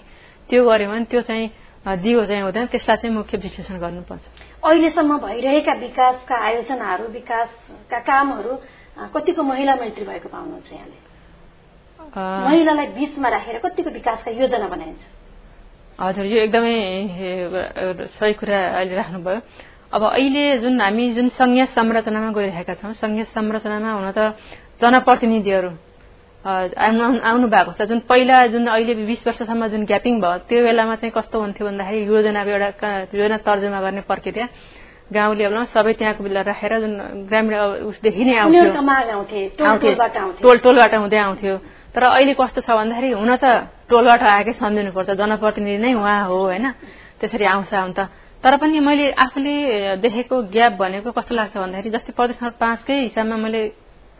त्यो 0.50 0.60
गऱ्यौँ 0.66 0.90
भने 0.90 1.04
त्यो 1.10 1.22
चाहिँ 1.22 1.46
दियो 1.86 2.24
चाहिँ 2.26 2.42
हुँदैन। 2.42 2.66
त्यसलाई 2.66 2.96
चाहिँ 2.96 3.14
मुख्य 3.14 3.36
विश्लेषण 3.38 3.78
गर्नुपर्छ। 3.78 4.24
अहिलेसम्म 4.66 5.18
भइरहेका 5.22 5.72
विकासका 5.86 6.36
आयोजनाहरू 6.36 7.04
विकासका 7.14 7.98
कामहरू 8.02 8.52
कतिको 9.14 9.42
महिला 9.42 9.74
मैत्री 9.76 10.04
भएको 10.04 10.28
पाउनुहुन्छ 10.28 10.72
यहाँले? 10.72 10.98
महिलालाई 12.16 12.86
बीचमा 12.96 13.28
राखेर 13.28 13.58
कतिको 13.64 13.90
विकासका 13.90 14.30
योजना 14.30 14.66
बनाइन्छ? 14.68 15.02
हजुर 16.00 16.24
यो 16.26 16.38
एकदमै 16.42 16.76
सही 18.18 18.32
कुरा 18.34 18.58
अहिले 18.78 18.94
राख्नुभयो। 18.96 19.40
अब 19.86 20.02
अहिले 20.02 20.58
जुन 20.58 20.80
हामी 20.80 21.04
जुन 21.14 21.28
संघीय 21.38 21.64
संरचनामा 21.70 22.30
गइरहेका 22.34 22.74
छौँ 22.74 22.92
संघीय 22.98 23.24
संरचनामा 23.30 23.90
हुन 23.92 24.10
त 24.10 24.34
जनप्रतिनिधिहरू 24.82 25.70
आउनु 26.46 27.46
भएको 27.48 27.72
छ। 27.74 27.82
जुन 27.90 28.00
पहिला 28.06 28.46
जुन 28.54 28.66
अहिले 28.66 28.94
बिस 28.94 29.26
वर्षसम्म 29.26 29.66
जुन 29.66 29.84
ग्यापिङ 29.84 30.14
भयो 30.22 30.38
त्यो 30.46 30.62
बेलामा 30.62 30.94
चाहिँ 31.02 31.12
कस्तो 31.18 31.36
हुन्थ्यो 31.40 31.66
भन्दाखेरि 31.66 32.06
योजनाको 32.06 32.50
एउटा 32.50 32.88
योजना 33.14 33.36
तर्जुमा 33.42 33.80
गर्ने 33.82 34.00
प्रक्रिया। 34.06 34.46
गाउँ 35.06 35.34
लेभलमा 35.34 35.64
सबै 35.74 35.92
त्यहाँको 35.98 36.22
बेला 36.22 36.40
राखेर 36.50 36.72
जुन 36.82 36.94
ग्रामीण 37.30 37.54
उसदेखि 37.90 38.24
नै 38.24 38.34
आउँथ्यो। 38.42 38.62
टोल 40.42 40.56
टोलबाट 40.58 40.94
हुँदै 40.94 41.18
आउँथ्यो। 41.18 41.54
तर 41.94 42.02
अहिले 42.02 42.34
कस्तो 42.34 42.60
छ 42.62 42.68
भन्दाखेरि 42.70 43.10
हुन 43.14 43.30
त 43.42 43.44
टोलबाट 43.90 44.22
आएकै 44.22 44.52
सम्झिनुपर्छ। 44.58 45.10
जनप्रतिनिधि 45.18 45.78
नै 45.82 45.94
उहाँ 45.94 46.26
हो 46.26 46.38
होइन? 46.50 46.66
त्यसरी 47.20 47.44
आउँछ 47.44 47.72
अन्त 47.74 47.98
तर 48.44 48.56
पनि 48.60 48.78
मैले 48.78 49.10
आफूले 49.16 49.54
देखेको 50.04 50.36
ग्याप 50.52 50.72
भनेको 50.78 51.10
कस्तो 51.10 51.34
लाग्छ 51.34 51.56
भन्दाखेरि 51.56 51.90
जस्तै 51.90 52.12
प्रदेश 52.12 52.36
नम्बर 52.42 52.54
पाँचकै 52.60 52.96
हिसाबमा 53.08 53.36
मैले 53.36 53.62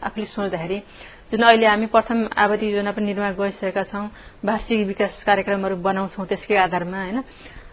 आफूले 0.02 0.26
सोच्दाखेरि 0.26 0.78
जुन 1.26 1.42
अहिले 1.42 1.66
हामी 1.66 1.86
प्रथम 1.90 2.18
आवादी 2.38 2.66
योजना 2.70 2.90
पनि 2.94 3.06
निर्माण 3.06 3.32
गरिसकेका 3.34 3.82
छौँ 3.90 4.06
वार्षिक 4.46 4.86
विकास 4.86 5.22
कार्यक्रमहरू 5.26 5.76
बनाउँछौँ 5.82 6.26
त्यसकै 6.26 6.56
आधारमा 6.56 6.98
होइन? 7.02 7.18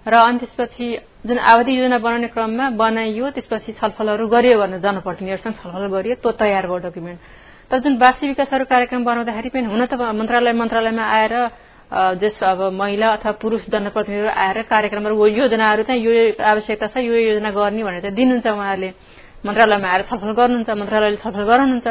र 0.10 0.14
अनि 0.14 0.38
त्यसपछि 0.42 0.86
जुन 1.22 1.38
आवादी 1.38 1.72
योजना 1.78 1.98
बनाउने 2.02 2.28
क्रममा 2.34 2.70
बनाइयो 2.82 3.30
त्यसपछि 3.30 3.72
छलफलहरू 3.78 4.28
गरियो 4.28 4.58
भने 4.58 4.80
जनप्रतिनिधिहरूसँग 4.82 5.56
छलफल 5.62 5.86
गरियो 5.96 6.16
त्यो 6.18 6.32
तयार 6.34 6.66
भयो 6.66 6.78
डकुमेन्ट। 6.90 7.20
तर 7.70 7.78
जुन 7.80 7.94
वार्षिक 8.02 8.30
विकासहरू 8.34 8.66
कार्यक्रम 8.66 9.04
बनाउँदाखेरि 9.06 9.50
पनि 9.54 9.66
हुन 9.70 9.86
त 9.86 9.94
मन्त्रालय 10.02 10.54
मन्त्रालयमा 10.58 11.04
आएर 11.14 11.34
जस 12.18 12.42
अब 12.42 12.60
महिला 12.74 13.08
अथवा 13.16 13.32
पुरुष 13.38 13.70
जनप्रतिनिधिहरू 13.70 14.34
आएर 14.34 14.62
कार्यक्रमहरू 14.66 15.26
योजनाहरू 15.40 15.84
चाहिँ 15.86 16.02
यो 16.02 16.42
आवश्यकता 16.42 16.88
छ 16.90 17.06
यो 17.06 17.16
योजना 17.38 17.52
गर्ने 17.54 17.84
भनेर 17.86 18.02
चाहिँ 18.02 18.16
दिनुहुन्छ 18.18 18.48
उहाँहरूले। 18.50 18.90
मन्त्रालयमा 19.46 19.88
आएर 19.94 20.02
छलफल 20.10 20.32
गर्नुहुन्छ 20.42 20.70
मन्त्रालयले 20.82 21.18
छलफल 21.22 21.44
गराउनुहुन्छ। 21.48 21.88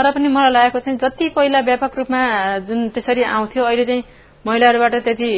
तर 0.00 0.10
पनि 0.12 0.28
मलाई 0.28 0.52
लागेको 0.52 0.78
चाहिँ 0.80 0.98
जति 0.98 1.28
पहिला 1.36 1.60
व्यापक 1.60 1.98
रूपमा 1.98 2.20
जुन 2.64 2.88
त्यसरी 2.88 3.22
आउँथ्यो 3.22 3.64
अहिले 3.64 3.84
चाहिँ 3.84 4.04
महिलाहरूबाट 4.46 4.94
त्यति 5.04 5.30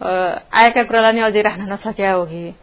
आएका 0.00 0.82
कुरालाई 0.86 1.12
नै 1.12 1.20
अझै 1.20 1.42
राख्न 1.42 1.62
नसक्या 1.72 2.12
हो 2.12 2.24
कि? 2.24 2.54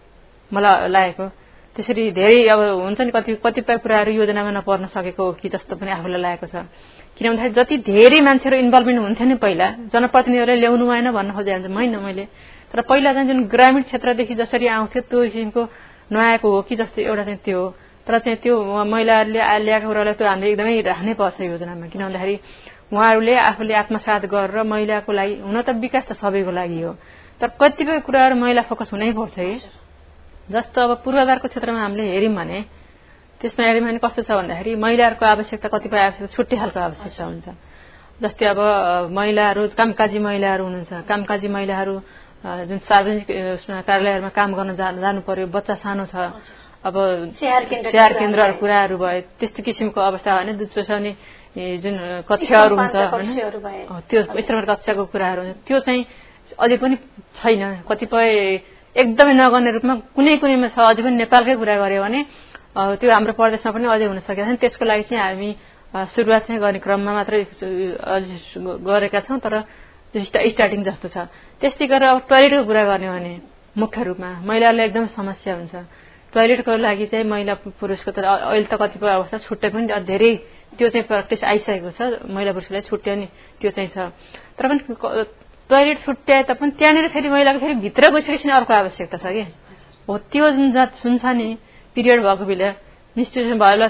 मलाई 0.51 0.88
लागेको। 0.88 1.28
त्यसरी 1.75 2.11
धेरै 2.11 2.47
अब 2.47 2.59
हुन्छ 2.88 3.01
नि 3.01 3.11
कति 3.11 3.36
कतिपय 3.43 3.78
कुराहरू 3.84 4.11
योजनामा 4.11 4.51
नपर्न 4.55 4.86
सकेको 4.95 5.23
हो 5.23 5.32
कि 5.36 5.49
जस्तो 5.51 5.75
पनि 5.75 5.91
आफूलाई 5.91 6.21
लागेको 6.21 6.47
छ। 6.47 6.63
किन 7.19 7.28
भन्दाखेरि 7.28 7.53
जति 7.59 7.78
धेरै 7.91 8.19
मान्छेहरू 8.23 8.57
इन्भल्भमेन्ट 8.57 8.99
हुन्थ्यो 9.03 9.28
नि 9.28 9.36
पहिला 9.36 9.67
जनप्रतिनिधिहरूले 9.91 10.59
ल्याउनु 10.63 10.86
भएन 10.88 11.11
भन्न 11.11 11.30
खोजिहाल्छ। 11.36 11.67
होइन 11.67 11.95
मैले। 11.99 12.25
तर 12.71 12.82
पहिला 12.88 13.13
चाहिँ 13.13 13.28
जुन 13.28 13.43
ग्रामीण 13.51 13.82
क्षेत्रदेखि 13.91 14.36
जसरी 14.36 14.67
आउँथ्यो 14.67 15.01
त्यो 15.11 15.19
किसिमको 15.28 15.61
नआएको 16.11 16.47
हो 16.47 16.61
कि 16.63 16.75
जस्तो 16.75 17.01
एउटा 17.01 17.23
चाहिँ 17.23 17.39
त्यो 17.43 17.59
हो। 17.59 17.67
तर 18.08 18.20
चाहिँ 18.24 18.38
त्यो 18.39 18.55
महिलाहरूले 18.64 19.41
ल्याएको 19.68 19.88
कुरालाई 19.88 20.14
त्यो 20.16 20.28
हामीले 20.28 20.51
एकदमै 20.51 20.82
राख्नै 20.82 21.14
पर्छ 21.20 21.38
योजनामा। 21.41 21.86
किन 21.91 22.01
भन्दाखेरि 22.08 22.36
उहाँहरूले 22.93 23.36
आफूले 23.36 23.74
आत्मसात 23.84 24.26
गरेर 24.32 24.64
महिलाको 24.64 25.12
लागि 25.12 25.34
हुन 25.43 25.58
त 25.62 25.70
विकास 25.84 26.03
त 26.08 26.12
सबैको 26.24 26.51
लागि 26.51 26.80
हो। 26.82 26.91
तर 27.41 27.47
कतिपय 27.60 27.99
कुराहरू 28.08 28.36
महिला 28.39 28.62
फोकस 28.72 28.89
हुनै 28.95 29.12
पर्छ 29.12 29.36
कि 29.36 29.55
जस्तो 30.47 30.78
अब 30.82 30.91
पूर्वाधारको 31.03 31.47
क्षेत्रमा 31.51 31.80
हामीले 31.84 32.03
हेऱ्यौँ 32.16 32.36
भने 32.36 32.60
त्यसमा 33.41 33.64
हेऱ्यौँ 33.68 33.86
भने 33.86 33.99
कस्तो 33.99 34.22
छ 34.24 34.32
भन्दाखेरि 34.32 34.72
महिलाहरूको 34.80 35.26
आवश्यकता 35.26 35.68
कतिपय 35.68 35.99
आवश्यकता 35.99 36.34
छुट्टै 36.36 36.55
खालको 36.58 36.80
आवश्यकता 36.80 37.24
हुन्छ। 37.28 37.47
जस्तै 38.24 38.45
अब 38.49 38.60
महिलाहरू 39.12 39.62
कामकाजी 39.78 40.20
महिलाहरू 40.24 40.64
हुनुहुन्छ। 40.64 40.91
कामकाजी 41.12 41.47
महिलाहरू 41.47 41.93
जुन 42.70 42.80
सार्वजनिक 42.88 43.28
कार्यालयहरूमा 43.84 44.32
काम 44.32 44.49
गर्न 44.58 44.72
जानु 44.80 45.22
पर्यो। 45.28 45.47
बच्चा 45.51 45.76
सानो 45.84 46.05
छ। 46.08 46.16
अब 46.86 46.95
स्याहार 47.39 48.13
केन्द्रहरू 48.19 48.53
कुराहरू 48.61 48.97
भयो 48.97 49.21
त्यस्तो 49.39 49.63
किसिमको 49.63 49.99
अवस्था 50.01 50.30
होइन 50.34 50.57
दुध 50.57 50.69
सोसाउने 50.78 51.11
जुन 51.84 51.95
कक्षाहरू 52.30 52.75
हुन्छ 52.78 52.95
त्यो 54.09 54.19
स्तरमा 54.23 54.61
कक्षाको 54.71 55.03
कुराहरू 55.13 55.41
हुन्छ। 55.41 55.57
त्यो 55.67 55.80
चाहिँ 55.86 56.05
अझै 56.53 56.78
पनि 56.78 56.95
छैन। 57.41 57.63
कतिपय 57.89 58.30
एकदमै 58.95 59.34
नगर्ने 59.34 59.71
रूपमा 59.78 59.93
कुनै 60.15 60.38
कुनैमा 60.41 60.67
छ 60.75 60.78
अझै 60.91 61.01
पनि 61.01 61.15
नेपालकै 61.23 61.55
कुरा 61.61 61.75
गर्यो 61.82 62.01
भने 62.05 62.19
त्यो 63.01 63.09
हाम्रो 63.09 63.34
प्रदेशमा 63.34 63.71
पनि 63.73 63.86
अझै 63.89 64.05
हुन 64.05 64.19
सकेको 64.21 64.45
छैन 64.45 64.57
त्यसको 64.61 64.86
लागि 64.86 65.03
चाहिँ 65.09 65.21
हामी 65.23 65.49
सुरुवात 66.13 66.41
चाहिँ 66.47 66.61
गर्ने 66.61 66.80
क्रममा 66.86 67.11
मात्रै 67.17 67.41
गरेका 68.89 69.19
छौँ 69.25 69.39
तर 69.41 69.53
स्टार्टिङ 70.13 70.82
जस्तो 70.88 71.07
छ। 71.09 71.17
त्यस्तै 71.61 71.86
गरेर 71.89 72.09
अब 72.09 72.19
टोइलेटको 72.30 72.63
कुरा 72.69 72.84
गर्ने 72.86 73.07
भने 73.09 73.34
मुख्य 73.82 74.03
रूपमा 74.07 74.30
महिलाहरूलाई 74.45 74.86
एकदमै 74.88 75.09
समस्या 75.17 75.53
हुन्छ। 75.57 75.75
टोइलेटको 76.34 76.75
लागि 76.78 77.05
चाहिँ 77.05 77.25
महिला 77.25 77.53
पुरुषको 77.80 78.11
त 78.11 78.19
अहिले 78.19 78.67
त 78.67 78.73
कतिपय 78.75 79.09
अवस्था 79.09 79.38
छुट्टै 79.47 79.69
पनि 79.69 79.86
धेरै 80.05 80.32
त्यो 80.78 80.89
चाहिँ 80.89 81.07
प्र्याक्टिस 81.07 81.43
आइसकेको 81.43 81.91
छ। 81.91 82.01
महिला 82.28 82.51
पुरुषलाई 82.51 83.15
नि 83.15 83.28
त्यो 83.61 83.71
चाहिँ 83.71 83.89
छ। 83.89 83.97
तर 84.57 84.67
पनि 84.67 84.80
टोइलेट 85.69 85.97
छुट्याए 86.05 86.43
तापनि 86.43 86.71
त्यहाँनिर 86.80 87.07
फेरि 87.11 87.30
महिलाको 87.30 87.59
फेरि 87.59 87.73
भित्र 87.84 88.11
गइसकेपछि 88.11 88.49
अर्को 88.49 88.73
आवश्यकता 88.73 89.17
छ 89.17 89.25
कि 89.36 89.43
हो 90.07 90.17
त्यो 90.32 90.49
जुन 90.51 90.71
सुन्छ 91.03 91.25
नि 91.25 91.47
पिरियड 91.95 92.19
भएको 92.23 92.45
बेला 92.45 92.69
मिस्ट्रेसन 93.15 93.59
भयो 93.59 93.88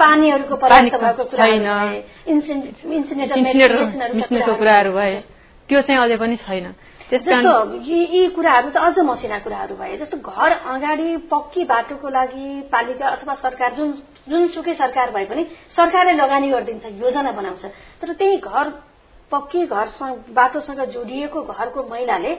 छैन। 1.38 1.66
कुराहरू 4.58 4.92
भए 4.92 5.16
त्यो 5.70 5.82
चाहिँ 5.82 6.02
अझै 6.02 6.18
पनि 6.18 6.36
छैन। 6.38 6.66
जस्तो 7.12 7.52
यी 7.84 8.28
कुराहरू 8.30 8.70
त 8.70 8.78
अझ 8.78 9.00
मसिना 9.00 9.38
कुराहरू 9.40 9.76
भए 9.76 9.98
जस्तो 9.98 10.18
घर 10.18 10.52
अगाडि 10.52 11.16
पक्की 11.32 11.64
बाटोको 11.64 12.10
लागि 12.10 12.48
पालिका 12.72 13.08
अथवा 13.08 13.34
सरकार 13.36 13.74
जुन 13.76 13.94
जुनसुकै 14.28 14.74
सरकार 14.76 15.12
भए 15.12 15.26
पनि 15.26 15.44
सरकारले 15.76 16.14
लगानी 16.14 16.50
गरिदिन्छ 16.50 16.86
योजना 17.00 17.32
बनाउँछ। 17.32 17.66
तर 18.02 18.14
त्यही 18.14 18.38
घर 18.40 18.70
पक्की 19.32 19.66
घर 19.66 19.88
बाटोसँग 20.36 20.82
जोडिएको 20.92 21.42
घरको 21.44 21.84
महिलाले 21.90 22.32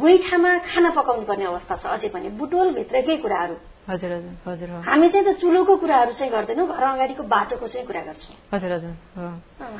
गुइठामा 0.00 0.56
खाना 0.68 0.90
पकाउनु 0.90 1.24
पर्ने 1.24 1.44
अवस्था 1.44 1.76
छ 1.76 1.86
अझै 1.86 2.08
पनि। 2.08 2.28
बुटोलभित्रकै 2.36 3.16
कुराहरू। 3.16 3.56
हजुर 3.90 4.10
हजुर 4.12 4.34
हजुर 4.46 4.68
हामी 4.86 5.08
चाहिँ 5.10 5.26
त 5.26 5.30
चुलोको 5.40 5.76
कुराहरू 5.82 6.12
चाहिँ 6.18 6.32
गर्दैनौँ 6.32 6.66
घर 6.70 6.84
अगाडिको 6.88 7.22
बाटोको 7.26 7.66
चाहिँ 7.68 7.86
कुरा 7.86 8.02
गर्छौँ। 8.08 8.34
हजुर 8.52 8.72
हजुर 8.72 8.94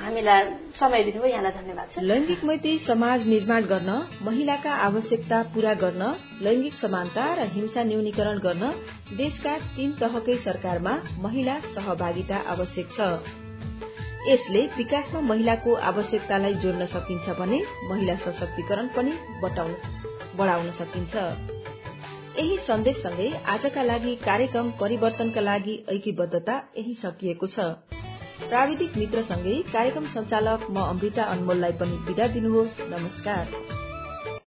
हामीलाई 0.05 0.43
समय 0.81 1.03
दिनुभयो 1.05 1.31
यहाँलाई 1.31 1.53
धन्यवाद 1.53 1.87
छ। 1.95 2.03
लैङ्गिक 2.11 2.45
मैत्री 2.45 2.73
समाज 2.87 3.27
निर्माण 3.27 3.63
गर्न 3.73 3.91
महिलाका 4.27 4.73
आवश्यकता 4.87 5.43
पूरा 5.55 5.75
गर्न 5.85 6.03
लैङ्गिक 6.43 6.75
समानता 6.81 7.25
र 7.35 7.47
हिंसा 7.55 7.83
न्यूनीकरण 7.91 8.39
गर्न 8.47 8.65
देशका 9.17 9.55
तीन 9.77 9.93
तहकै 10.01 10.37
सरकारमा 10.47 10.95
महिला 11.23 11.55
सहभागिता 11.75 12.39
आवश्यक 12.55 12.89
छ। 12.97 12.99
यसले 14.29 14.63
विकासमा 14.77 15.21
महिलाको 15.29 15.75
आवश्यकतालाई 15.91 16.55
जोड्न 16.63 16.87
सकिन्छ 16.97 17.39
भने 17.39 17.63
महिला 17.91 18.15
सशक्तिकरण 18.27 18.87
पनि 18.97 19.13
बढ़ाउन 20.37 20.71
सकिन्छ। 20.81 21.15
यही 22.39 22.57
सन्देशसँगै 22.57 23.29
आजका 23.47 23.83
लागि 23.83 24.15
कार्यक्रम 24.17 24.71
परिवर्तनका 24.81 25.41
लागि 25.41 25.75
ऐक्यबद्धता 25.89 26.55
यही 26.79 26.95
सकिएको 26.95 27.47
छ। 27.47 27.67
प्राविधिक 28.49 28.97
मित्रसँगै 28.97 29.57
कार्यक्रम 29.73 30.07
संचालक 30.07 30.71
म 30.71 30.87
अमृता 30.87 31.25
अनमोललाई 31.25 31.73
पनि 31.73 32.01
विदा 32.07 32.27
दिनुहोस्। 32.27 32.81
नमस्कार। 32.91 33.80